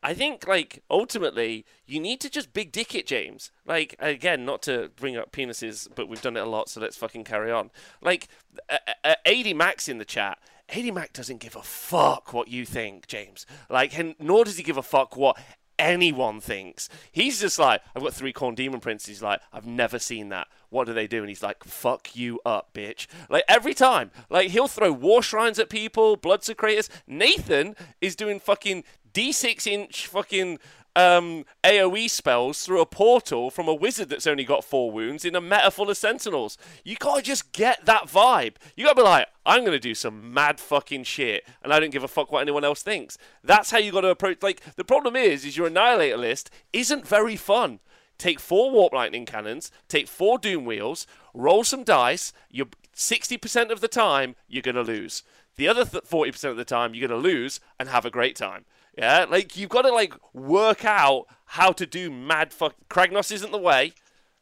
[0.03, 3.51] I think, like, ultimately, you need to just big dick it, James.
[3.67, 6.97] Like, again, not to bring up penises, but we've done it a lot, so let's
[6.97, 7.69] fucking carry on.
[8.01, 8.27] Like,
[8.67, 10.39] uh, uh, 80 Max in the chat.
[10.71, 13.45] 80 Mac doesn't give a fuck what you think, James.
[13.69, 15.37] Like, and nor does he give a fuck what
[15.77, 16.87] anyone thinks.
[17.11, 19.07] He's just like, I've got three Khorne demon princes.
[19.07, 20.47] He's like, I've never seen that.
[20.69, 21.19] What do they do?
[21.19, 23.07] And he's like, fuck you up, bitch.
[23.29, 24.11] Like every time.
[24.29, 26.87] Like he'll throw war shrines at people, Bloodsecrators.
[27.07, 28.83] Nathan is doing fucking
[29.13, 30.59] D6 inch fucking
[30.95, 35.35] um, AoE spells through a portal from a wizard that's only got four wounds in
[35.35, 36.57] a meta full of sentinels.
[36.83, 38.55] You can't just get that vibe.
[38.75, 42.03] You gotta be like, I'm gonna do some mad fucking shit, and I don't give
[42.03, 43.17] a fuck what anyone else thinks.
[43.43, 44.41] That's how you gotta approach.
[44.41, 47.79] Like the problem is, is your annihilator list isn't very fun.
[48.17, 52.33] Take four warp lightning cannons, take four doom wheels, roll some dice.
[52.51, 55.23] You're 60% of the time you're gonna lose.
[55.55, 58.65] The other th- 40% of the time you're gonna lose and have a great time.
[58.97, 62.75] Yeah, like you've got to like work out how to do mad fuck.
[62.89, 63.93] Kragnos isn't the way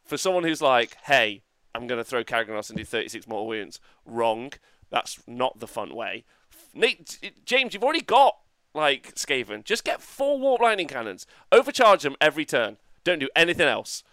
[0.03, 1.43] for someone who's like, hey,
[1.75, 3.79] I'm gonna throw Kragnos and do 36 mortal wounds.
[4.05, 4.51] Wrong.
[4.89, 6.25] That's not the fun way.
[6.73, 8.37] Nate, James, you've already got
[8.73, 9.63] like Skaven.
[9.63, 11.25] Just get four warp lightning cannons.
[11.51, 12.77] Overcharge them every turn.
[13.03, 14.03] Don't do anything else.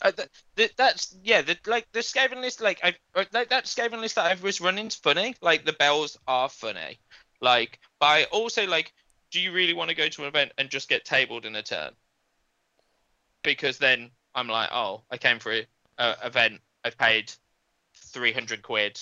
[0.00, 1.42] Uh, th- th- that's yeah.
[1.42, 4.60] The, like the Skaven list, like I uh, like that Skaven list that I was
[4.60, 5.34] running's funny.
[5.40, 6.98] Like the bells are funny.
[7.42, 8.94] Like, but I also like.
[9.30, 11.62] Do you really want to go to an event and just get tabled in a
[11.62, 11.92] turn?
[13.42, 15.66] Because then I'm like, oh, I came for a
[15.96, 16.60] uh, event.
[16.84, 17.32] I've paid
[17.96, 19.00] three hundred quid.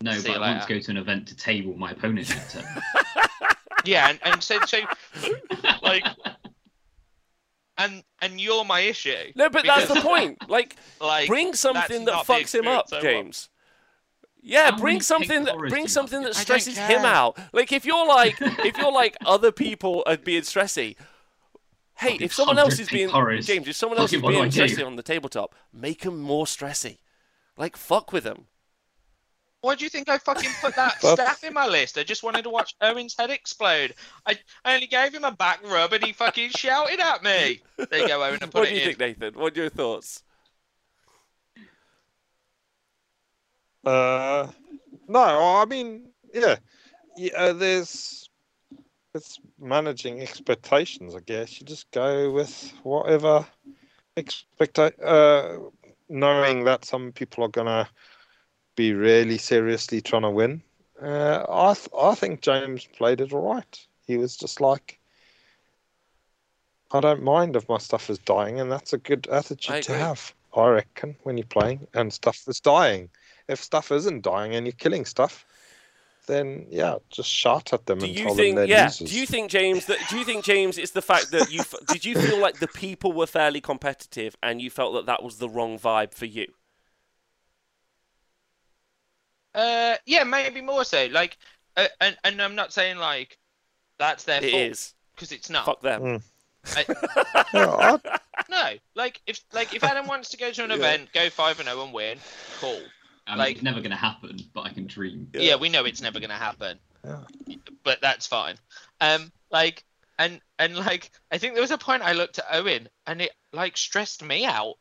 [0.00, 2.28] No, See but you I want to go to an event to table my opponent.
[2.28, 2.64] next turn.
[3.84, 4.78] Yeah, and, and so so
[5.82, 6.04] like,
[7.78, 9.32] and and you're my issue.
[9.34, 10.48] No, but that's the point.
[10.48, 13.48] Like, Like, bring something that fucks him up, experience I want.
[14.42, 14.52] James.
[14.52, 17.38] Yeah, How bring something that horrors bring something that stresses him out.
[17.52, 20.96] Like if you're like if you're like other people are being stressy.
[21.96, 23.46] Hey, if someone else is being horrors.
[23.46, 24.74] James, if someone else is Fucking what being do I do?
[24.76, 26.98] stressy on the tabletop, make them more stressy.
[27.56, 28.46] Like, fuck with them.
[29.62, 31.98] Why do you think I fucking put that That's- staff in my list?
[31.98, 33.94] I just wanted to watch Owen's head explode.
[34.24, 37.60] I, I only gave him a back rub and he fucking shouted at me.
[37.76, 38.34] There you go, Owen.
[38.34, 38.86] I put What do you in.
[38.94, 39.34] think, Nathan?
[39.34, 40.22] What are your thoughts?
[43.88, 44.46] Uh,
[45.08, 45.20] no,
[45.56, 46.56] I mean, yeah,
[47.16, 47.32] yeah.
[47.36, 48.28] uh, There's
[49.14, 51.14] it's managing expectations.
[51.14, 53.46] I guess you just go with whatever
[54.16, 54.78] expect.
[54.78, 55.58] Uh,
[56.10, 57.88] knowing that some people are gonna
[58.76, 60.62] be really seriously trying to win.
[61.00, 63.86] Uh, I th- I think James played it all right.
[64.06, 64.98] He was just like.
[66.90, 70.34] I don't mind if my stuff is dying, and that's a good attitude to have.
[70.54, 73.10] I reckon when you're playing and stuff is dying
[73.48, 75.44] if stuff isn't dying and you're killing stuff,
[76.26, 78.56] then yeah, just shout at them Do and you tell think?
[78.56, 78.84] them they're Yeah.
[78.86, 79.10] losers.
[79.10, 79.86] Do you think James?
[79.86, 80.76] That do you think James?
[80.78, 84.60] It's the fact that you did you feel like the people were fairly competitive, and
[84.60, 86.52] you felt that that was the wrong vibe for you?
[89.54, 91.06] Uh, yeah, maybe more so.
[91.10, 91.38] Like,
[91.76, 93.38] uh, and and I'm not saying like
[93.98, 95.64] that's their It fault because it's not.
[95.64, 96.02] Fuck them.
[96.02, 96.22] Mm.
[96.76, 98.18] I, Yeah, I-
[98.50, 100.76] no, like if like if Adam wants to go to an Yeah.
[100.76, 102.18] event, go five and zero and win,
[102.60, 102.80] cool.
[103.28, 105.28] I mean, Like- it's never going to happen, but I can dream.
[105.34, 105.40] Yeah.
[105.42, 105.56] Yeah.
[105.56, 106.78] we know it's never gonna happen.
[107.04, 107.20] Yeah.
[107.84, 108.56] But that's fine.
[109.00, 109.84] Um, like
[110.18, 113.30] and and like I think there was a point I looked at Owen and it
[113.52, 114.74] like stressed me out.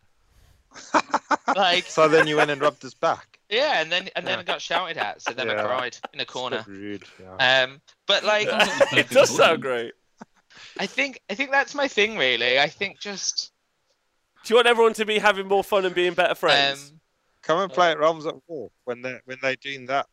[1.56, 3.40] like so then you went and rubbed his back.
[3.50, 4.40] yeah, and then and then Yeah.
[4.40, 6.58] I got shouted at, so then I cried in a corner.
[6.58, 7.04] bit rude.
[7.22, 7.64] Yeah.
[7.64, 8.48] Um, but like
[8.94, 9.94] it does sound great.
[10.80, 12.60] I think I think that's my thing really.
[12.60, 13.52] I think just
[14.44, 16.90] Do you want everyone to be having more fun and being better friends?
[16.92, 16.97] um
[17.48, 20.08] Come and play at Realms at War when they when they doing that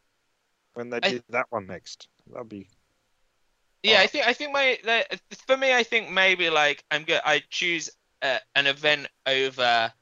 [0.74, 2.06] when they do that one next.
[2.28, 2.69] That'll be
[3.82, 7.20] Yeah, I think I think my the, for me, I think maybe like I'm good.
[7.24, 7.90] I choose
[8.23, 9.93] uh, an event over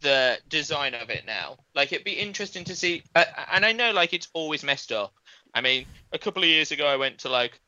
[0.00, 1.58] the design of it now.
[1.72, 5.14] Like it'd be interesting to see, uh, and I know like it's always messed up.
[5.54, 7.60] I mean, a couple of years ago, I went to like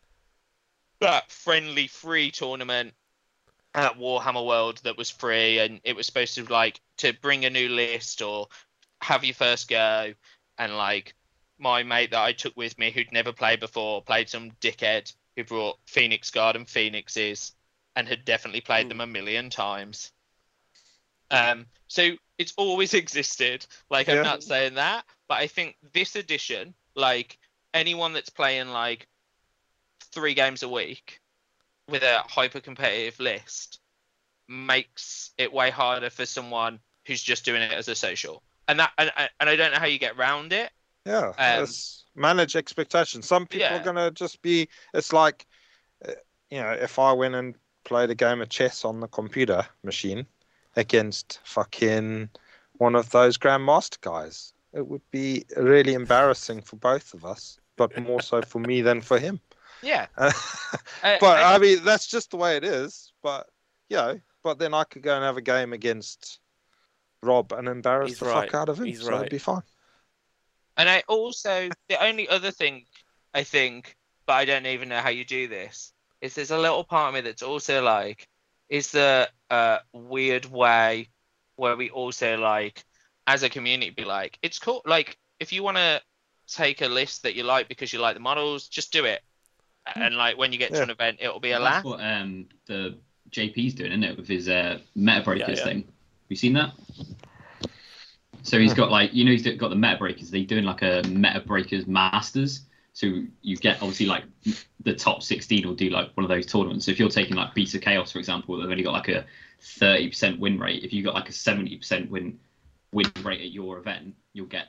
[1.00, 2.94] that friendly free tournament
[3.74, 7.50] at Warhammer World that was free, and it was supposed to like to bring a
[7.50, 8.48] new list or
[9.00, 10.12] have your first go,
[10.58, 11.14] and like
[11.58, 15.44] my mate that I took with me who'd never played before played some dickhead who
[15.44, 17.52] brought Phoenix Guard and Phoenixes
[17.94, 20.12] and had definitely played them a million times.
[21.30, 23.66] Um, so it's always existed.
[23.90, 24.16] Like Yeah.
[24.16, 27.38] I'm not saying that, but I think this edition, like
[27.74, 29.06] anyone that's playing like
[30.12, 31.19] three games a week
[31.90, 33.80] with a hyper competitive list
[34.48, 38.42] makes it way harder for someone who's just doing it as a social.
[38.68, 40.70] And that and, and I don't know how you get around it.
[41.04, 41.32] yeah.
[41.38, 41.66] Um,
[42.14, 43.26] manage expectations.
[43.26, 43.80] Some people yeah.
[43.80, 44.68] are gonna just be.
[44.94, 45.46] It's like,
[46.06, 46.12] uh,
[46.50, 47.54] you know, if I went and
[47.84, 50.26] played a game of chess on the computer machine
[50.76, 52.28] against fucking
[52.74, 57.98] one of those grandmaster guys, it would be really embarrassing for both of us, but
[58.00, 59.40] more so for me than for him.
[59.82, 60.06] Yeah.
[61.02, 63.12] Uh, but I- I, mean, that's just the way it is.
[63.22, 63.48] But
[63.88, 66.40] you know, but then I could go and have a game against
[67.22, 68.44] Rob and embarrass the right.
[68.44, 68.84] fuck out of him.
[68.84, 69.20] He's so right.
[69.20, 69.62] it'd be fine.
[70.76, 72.84] And I also the only other thing
[73.34, 73.96] I think,
[74.26, 77.14] but I don't even know how you do this, is there's a little part of
[77.14, 78.28] me that's also like,
[78.68, 81.08] is there a uh, weird way
[81.56, 82.84] where we also like,
[83.26, 84.82] as a community, be like, it's cool.
[84.86, 86.00] Like, if you want to
[86.46, 89.20] take a list that you like because you like the models, just do it.
[89.94, 90.82] And like when you get to Yeah.
[90.84, 91.82] an event, it'll be a laugh.
[91.82, 92.98] That's what um, the
[93.30, 95.64] JP's doing, isn't it, with his uh, Meta Breakers yeah.
[95.64, 95.78] thing?
[95.78, 96.72] Have you seen that?
[98.42, 100.30] So he's got like, you know, he's got the Meta Breakers.
[100.30, 102.62] They're doing like a Meta Breakers Masters.
[102.92, 103.06] So
[103.42, 104.24] you get obviously like
[104.82, 106.86] the top 16 will do like one of those tournaments.
[106.86, 109.24] So if you're taking like Beasts of Chaos, for example, they've only got like a
[109.62, 110.84] 30% win rate.
[110.84, 112.38] If you got like a 70% win
[112.92, 114.66] win rate at your event, you'll get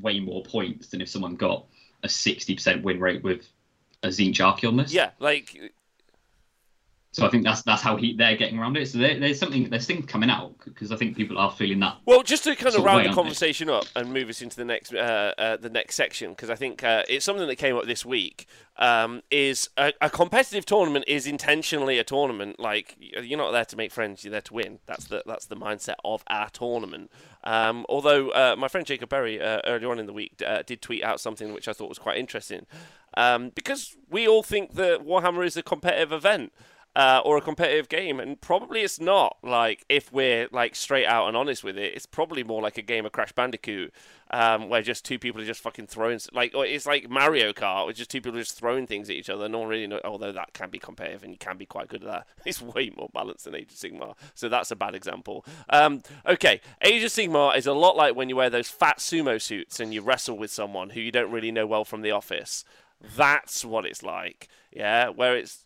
[0.00, 1.66] way more points than if someone got
[2.02, 3.48] a 60% win rate with
[4.02, 4.92] a Tzeentch Archaon list.
[4.92, 5.72] Yeah, like
[7.16, 8.88] So I think that's that's how he they're getting around it.
[8.88, 11.96] So there, there's something there's things coming out because I think people are feeling that.
[12.04, 14.66] Well, just to kind of round way, the conversation up and move us into the
[14.66, 17.86] next uh, uh, the next section, because I think uh, it's something that came up
[17.86, 18.46] this week.
[18.78, 22.60] Um, is a, a competitive tournament is intentionally a tournament.
[22.60, 24.80] Like you're not there to make friends; you're there to win.
[24.84, 27.10] That's the that's the mindset of our tournament.
[27.44, 30.82] Um, although uh, my friend Jacob Berry uh, earlier on in the week uh, did
[30.82, 32.66] tweet out something which I thought was quite interesting,
[33.16, 36.52] um, because we all think that Warhammer is a competitive event.
[36.96, 39.36] uh, or a competitive game, and probably it's not.
[39.42, 42.82] Like if we're like straight out and honest with it, it's probably more like a
[42.82, 43.92] game of Crash Bandicoot,
[44.30, 47.84] um, where just two people are just fucking throwing like, or it's like Mario Kart,
[47.84, 49.46] where just two people are just throwing things at each other.
[49.46, 49.92] No one really.
[50.04, 52.26] Although that can be competitive and you can be quite good at that.
[52.46, 55.44] It's way more balanced than Age of Sigmar, so that's a bad example.
[55.68, 59.38] Um, okay, Age of Sigmar is a lot like when you wear those fat sumo
[59.38, 62.64] suits and you wrestle with someone who you don't really know well from the office.
[63.16, 64.48] That's what it's like.
[64.72, 65.64] Yeah, where it's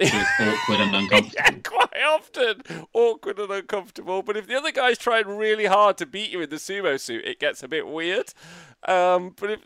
[0.00, 1.32] awkward and uncomfortable.
[1.36, 2.62] yeah, quite often
[2.94, 4.22] awkward and uncomfortable.
[4.22, 7.24] But if the other guy's trying really hard to beat you in the sumo suit,
[7.24, 8.32] it gets a bit weird.
[8.88, 9.60] Um, but if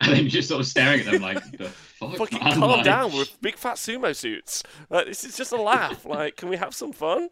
[0.00, 2.16] And then you're just sort of staring at them like, the fuck?
[2.16, 5.60] fucking man?" calm Like- down with big fat sumo suits, like this is just a
[5.60, 6.04] laugh.
[6.04, 7.28] like, can we have some fun?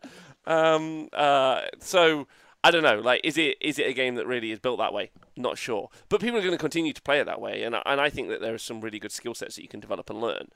[0.47, 2.27] Um, uh, so
[2.69, 2.99] I don't know.
[3.01, 5.11] Like, is it is it a game that really is built that way?
[5.37, 5.89] Not sure.
[6.09, 8.11] But people are going to continue to play it that way, and I- and I
[8.11, 10.49] think that there are some really good skill sets that you can develop and learn.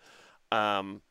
[0.50, 1.02] Um,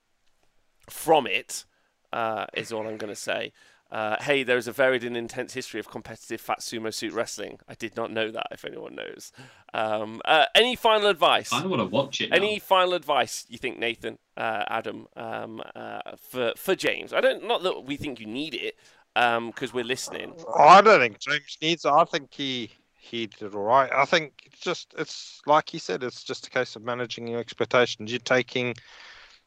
[0.90, 1.66] from it
[2.14, 3.52] uh, is all I'm going to say.
[3.92, 7.60] Uh, hey, there's a varied and intense history of competitive fat sumo suit wrestling.
[7.68, 8.48] I did not know that.
[8.52, 9.34] If anyone knows,
[9.74, 11.52] um, uh, any final advice?
[11.52, 12.30] I want to watch it.
[12.30, 12.38] Now.
[12.38, 17.12] Any final advice you think, Nathan, uh, Adam, um, uh, for for James?
[17.12, 17.46] I don't.
[17.46, 18.76] Not that we think you need it,
[19.16, 20.34] because we're listening.
[20.58, 21.92] I don't think James needs it.
[21.92, 22.72] I think he
[23.02, 23.92] he did all right.
[23.92, 26.04] I think it's just it's like he said.
[26.04, 28.12] It's just a case of managing your expectations.
[28.12, 28.76] You're taking,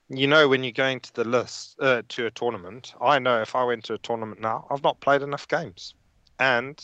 [0.08, 2.94] you know, when you're going to the list uh, to a tournament.
[3.00, 5.94] I know if I went to a tournament now, I've not played enough games,
[6.38, 6.78] and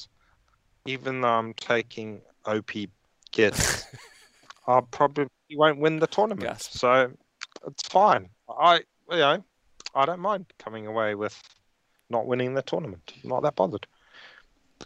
[0.87, 2.71] even though I'm taking OP
[3.33, 3.85] kits,
[4.67, 6.49] I probably won't win the tournament.
[6.49, 6.73] Gasp.
[6.73, 7.13] So
[7.67, 8.29] it's fine.
[8.49, 8.77] I
[9.11, 9.45] you know
[9.95, 11.41] I don't mind coming away with
[12.11, 13.13] not winning the tournament.
[13.23, 13.87] I'm not that bothered.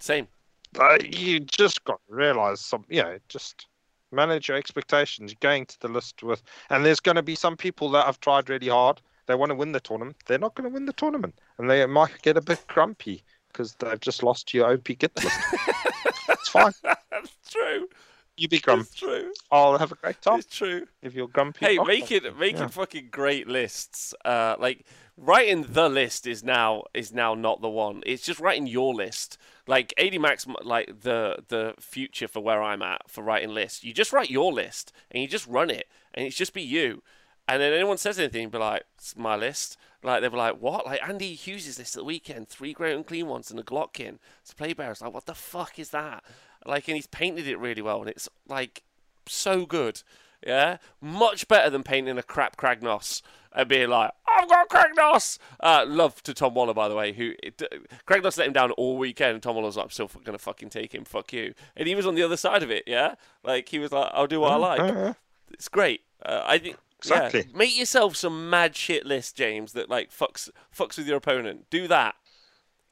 [0.00, 0.28] Same.
[0.72, 3.66] But you just got to realize some, you know, just
[4.10, 5.34] manage your expectations.
[5.40, 8.50] Going to the list with, and there's going to be some people that have tried
[8.50, 9.00] really hard.
[9.26, 10.16] They want to win the tournament.
[10.26, 13.74] They're not going to win the tournament, and they might get a bit grumpy because
[13.74, 15.40] they've just lost to your OP git list.
[16.28, 16.72] it's fine.
[16.82, 17.88] That's true.
[18.36, 18.82] You be grumpy.
[18.82, 19.32] It's true.
[19.50, 20.86] I'll have a great time It's true.
[21.02, 21.64] if you're grumpy.
[21.66, 22.66] Hey, make it making making Yeah.
[22.68, 24.12] fucking great lists.
[24.24, 24.84] Uh, like
[25.16, 28.02] writing the list is now is now not the one.
[28.04, 29.38] It's just writing your list.
[29.68, 33.84] Like 80 Max, like the the future for where I'm at for writing lists.
[33.84, 37.02] You just write your list and you just run it, and it's just be you.
[37.46, 40.86] And then anyone says anything, be like, "It's my list." Like they'll be like, "What?"
[40.86, 44.18] Like Andy Hughes' list at the weekend: three Great Unclean Ones and a Glottkin.
[44.42, 45.02] It's Plaguebearers.
[45.02, 46.24] Like, what the fuck is that?
[46.66, 48.82] Like, and he's painted it really well, and it's like
[49.26, 50.02] so good.
[50.46, 53.22] Yeah, much better than painting a crap Kragnos
[53.52, 57.12] and being like, "I've got Kragnos." Uh, love to Tom Waller, by the way.
[57.12, 57.62] Who it,
[58.06, 60.94] Kragnos let him down all weekend, and Tom Waller's like, "I'm still gonna fucking take
[60.94, 61.04] him.
[61.04, 62.84] Fuck you." And he was on the other side of it.
[62.86, 65.14] Yeah, like he was like, "I'll do what I like." Uh,
[65.52, 66.02] It's great.
[66.24, 66.76] Uh, I think.
[66.98, 67.40] Exactly.
[67.50, 69.72] Yeah, make yourself some mad shit list, James.
[69.74, 71.66] That like fucks fucks with your opponent.
[71.70, 72.14] Do that.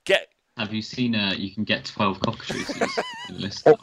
[0.05, 1.15] Get Have you seen?
[1.15, 2.99] Uh, you can get twelve cockatrices
[3.29, 3.63] in the list.
[3.67, 3.77] Oh.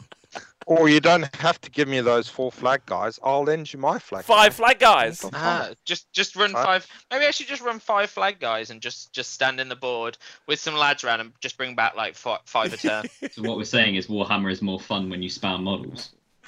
[0.66, 3.18] Or you don't have to give me those four flag guys.
[3.24, 4.24] I'll lend you my flag.
[4.24, 5.24] five flag guys.
[5.32, 6.64] Ah, just just run Right.
[6.64, 6.86] five.
[7.10, 10.16] Maybe I should just run five flag guys and just just stand in the board
[10.46, 13.06] with some lads around and just bring back like five, five a turn.
[13.32, 16.10] So what we're saying is Warhammer is more fun when you spam models.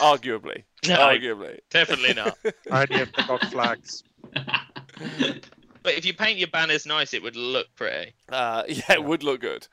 [0.00, 0.62] Arguably.
[0.88, 0.96] No.
[0.96, 1.58] Arguably.
[1.68, 2.38] Definitely not.
[2.70, 4.04] I only if they got flags.
[5.86, 8.14] But if you paint your banners nice, it would look pretty.
[8.28, 9.68] Uh, yeah, it would look good.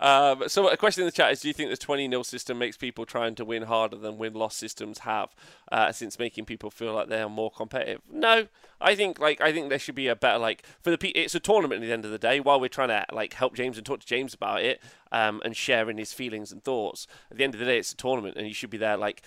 [0.00, 2.58] Um, so a question in the chat is: Do you think the 20 0 system
[2.58, 5.34] makes people trying to win harder than win loss systems have,
[5.70, 8.00] uh, since making people feel like they are more competitive?
[8.10, 8.46] No,
[8.80, 11.34] I think like I think there should be a better like for the pe- it's
[11.34, 12.40] a tournament at the end of the day.
[12.40, 14.80] While we're trying to like help James and talk to James about it,
[15.12, 17.06] um, and sharing his feelings and thoughts.
[17.30, 19.20] At the end of the day, it's a tournament, and you should be there like.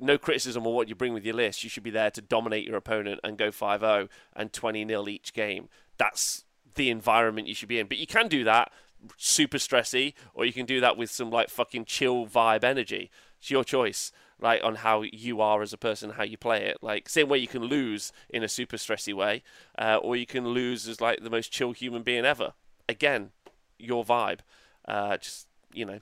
[0.00, 1.62] No criticism on what you bring with your list.
[1.62, 5.06] You should be there to dominate your opponent and go 5 0 and 20 0
[5.06, 5.68] each game.
[5.96, 6.44] That's
[6.74, 7.86] the environment you should be in.
[7.86, 8.72] But you can do that
[9.16, 13.10] super stressy, or you can do that with some like fucking chill vibe energy.
[13.38, 16.78] It's your choice, like on how you are as a person, how you play it.
[16.82, 19.42] Like same way you can lose in a super stressy way,
[19.78, 22.54] uh, or you can lose as like the most chill human being ever.
[22.88, 23.30] Again,
[23.78, 24.40] your vibe.
[24.86, 26.00] Uh, just you know,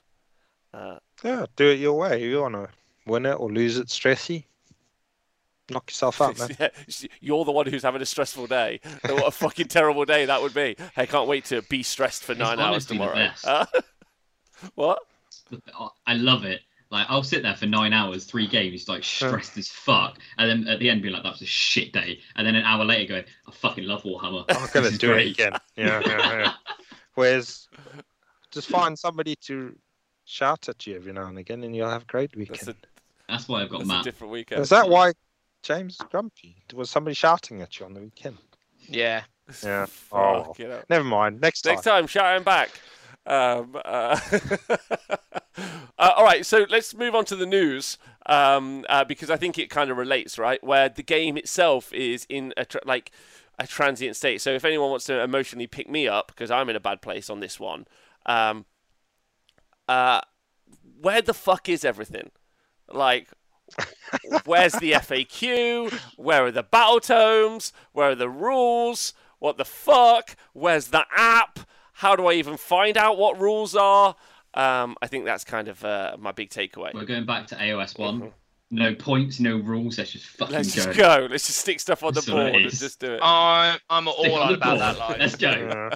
[0.74, 2.22] uh, Yeah, do it your way.
[2.22, 2.68] You want to
[3.06, 4.44] win it or lose it stressy?
[5.70, 6.50] Knock yourself out, man.
[6.60, 6.68] yeah,
[7.20, 8.80] you're the one who's having a stressful day.
[9.04, 10.76] what a fucking terrible day that would be.
[10.96, 13.30] I can't wait to be stressed for nine hours tomorrow.
[13.44, 13.64] Uh,
[14.74, 14.98] what?
[16.06, 16.60] I love it.
[16.90, 20.68] Like I'll sit there for nine hours, three games, like stressed as fuck, and then
[20.70, 23.14] at the end be like, "That was a shit day," and then an hour later
[23.14, 25.52] going, "I fucking love Warhammer." I'm gonna This is do it again.
[25.74, 26.52] Yeah, yeah, yeah.
[27.14, 27.68] Whereas,
[28.50, 29.74] just find somebody to
[30.26, 32.68] shout at you every now and again, and you'll have a great That's weekend.
[32.68, 32.74] a,
[33.32, 34.04] That's why I've got that's a Matt.
[34.04, 34.60] different weekend.
[34.60, 35.12] Is that why
[35.62, 36.56] James is grumpy?
[36.74, 38.38] Was somebody shouting at you on the weekend?
[38.88, 39.22] Yeah,
[39.62, 39.86] Yeah.
[40.12, 40.82] Oh, Fuck, you know.
[40.88, 41.40] never mind.
[41.40, 41.74] Next time.
[41.74, 42.70] Next time, shout back.
[43.24, 44.18] Um, uh,
[45.56, 45.66] uh,
[45.98, 49.70] all right, so let's move on to the news um, uh, because I think it
[49.70, 50.62] kind of relates, right?
[50.64, 53.12] Where the game itself is in a tra- like
[53.58, 54.40] a transient state.
[54.40, 57.30] So if anyone wants to emotionally pick me up because I'm in a bad place
[57.30, 57.86] on this one,
[58.26, 58.64] um,
[59.88, 60.20] uh,
[61.00, 62.30] where the fuck is everything?
[62.88, 63.28] Like,
[64.44, 65.92] where's the FAQ?
[66.16, 67.72] Where are the battle tomes?
[67.92, 69.14] Where are the rules?
[69.38, 70.36] What the fuck?
[70.52, 71.58] Where's the app?
[71.94, 74.16] How do I even find out what rules are?
[74.54, 76.92] Um, I think that's kind of uh, my big takeaway.
[76.94, 78.32] We're going back to AOS one.
[78.70, 79.98] No points, no rules.
[79.98, 80.84] Let's just fucking Let's go.
[80.84, 81.28] just go.
[81.30, 82.80] Let's just stick stuff on the That's board and is.
[82.80, 83.20] just do it.
[83.22, 84.80] I'm I'm all Stick on on the about board.
[84.80, 85.18] that line.
[85.18, 85.90] Let's go.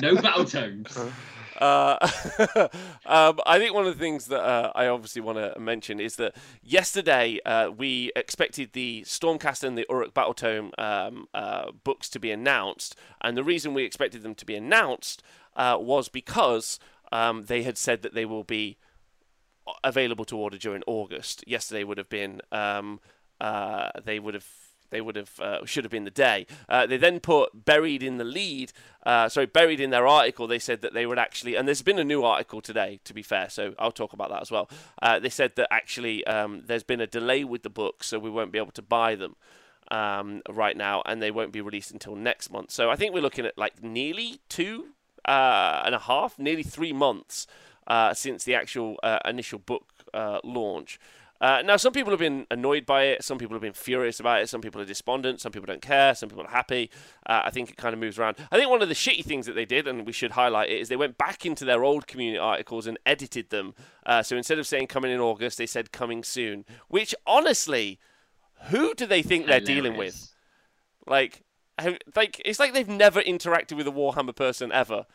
[0.00, 0.98] No battle tomes.
[1.58, 1.98] Uh,
[3.06, 6.16] um, I think one of the things that uh, I obviously want to mention is
[6.16, 12.20] that yesterday uh, we expected the Stormcast and the Orruk Battletome um, uh, books to
[12.20, 15.22] be announced, and the reason we expected them to be announced
[15.56, 16.78] uh, was because
[17.10, 18.78] um, they had said that they will be
[19.82, 21.44] available to order during August.
[21.46, 23.00] Yesterday would have been um,
[23.40, 24.46] uh, they would have
[24.90, 26.46] they would have uh, should have been the day.
[26.68, 28.72] Uh, they then put buried in the lead.
[29.04, 30.46] Uh, sorry, buried in their article.
[30.46, 33.00] They said that they would actually, and there's been a new article today.
[33.04, 34.68] To be fair, so I'll talk about that as well.
[35.00, 38.30] Uh, they said that actually um, there's been a delay with the books, so we
[38.30, 39.36] won't be able to buy them.
[39.90, 42.70] Um, right now, and they won't be released until next month.
[42.70, 44.88] So I think we're looking at like nearly two
[45.24, 47.46] uh, and a half, nearly three months
[47.86, 49.86] uh, since the actual initial book
[50.44, 51.00] launch.
[51.40, 53.22] Uh, now, some people have been annoyed by it.
[53.22, 54.48] Some people have been furious about it.
[54.48, 55.40] Some people are despondent.
[55.40, 56.14] Some people don't care.
[56.14, 56.90] Some people are happy.
[57.26, 58.36] Uh, I think it kind of moves around.
[58.50, 60.80] I think one of the shitty things that they did, and we should highlight it,
[60.80, 63.74] is they went back into their old community articles and edited them.
[64.04, 66.64] Uh, so instead of saying coming in August, they said coming soon.
[66.88, 68.00] Which, honestly,
[68.70, 70.34] who do they think they're dealing with?
[71.06, 71.44] Like,
[72.16, 75.06] like it's like they've never interacted with a Warhammer person ever,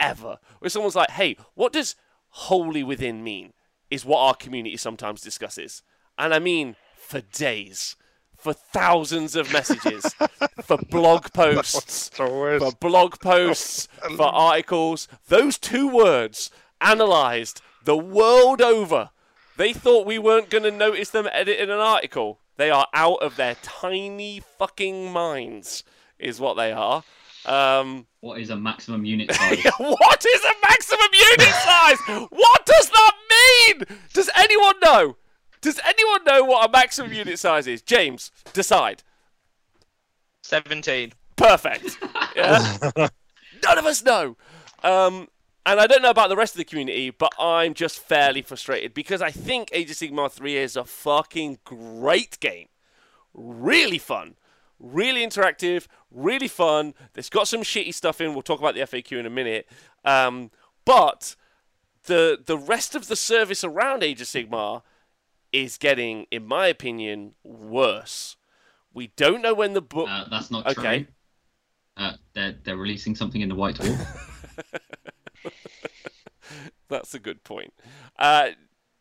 [0.00, 0.38] ever.
[0.58, 1.94] Where someone's like, "Hey, what does
[2.28, 3.52] wholly within mean?"
[3.90, 5.82] Is what our community sometimes discusses,
[6.18, 7.96] and I mean for days,
[8.36, 10.14] for thousands of messages,
[10.62, 15.08] for blog posts, for blog posts, for articles.
[15.28, 16.50] Those two words
[16.80, 19.10] analysed the world over.
[19.56, 22.38] They thought we weren't going to notice them editing an article.
[22.58, 25.82] They are out of their tiny fucking minds,
[26.18, 27.02] is what they are.
[27.46, 29.64] Um, What is a maximum unit size?
[29.78, 31.98] what is a maximum unit size?
[32.30, 33.12] What does that
[33.66, 33.98] mean?
[34.12, 35.16] Does anyone know?
[35.60, 37.82] Does anyone know what a maximum unit size is?
[37.82, 39.02] James, decide.
[40.42, 41.12] Seventeen.
[41.36, 41.98] Perfect.
[42.36, 42.76] Yeah.
[43.64, 44.36] None of us know.
[44.84, 45.26] Um,
[45.66, 48.94] and I don't know about the rest of the community, but I'm just fairly frustrated
[48.94, 52.68] because I think Age of Sigmar 3 is a fucking great game.
[53.34, 54.36] Really fun.
[54.78, 55.88] Really interactive.
[56.12, 56.94] Really fun.
[57.16, 58.34] It's got some shitty stuff in.
[58.34, 59.68] We'll talk about the FAQ in a minute.
[60.04, 60.52] Um,
[60.84, 61.34] but
[62.08, 64.82] the the rest of the service around Age of Sigmar
[65.52, 68.36] is getting, in my opinion, worse.
[68.92, 70.08] We don't know when the book.
[70.10, 71.04] Uh, that's not Okay.
[71.04, 71.06] true.
[71.96, 74.06] Uh, they're they're releasing something in the White Dwarf.
[76.88, 77.72] That's a good point.
[78.18, 78.50] Uh,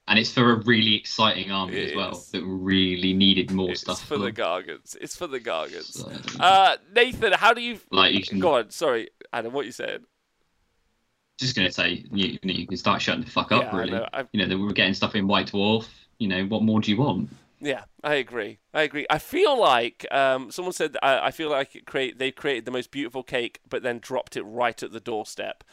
[0.10, 2.30] and it's for a really exciting army as well is.
[2.32, 4.04] that really needed more it's stuff.
[4.06, 4.36] for the them.
[4.36, 4.96] Gargants.
[5.00, 5.94] It's for the Gargants.
[5.98, 7.80] So, Uh, Nathan, how do you?
[7.92, 8.70] like you can Go on.
[8.72, 9.54] Sorry, Adam.
[9.54, 10.04] What you said?
[11.38, 14.06] Just gonna say you, you can start shutting the fuck up Yeah, really.
[14.34, 15.86] You know that we were getting stuff in White Dwarf.
[16.18, 17.30] You know what more do you want?
[17.60, 18.60] Yeah, I agree.
[18.74, 19.06] I agree.
[19.10, 22.72] I feel like um, someone said I, I feel like it create they created the
[22.72, 25.64] most beautiful cake, but then dropped it right at the doorstep.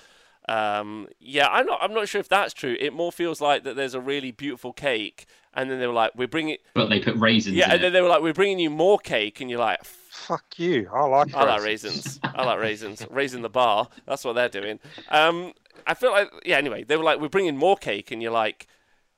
[0.48, 1.78] Um, yeah, I'm not.
[1.82, 2.76] I'm not sure if that's true.
[2.78, 6.12] It more feels like that there's a really beautiful cake, and then they were like,
[6.14, 7.56] "We're bringing." But they put raisins.
[7.56, 7.78] Yeah, and it.
[7.80, 9.82] then they were like, "We're bringing you more cake," and you're like,
[10.14, 10.88] fuck you.
[10.92, 12.20] I like I like raisins.
[12.22, 13.04] I like raisins.
[13.10, 13.88] Raising the bar.
[14.06, 14.78] That's what they're doing.
[15.10, 15.52] Um,
[15.86, 16.56] I feel like yeah.
[16.56, 18.66] Anyway, they were like, "We're bringing more cake," and you're like,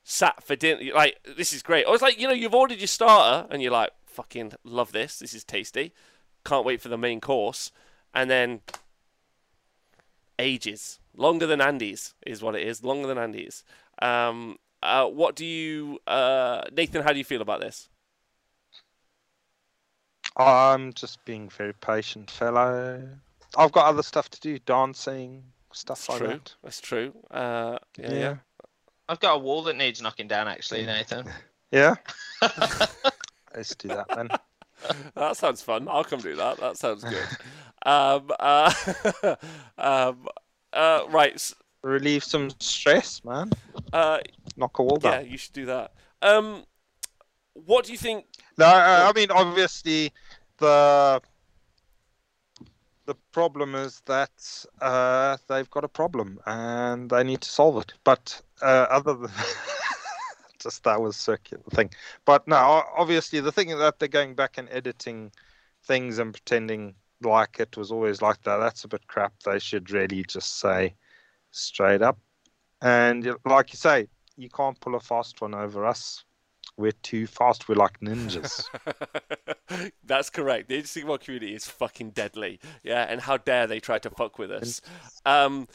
[0.03, 1.85] "Sat for dinner." You're like, this is great.
[1.85, 5.19] Or it's like you know, you've ordered your starter, and you're like, "Fucking love this.
[5.19, 5.93] This is tasty.
[6.43, 7.71] Can't wait for the main course."
[8.13, 8.61] And then
[10.39, 12.83] ages longer than Andy's is what it is.
[12.83, 13.63] Longer than Andy's.
[14.01, 17.03] Um, uh, what do you, uh, Nathan?
[17.03, 17.89] How do you feel about this?
[20.37, 23.07] I'm just being very patient, fellow.
[23.57, 26.27] I've got other stuff to do, dancing, stuff That's like true.
[26.27, 26.55] that.
[26.63, 27.13] That's true.
[27.31, 28.35] Uh, yeah, yeah.
[29.09, 31.27] I've got a wall that needs knocking down, actually, Nathan.
[31.69, 31.95] Yeah.
[33.53, 34.29] Let's do that then.
[35.15, 35.89] That sounds fun.
[35.89, 36.57] I'll come do that.
[36.61, 37.27] That sounds good.
[37.85, 38.73] um, uh,
[39.77, 40.27] um,
[40.71, 41.53] uh, right.
[41.83, 43.51] Relieve some stress, man.
[43.91, 44.19] Uh,
[44.55, 45.25] Knock a wall down.
[45.25, 45.91] yeah, you should do that.
[46.21, 46.63] Um,
[47.53, 48.25] what do you think?
[48.57, 50.13] No, uh, I mean obviously
[50.57, 51.21] the
[53.05, 57.93] the problem is that uh, they've got a problem and they need to solve it.
[58.03, 59.31] But uh, other than
[60.59, 61.89] just that was circular thing.
[62.25, 65.31] But no, obviously the thing that they're going back and editing
[65.83, 68.57] things and pretending like it was always like that.
[68.57, 69.33] That's a bit crap.
[69.43, 70.93] They should really just say
[71.51, 72.19] straight up.
[72.81, 76.23] And like you say, you can't pull a fast one over us.
[76.77, 77.67] We're too fast.
[77.67, 78.63] We're like ninjas.
[80.05, 80.69] That's correct.
[80.69, 82.59] The Age of community is fucking deadly.
[82.83, 84.81] Yeah, and how dare they try to fuck with us?
[85.25, 85.67] Um,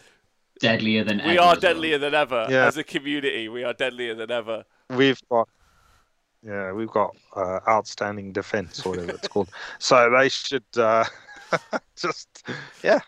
[0.60, 1.28] Deadlier than ever.
[1.28, 1.60] we are as well.
[1.74, 2.66] deadlier than ever Yeah.
[2.66, 3.48] as a community.
[3.48, 4.64] We are deadlier than ever.
[4.90, 5.48] we've got
[6.44, 9.48] yeah we've got uh, outstanding defense or whatever it's called
[9.78, 11.04] so they should uh,
[11.96, 12.46] just
[12.82, 12.98] yeah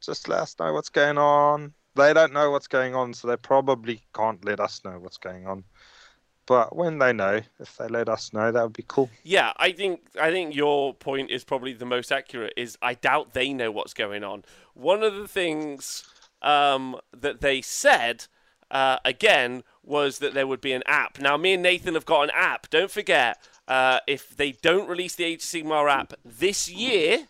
[0.00, 3.36] just let us know what's going on they don't know what's going on so they
[3.36, 5.62] probably can't let us know what's going on
[6.46, 9.72] but when they know if they let us know that would be cool Yeah, I
[9.72, 12.54] think I think your point is probably the most accurate.
[12.56, 14.44] Is I doubt they know what's going on.
[14.74, 16.04] One of the things
[16.40, 18.26] um, that they said
[18.70, 21.20] uh, again was that there would be an app.
[21.20, 22.70] Now, me and Nathan have got an app.
[22.70, 27.26] Don't forget, uh, if they don't release the Age of Sigmar app this year,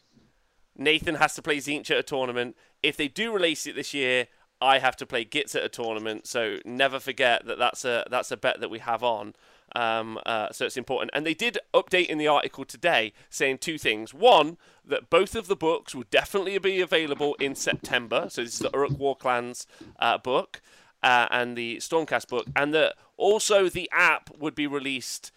[0.77, 2.57] Nathan has to play Tzeentch at a tournament.
[2.83, 4.27] If they do release it this year,
[4.63, 6.27] I have to play Gitz at a tournament.
[6.27, 9.35] So never forget that that's a that's a bet that we have on.
[9.75, 11.11] Um, uh, so it's important.
[11.15, 14.15] And they did update in the article today saying two things.
[14.15, 18.27] One, that both of the books will definitely be available in September.
[18.29, 19.67] So this is the Orruk War Clans
[19.99, 20.61] uh, book
[21.03, 22.47] uh, and the Stormcast book.
[22.55, 25.33] And that also the app would be released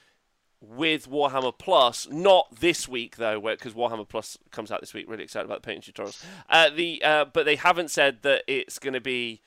[0.69, 5.09] with Warhammer Plus, not this week though, because Warhammer Plus comes out this week.
[5.09, 6.23] Really excited about the painting tutorials.
[6.49, 9.41] Uh, the uh, but they haven't said that it's going to be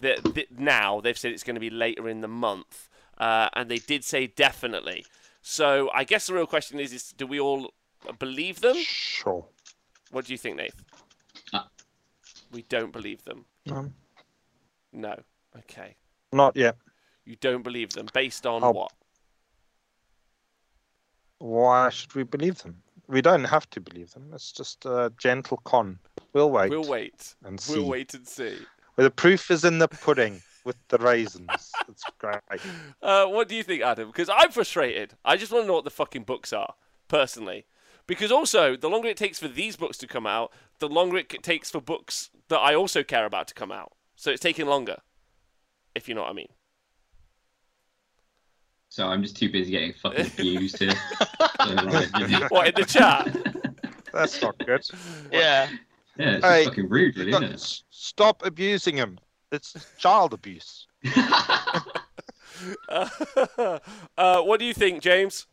[0.00, 1.00] that th- now.
[1.00, 2.88] They've said it's going to be later in the month,
[3.18, 5.04] uh, and they did say definitely.
[5.42, 7.72] So I guess the real question is: is do we all
[8.18, 8.76] believe them?
[8.78, 9.46] sure
[10.10, 10.84] What do you think, Nath?
[11.52, 11.62] Uh.
[12.52, 13.46] We don't believe them.
[13.70, 13.94] um,
[14.92, 15.16] No.
[15.56, 15.96] Okay.
[16.32, 16.76] not yet
[17.24, 18.92] You don't believe them based on I'll- what?
[21.38, 25.58] Why should we believe them we don't have to believe them it's just a gentle
[25.64, 25.98] con
[26.32, 27.34] we'll wait We'll wait.
[27.44, 28.56] and see We'll wait and see.
[28.96, 31.72] Well, the proof is in the pudding with the raisins.
[31.88, 32.38] It's great.
[33.02, 34.06] Uh, what do you think, Adam?
[34.08, 35.14] Because I'm frustrated.
[35.24, 36.74] I just want to know what the fucking books are,
[37.08, 37.66] personally.
[38.06, 41.28] Because also, the longer it takes for these books to come out, the longer it
[41.42, 43.92] takes for books that I also care about to come out.
[44.16, 44.98] So it's taking longer,
[45.94, 46.48] if you know what I mean.
[48.94, 50.92] So I'm just too busy getting fucking abused here.
[52.48, 53.26] What, in the chat?
[54.12, 54.82] That's not good.
[55.32, 55.68] Yeah.
[56.16, 57.82] yeah, it's just Hey, fucking rude, really, Stop, isn't it?
[57.90, 59.18] stop abusing him.
[59.50, 60.86] It's child abuse.
[62.88, 63.78] uh,
[64.42, 65.48] what do you think, James?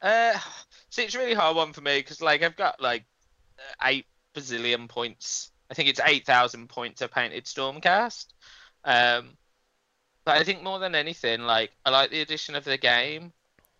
[0.00, 0.36] Uh,
[0.90, 3.04] see, it's a really hard one for me because, like, I've got like
[3.84, 5.52] eight bazillion points.
[5.70, 8.26] I think it's eight thousand points of painted Stormcast.
[8.84, 9.36] Um,
[10.24, 13.32] but I think more than anything, like, I like the addition of the game.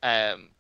[0.03, 0.51] Um,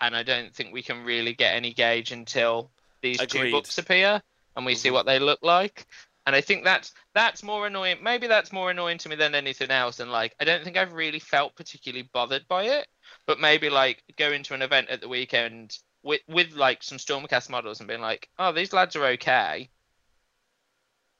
[0.00, 2.70] and I don't think we can really get any gauge until
[3.02, 3.44] these Agreed.
[3.44, 4.22] two books appear
[4.56, 4.92] and we see Mhm.
[4.92, 5.86] what they look like.
[6.26, 8.02] And I think that's that's more annoying.
[8.02, 10.00] Maybe that's more annoying to me than anything else.
[10.00, 12.88] And like, I don't think I've really felt particularly bothered by it.
[13.26, 17.50] But maybe like going to an event at the weekend with with like some Stormcast
[17.50, 19.70] models and being like, oh, these lads are okay,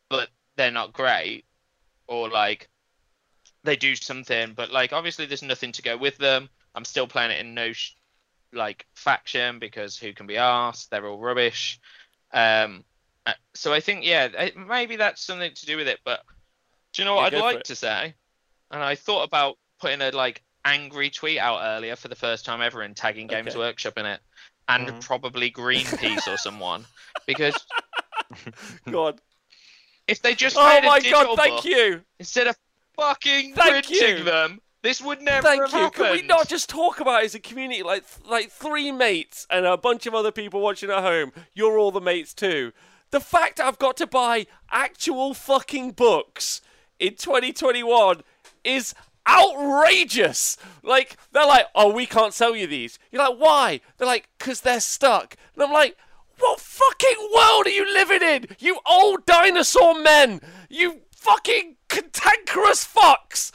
[0.08, 1.44] but they're not great,
[2.06, 2.68] or like
[3.64, 6.48] they do something, but like obviously there's nothing to go with them.
[6.74, 7.92] I'm still playing it in no sh-
[8.52, 10.90] like faction because who can be asked?
[10.90, 11.80] They're all rubbish.
[12.32, 12.84] Um,
[13.26, 16.00] uh, so I think yeah, I- maybe that's something to do with it.
[16.04, 16.20] But
[16.92, 17.64] do you know what Yeah, go I'd like it.
[17.66, 18.14] to say?
[18.70, 22.60] And I thought about putting a like angry tweet out earlier for the first time
[22.62, 23.58] ever and tagging Games Okay.
[23.58, 24.20] Workshop in it,
[24.68, 25.00] and Mhm.
[25.04, 26.84] probably Greenpeace or someone
[27.26, 27.54] because
[28.90, 29.20] God.
[30.06, 32.02] if they just Oh my digital God, thank book you.
[32.18, 32.56] instead of
[32.96, 34.24] fucking Thank printing you.
[34.24, 35.78] them, this would never Thank have you.
[35.78, 36.04] happened.
[36.04, 39.64] Can we not just talk about it as a community, like like three mates and
[39.64, 41.32] a bunch of other people watching at home?
[41.54, 42.72] You're all the mates too.
[43.10, 46.60] The fact I've got to buy actual fucking books
[46.98, 48.22] in 2021
[48.64, 48.94] is
[49.28, 50.56] outrageous.
[50.82, 54.60] Like they're like, "Oh, we can't sell you these." You're like, "Why?" They're like, "Cause
[54.60, 55.96] they're stuck." And I'm like,
[56.38, 58.46] "What fucking world are you living in?
[58.58, 60.40] You old dinosaur men!
[60.68, 63.50] You fucking cantankerous fox.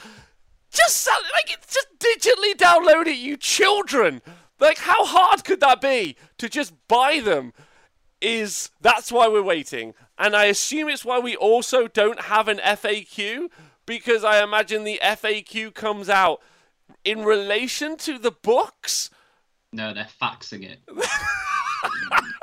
[0.71, 4.21] Just sell, like it's just digitally download it, you children.
[4.59, 7.53] Like how hard could that be to just buy them?
[8.21, 12.57] Is that's why we're waiting, and I assume it's why we also don't have an
[12.57, 13.47] FAQ
[13.85, 16.41] because I imagine the FAQ comes out
[17.05, 19.09] in relation to the books.
[19.71, 20.79] No, they're faxing it.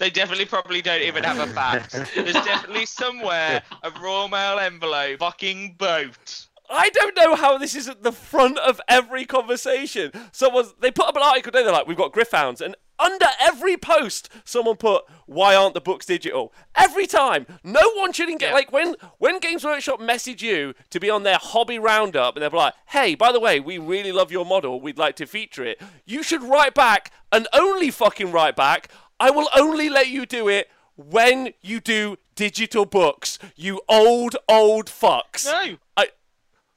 [0.00, 1.92] They definitely probably don't even have a fax.
[2.14, 6.46] There's definitely somewhere a Royal Mail envelope fucking boat.
[6.72, 10.10] I don't know how this is at the front of every conversation.
[10.32, 13.76] Someone's they put up an article today, they're like, we've got Gryph-hounds, and under every
[13.76, 18.54] post, someone put, "Why aren't the books digital?" Every time, no one should get Yeah.
[18.54, 22.50] like when when Games Workshop message you to be on their hobby roundup, and they're
[22.50, 24.80] like, "Hey, by the way, we really love your model.
[24.80, 28.88] We'd like to feature it." You should write back and only fucking write back.
[29.20, 33.38] I will only let you do it when you do digital books.
[33.54, 35.44] You old old fucks.
[35.44, 36.08] No, I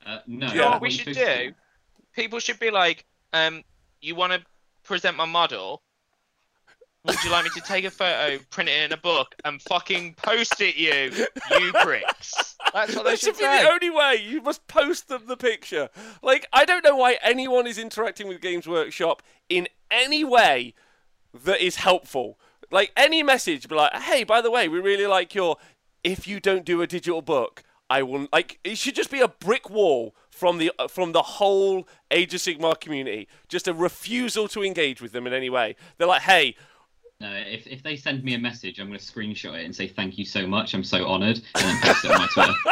[0.05, 0.47] Uh, no.
[0.47, 1.53] You know what we should do?
[2.13, 3.63] People should be like, um,
[4.01, 4.41] you want to
[4.83, 5.81] present my model?
[7.05, 10.13] Would you like me to take a photo, print it in a book, and fucking
[10.15, 11.25] post it you,
[11.59, 12.55] you pricks?
[12.73, 13.41] That's what they should do.
[13.41, 14.23] That should should be the only way.
[14.25, 15.89] You must post them the picture.
[16.21, 20.73] Like, I don't know why anyone is interacting with Games Workshop in any way
[21.33, 22.37] that is helpful.
[22.71, 25.57] Like, any message, be like, hey, by the way, we really like your.
[26.03, 28.27] If you don't do a digital book, I will.
[28.33, 32.33] Like, it should just be a brick wall from the uh, from the whole Age
[32.33, 33.27] of Sigmar community.
[33.47, 35.75] Just a refusal to engage with them in any way.
[35.97, 36.55] They're like, hey,
[37.21, 39.87] No, if, if they send me a message, I'm going to screenshot it and say
[39.87, 40.73] thank you so much.
[40.73, 42.53] I'm so honoured, and then post it on my Twitter.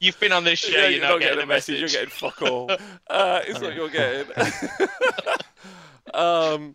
[0.00, 1.78] You've been on this show, yeah, you're, not getting, a message.
[1.78, 2.68] You're getting fuck all.
[3.08, 4.26] uh, it's what you're getting.
[6.14, 6.74] um,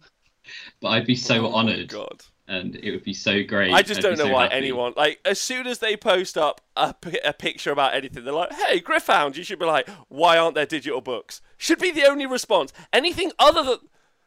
[0.81, 2.23] But I'd be so oh honoured, God.
[2.47, 3.73] and it would be so great.
[3.73, 4.55] I just I'd don't know so why happy.
[4.55, 6.95] anyone like as soon as they post up a,
[7.25, 10.65] a picture about anything, they're like, "Hey, Gryph-hound," you should be like, "Why aren't there
[10.65, 12.71] digital books?" Should be the only response.
[12.93, 13.79] Anything other than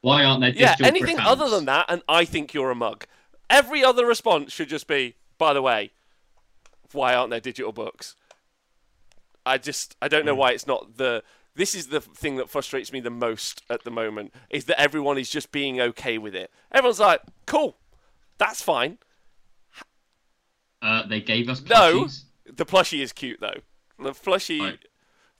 [0.03, 1.41] Why aren't there yeah, anything Gryph-hounds?
[1.43, 3.07] other than that, and I think you're a mug.
[3.49, 5.93] Every other response should just be, "By the way,
[6.93, 8.17] why aren't there digital books?"
[9.47, 11.23] I just I don't know why it's not the.
[11.55, 15.19] This is the thing that frustrates me the most at the moment is that everyone
[15.19, 16.51] is just being okay with it.
[16.73, 17.77] Everyone's like, "Cool,
[18.39, 18.99] that's fine."
[20.83, 22.09] Uh, they gave us No,
[22.47, 23.61] the plushie is cute though.
[23.99, 24.79] The plushie, Right.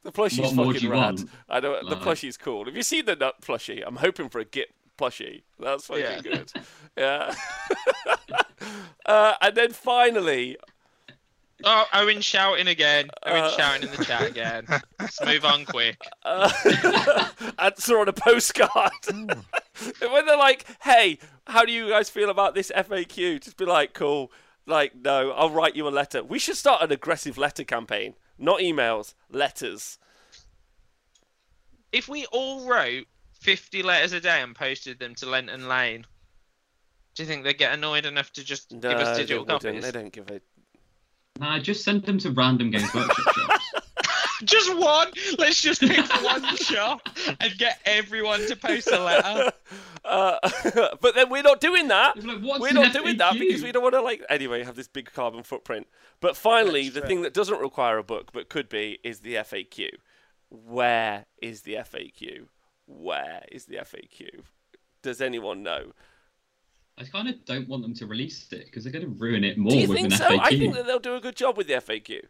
[0.03, 1.01] the plushie's What more do fucking you rad.
[1.19, 1.31] want?
[1.49, 2.67] I know the Like- plushie's cool.
[2.67, 3.83] Have you seen the nut plushie?
[3.87, 5.43] I'm hoping for a git plushie.
[5.59, 6.21] That's fucking Yeah.
[6.21, 6.53] good.
[6.99, 7.35] Yeah.
[9.07, 10.59] uh, and then finally,
[11.65, 13.11] Oh, Owen shouting again.
[13.25, 14.67] Owen Uh, shouting in the chat again.
[14.99, 15.99] Let's move on quick.
[16.25, 16.51] uh,
[17.59, 18.93] answer on a postcard.
[19.09, 23.93] when they're like, "Hey, how do you guys feel about this FAQ?" Just be like,
[23.95, 24.31] "Cool."
[24.67, 26.23] Like, no, I'll write you a letter.
[26.23, 28.15] We should start an aggressive letter campaign.
[28.39, 29.99] Not emails, letters.
[31.93, 36.07] If we all wrote 50 letters a day and posted them to Lenton Lane,
[37.15, 39.63] do you think they'd get annoyed enough to just No, give us digital wouldn't.
[39.63, 39.83] copies?
[39.83, 40.41] They don't give a
[41.41, 43.73] Nah, just send them to random Games Workshop shops.
[44.45, 45.09] Just one.
[45.39, 47.09] Let's just pick one shop
[47.41, 49.51] and get everyone to post a letter.
[50.03, 50.39] Uh,
[51.03, 52.17] but then we're not doing that.
[52.25, 54.89] Like, We're an not doing that because we don't want to like anyway have this
[54.89, 55.87] big carbon footprint.
[56.21, 59.91] But finally, the thing that doesn't require a book but could be is the FAQ.
[60.49, 62.47] Where is the FAQ?
[62.87, 64.41] Where is the FAQ?
[65.03, 65.93] Does anyone know?
[67.01, 69.57] I kind of don't want them to release it because they're going to ruin it
[69.57, 70.29] more Do you with think an so?
[70.29, 70.41] FAQ.
[70.43, 72.21] I think that they'll do a good job with the FAQ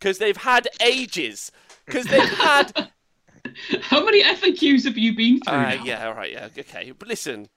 [0.00, 1.52] because they've had ages.
[1.86, 2.90] Because they've had
[3.82, 5.54] How many FAQs have you been through?
[5.54, 5.84] Uh, now?
[5.84, 6.92] yeah, all right, yeah, okay.
[6.98, 7.48] But listen,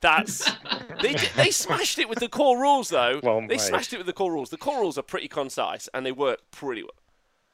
[0.00, 0.50] that's
[1.02, 3.20] they they smashed it with the core rules though.
[3.22, 3.60] Well they made.
[3.60, 4.50] smashed it with the core rules.
[4.50, 6.90] The core rules are pretty concise and they work pretty well.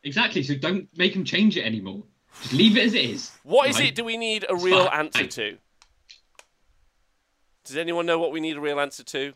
[0.03, 0.43] Exactly.
[0.43, 2.03] So don't make them change it anymore.
[2.41, 3.31] Just leave it as it is.
[3.43, 3.89] What is Right?
[3.89, 3.95] it?
[3.95, 5.01] Do we need a real fine.
[5.07, 5.59] answer to?
[7.71, 9.33] Does anyone know what we need a real answer to?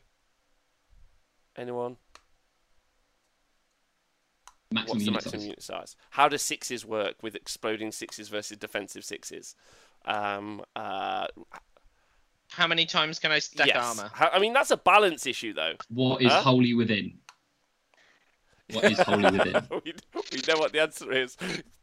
[1.56, 1.98] Anyone?
[4.72, 5.44] Maximum What's the unit maximum size.
[5.46, 5.96] unit size?
[6.10, 9.54] How do sixes work with exploding sixes versus defensive sixes?
[10.04, 11.28] Um, uh,
[12.50, 13.76] How many times can I stack yes.
[13.98, 14.10] armor?
[14.12, 15.74] How, I mean, that's a balance issue though.
[15.88, 16.40] What is Huh?
[16.42, 17.18] wholly within?
[18.72, 19.62] What is wholly within?
[19.70, 19.94] we,
[20.32, 21.36] we know what the answer is.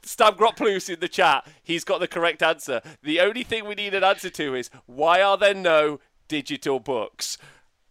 [0.03, 1.47] Stab Groplus in the chat.
[1.63, 2.81] He's got the correct answer.
[3.03, 6.01] The only thing we need an answer to is why are there no
[6.31, 7.37] digital books?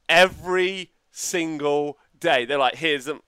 [0.08, 2.46] Every single day.
[2.46, 3.20] They're like, here's them.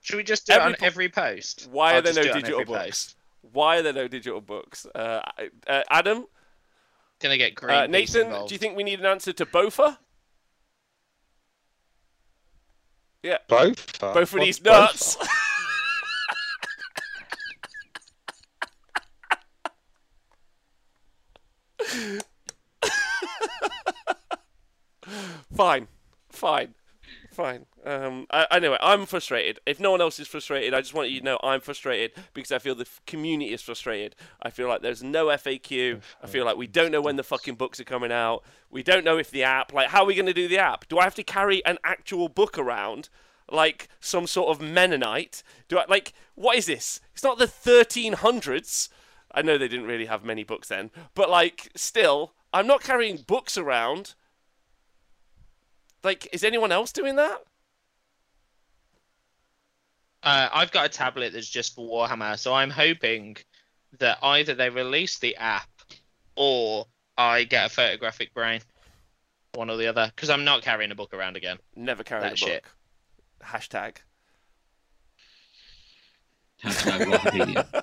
[0.00, 1.68] Should we just do Every it on po- every post?
[1.72, 2.84] Why I'll are there no do it on digital books?
[2.84, 3.16] post.
[3.52, 4.86] Why are there no digital books?
[4.94, 5.20] Uh,
[5.66, 6.26] uh, Adam,
[7.20, 7.74] Gonna get green.
[7.76, 9.98] uh, Nathan, do you think we need an answer to Bofa?
[13.22, 14.02] Yeah, Both?
[14.02, 15.16] Uh, both of what's these both nuts.
[25.54, 25.88] fine,
[26.30, 26.74] fine,
[27.30, 27.66] fine.
[27.84, 29.60] Um, I, anyway, I'm frustrated.
[29.66, 32.50] If no one else is frustrated, I just want you to know I'm frustrated because
[32.50, 34.16] I feel the community is frustrated.
[34.42, 36.00] I feel like there's no FAQ.
[36.22, 38.42] I feel like we don't know when the fucking books are coming out.
[38.70, 40.88] We don't know if the app, like, how are we going to do the app?
[40.88, 43.08] Do I have to carry an actual book around?
[43.50, 45.42] Like some sort of Mennonite?
[45.68, 47.00] Do I like what is this?
[47.12, 48.88] It's not the 1300s.
[49.34, 53.18] I know they didn't really have many books then, but like still, I'm not carrying
[53.18, 54.14] books around.
[56.04, 57.38] Like, is anyone else doing that?
[60.22, 63.36] Uh, I've got a tablet that's just for Warhammer, so I'm hoping
[63.98, 65.68] that either they release the app
[66.36, 66.86] or
[67.16, 68.60] I get a photographic brain,
[69.54, 71.58] one or the other, because I'm not carrying a book around again.
[71.76, 72.48] Never carrying That a book.
[72.48, 72.64] shit.
[73.42, 73.96] Hashtag.
[76.62, 77.82] Hashtag Wikipedia.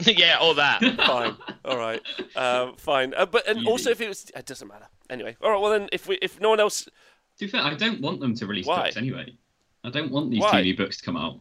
[0.18, 0.80] yeah, all that.
[0.80, 1.36] Fine.
[1.64, 2.02] All right.
[2.36, 3.14] Um, fine.
[3.14, 4.86] Uh, but and also, if it was, it doesn't matter.
[5.12, 5.36] Anyway.
[5.42, 5.60] All right.
[5.60, 6.90] Well, then, if we, if no one else, To
[7.38, 8.84] be fair, I don't want them to release Why?
[8.84, 9.36] books anyway.
[9.84, 10.62] I don't want these Why?
[10.62, 11.40] TV books to come out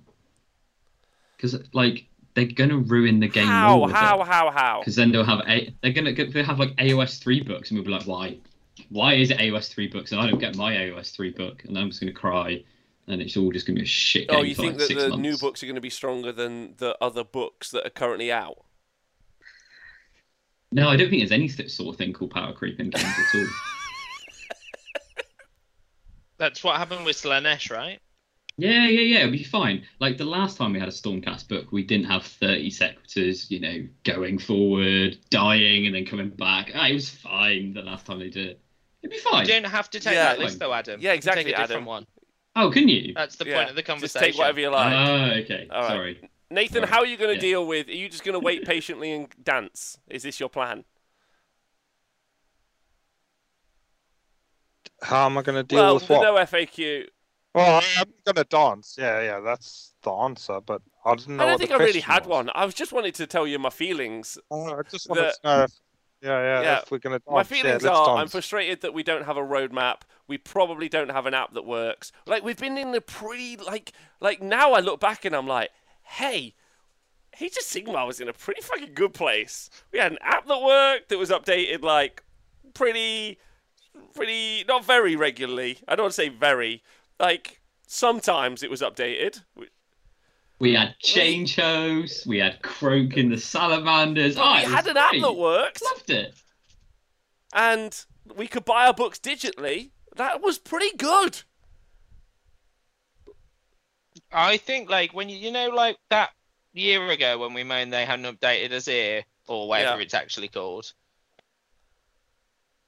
[1.37, 4.79] because, like, they're gonna ruin the game how, more how, how, how?
[4.79, 7.85] Because then they'll have a they're gonna they'll have like AOS three books, and we'll
[7.85, 8.37] be like, why?
[8.89, 11.77] Why is it AOS three books, and I don't get my AOS three book, and
[11.77, 12.63] I'm just gonna cry,
[13.07, 15.09] and it's all just gonna be a shit game Oh, you think like that the
[15.09, 15.17] months.
[15.17, 18.63] new books are going to be stronger than the other books that are currently out?
[20.71, 23.35] No, I don't think there's any sort of thing called power creep in games at
[23.39, 23.47] all.
[26.37, 27.99] That's what happened with Slaanesh, right?
[28.57, 29.83] Yeah, yeah, yeah, it'll be fine.
[29.99, 33.59] Like the last time we had a Stormcast book, we didn't have 30 Sequitors, you
[33.59, 36.71] know, going forward, dying, and then coming back.
[36.75, 38.61] Ah, it was fine the last time they did it.
[39.03, 39.41] It'd be fine.
[39.47, 40.99] You don't have to take Yeah, that list though, Adam.
[41.01, 41.85] Yeah, You can exactly, Take a different Adam.
[41.85, 42.05] one.
[42.55, 43.13] Oh, can you?
[43.15, 44.31] That's the Yeah, point of the Just conversation.
[44.31, 44.93] take whatever you like.
[44.93, 45.67] Oh, okay.
[45.71, 45.87] All right.
[45.87, 46.29] Sorry.
[46.51, 47.53] Nathan, how are you going to yeah.
[47.53, 47.87] deal with?
[47.87, 49.97] Are you just going to wait patiently and dance?
[50.09, 50.83] Is this your plan?
[55.01, 56.23] How am I going to deal well, with the what?
[56.23, 57.07] no FAQ.
[57.55, 58.95] Well, I'm going to dance.
[58.99, 60.59] Yeah, yeah, that's the answer.
[60.61, 61.43] But I didn't know.
[61.43, 62.29] I don't think I really question had was.
[62.29, 62.49] one.
[62.53, 64.37] I was just wanted to tell you my feelings.
[64.51, 65.63] Oh, I just wanted The- to know.
[65.63, 65.71] If,
[66.21, 68.93] yeah, yeah, Yeah, If we're going to dance, My feelings let's are I'm frustrated that
[68.93, 70.01] we don't have a roadmap.
[70.27, 72.11] We probably don't have an app that works.
[72.27, 75.71] Like we've been in the pre, like like now I look back and I'm like,
[76.11, 76.53] hey,
[77.39, 79.69] Age of Sigmar was in a pretty fucking good place.
[79.91, 82.23] We had an app that worked that was updated like
[82.73, 83.37] pretty
[84.13, 85.77] pretty not very regularly.
[85.87, 86.83] I don't want to say very.
[87.19, 89.41] Like sometimes it was updated.
[90.59, 94.35] We had Changehosts, we had Kroak in the Salamanders.
[94.37, 95.81] Oh, we had an app that worked.
[95.83, 96.35] Loved it.
[97.53, 98.05] and
[98.37, 99.89] we could buy our books digitally.
[100.15, 101.41] That was pretty good.
[104.31, 106.31] I think like when you you know like that
[106.73, 110.03] year ago when we moaned they hadn't updated Azyr or whatever Yeah.
[110.03, 110.91] it's actually called.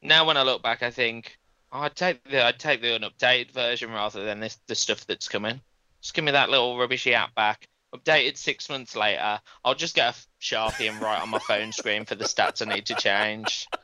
[0.01, 1.37] Now when I look back, I think
[1.71, 5.27] oh, I'd take the I'd take the unupdated version rather than this the stuff that's
[5.27, 5.61] coming.
[6.01, 7.67] Just give me that little rubbishy app back.
[7.95, 12.05] Updated six months later, I'll just get a sharpie and write on my phone screen
[12.05, 13.67] for the stats I need to change.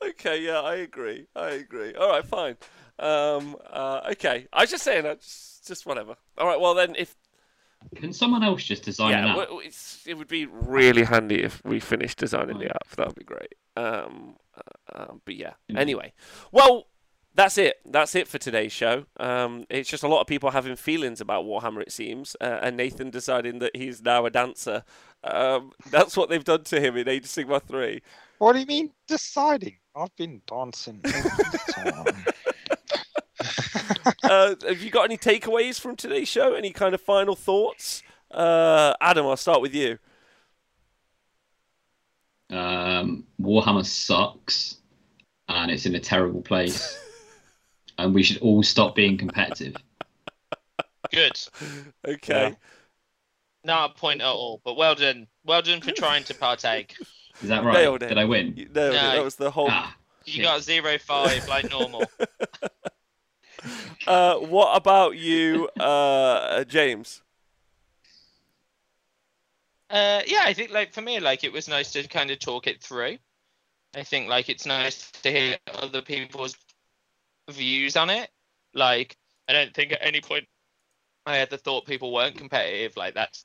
[0.00, 1.26] Okay, yeah, I agree.
[1.34, 1.94] I agree.
[1.94, 2.56] All right, fine.
[2.98, 6.16] Um, uh, okay, I was just saying, uh, just, just whatever.
[6.38, 7.14] All right, well then, if
[7.94, 9.36] Can someone else just design an yeah, app?
[9.36, 12.88] w- w- it's, it would be really handy if we finished designing the app.
[12.96, 13.54] That would be great.
[13.76, 15.54] Um, uh, um, but yeah.
[15.70, 15.78] Mhm.
[15.78, 16.12] Anyway,
[16.52, 16.86] well,
[17.34, 17.76] that's it.
[17.84, 19.04] That's it for today's show.
[19.20, 22.76] Um, it's just a lot of people having feelings about Warhammer, it seems, uh, and
[22.78, 24.84] Nathan deciding that he's now a dancer.
[25.22, 28.00] Um, that's what they've done to him in Age of Sigmar three.
[28.38, 29.76] What do you mean deciding?
[29.94, 31.60] I've been dancing all the
[32.04, 32.24] time.
[34.22, 36.54] uh, have you got any takeaways from today's show?
[36.54, 38.02] Any kind of final thoughts?
[38.30, 39.98] Uh, Adam, I'll start with you.
[42.50, 44.76] Um, Warhammer sucks,
[45.48, 46.98] and it's in a terrible place,
[47.98, 49.76] and we should all stop being competitive.
[51.12, 51.38] Good.
[52.06, 52.48] Okay.
[52.50, 52.54] Yeah.
[53.64, 55.26] Not a point at all, but well done.
[55.44, 56.94] Well done for trying to partake.
[57.42, 57.98] Is that right?
[57.98, 58.56] Did I win?
[58.56, 58.92] You nailed it.
[58.92, 58.92] No.
[58.92, 59.68] That was the whole.
[59.70, 59.94] Ah,
[60.24, 60.44] You shit.
[60.44, 62.04] got zero five like normal.
[64.06, 67.22] Uh, what about you, uh, James?
[69.90, 72.66] Uh, yeah, I think like for me, like it was nice to kind of talk
[72.68, 73.18] it through.
[73.96, 76.56] I think like it's nice to hear other people's
[77.50, 78.30] views on it.
[78.74, 79.16] Like
[79.48, 80.44] I don't think at any point
[81.24, 82.96] I had the thought people weren't competitive.
[82.96, 83.44] Like that's,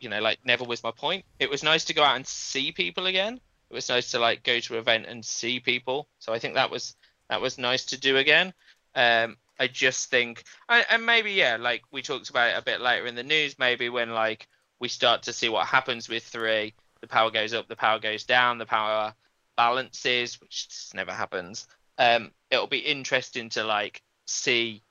[0.00, 1.24] you know, like never was my point.
[1.38, 3.40] It was nice to go out and see people again.
[3.70, 6.08] It was nice to like go to an event and see people.
[6.20, 6.94] So I think that was
[7.28, 8.54] that was nice to do again.
[8.96, 13.06] Um, I just think, and maybe yeah, like we talked about it a bit later
[13.06, 13.58] in the news.
[13.58, 14.48] Maybe when like
[14.80, 18.24] we start to see what happens with three, the power goes up, the power goes
[18.24, 19.14] down, the power
[19.56, 21.66] balances, which never happens.
[21.98, 24.82] Um, it'll be interesting to like see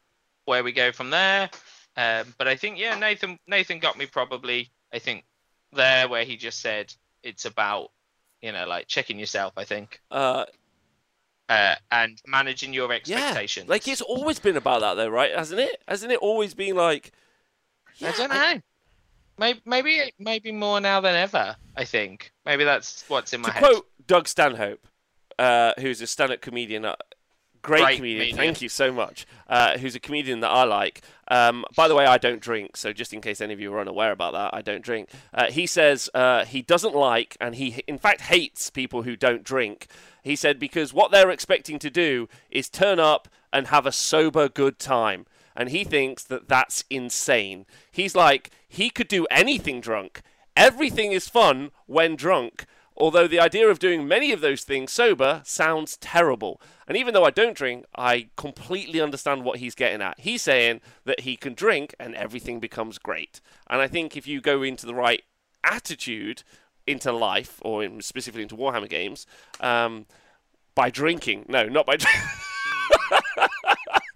[0.45, 1.49] where we go from there.
[1.97, 4.71] Um, but I think yeah, Nathan Nathan got me probably.
[4.93, 5.25] I think
[5.73, 7.91] there where he just said it's about
[8.41, 9.53] you know like checking yourself.
[9.57, 10.45] I think Uh,
[11.49, 13.69] uh, and managing your yeah, expectations.
[13.69, 15.35] like it's always been about that though, right?
[15.35, 15.81] Hasn't it?
[15.87, 17.11] Hasn't it always been like?
[18.01, 18.61] I don't know.
[19.37, 21.55] Maybe, maybe, maybe more now than ever.
[21.75, 23.63] I think maybe that's what's in my To head.
[23.63, 24.87] quote Doug Stanhope,
[25.37, 26.95] uh, who's a stand-up comedian, uh,
[27.65, 28.37] great, Great comedian, comedian.
[28.37, 31.01] thank you so much, uh, who's a comedian that I like.
[31.27, 33.79] Um, by the way, I don't drink, so just in case any of you are
[33.79, 35.09] unaware about that, I don't drink.
[35.33, 39.43] Uh, he says uh, he doesn't like, and he in fact hates people who don't
[39.43, 39.87] drink.
[40.23, 44.47] He said because what they're expecting to do is turn up and have a sober
[44.49, 45.25] good time.
[45.55, 47.65] And he thinks that that's insane.
[47.91, 50.21] He's like, he could do anything drunk.
[50.57, 52.65] Everything is fun when drunk.
[52.97, 56.61] Although the idea of doing many of those things sober sounds terrible.
[56.87, 60.19] And even though I don't drink, I completely understand what he's getting at.
[60.19, 63.41] He's saying that he can drink and everything becomes great.
[63.69, 65.23] And I think if you go into the right
[65.63, 66.43] attitude
[66.87, 69.25] into life, or in, specifically into Warhammer games,
[69.59, 70.05] um,
[70.75, 72.21] by drinking, no, not by drinking.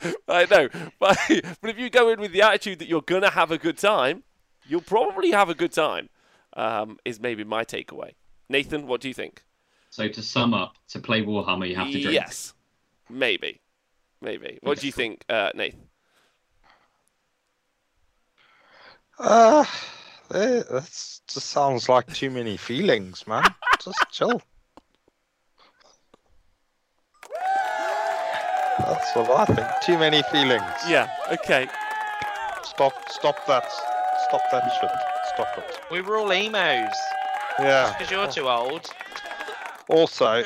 [0.27, 0.69] I know,
[0.99, 1.17] but,
[1.61, 4.23] but if you go in with the attitude that you're gonna have a good time,
[4.67, 6.09] you'll probably have a good time.
[6.53, 8.13] Um, is maybe my takeaway.
[8.49, 9.43] Nathan, what do you think?
[9.91, 12.13] So to sum up, to play Warhammer, you have to drink.
[12.13, 12.53] Yes,
[13.09, 13.61] maybe,
[14.21, 14.59] maybe.
[14.61, 15.81] What do you think, uh, Nathan?
[19.19, 19.65] Uh,
[20.33, 20.83] eh, that
[21.27, 23.43] just sounds like too many feelings, man.
[23.83, 24.41] just chill.
[28.79, 29.67] That's what I think.
[29.83, 30.63] Too many feelings.
[30.87, 31.09] Yeah.
[31.31, 31.67] Okay.
[32.63, 32.93] Stop.
[33.09, 33.69] Stop that.
[34.27, 34.89] Stop that shit.
[35.33, 35.79] Stop it.
[35.91, 36.95] We were all emos
[37.61, 37.93] Yeah.
[37.97, 38.89] because you're too old.
[39.89, 40.43] Also,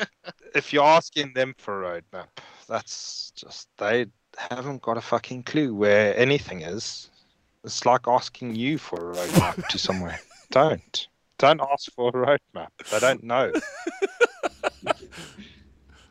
[0.54, 2.28] if you're asking them for a roadmap,
[2.66, 7.10] that's just they haven't got a fucking clue where anything is.
[7.62, 10.18] It's like asking you for a roadmap to somewhere.
[10.50, 11.08] Don't.
[11.38, 12.68] Don't ask for a roadmap.
[12.90, 13.52] They don't know.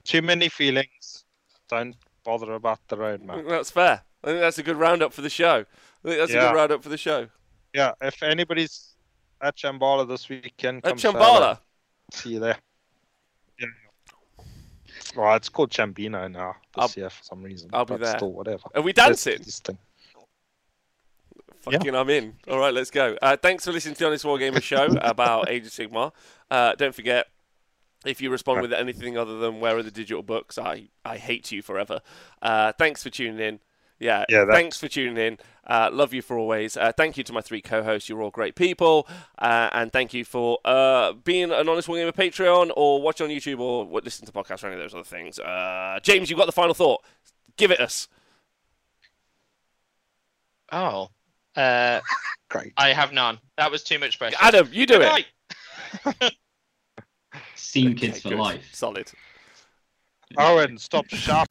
[0.04, 1.24] Too many feelings.
[1.70, 3.48] Don't bother about the roadmap.
[3.48, 4.02] that's fair.
[4.24, 5.66] I think that's a good roundup for the show.
[6.04, 7.28] I think that's a good roundup for the show.
[7.74, 8.93] Yeah, if anybody's
[9.44, 11.60] at Chambala this weekend, At come Chambala.
[12.12, 12.58] See you there.
[13.60, 13.68] Yeah.
[15.16, 17.70] Well, it's called Chambino now I'll- this year for some reason.
[17.74, 18.18] I'll be there.
[18.18, 18.64] Still, whatever.
[18.74, 19.40] Are we dancing?
[19.44, 19.78] This thing.
[21.62, 22.36] Fucking, I'm in.
[22.50, 23.18] All right, let's go.
[23.22, 26.12] Uh, thanks for listening to the Honest Wargamer show about Age of Sigmar.
[26.52, 27.28] Uh, don't forget,
[28.06, 31.54] if you respond with anything other than where are the digital books, I, I hate
[31.54, 32.02] you forever.
[32.42, 33.60] Uh, thanks for tuning in.
[34.04, 35.38] Yeah, Yeah, that- thanks for tuning in.
[35.66, 36.76] Uh, love you for always.
[36.76, 38.10] Uh, thank you to my three co-hosts.
[38.10, 39.08] You're all great people.
[39.40, 43.60] Uh, and thank you for uh, being an Honest Wargamer Patreon or watch on YouTube
[43.60, 45.40] or what, listen to podcasts or any of those other things.
[45.40, 47.02] Uh, James, you've got the final thought.
[47.56, 48.10] Give it us.
[50.72, 51.10] Oh,
[51.56, 52.02] uh,
[52.50, 52.74] Great.
[52.76, 53.40] I have none.
[53.58, 54.36] That was too much pressure.
[54.42, 55.26] Adam, you do Good it.
[56.16, 56.34] night.
[57.56, 58.40] Scene kids for good.
[58.40, 58.68] life.
[58.74, 59.10] Solid.
[60.38, 61.48] Owen, stop sharp.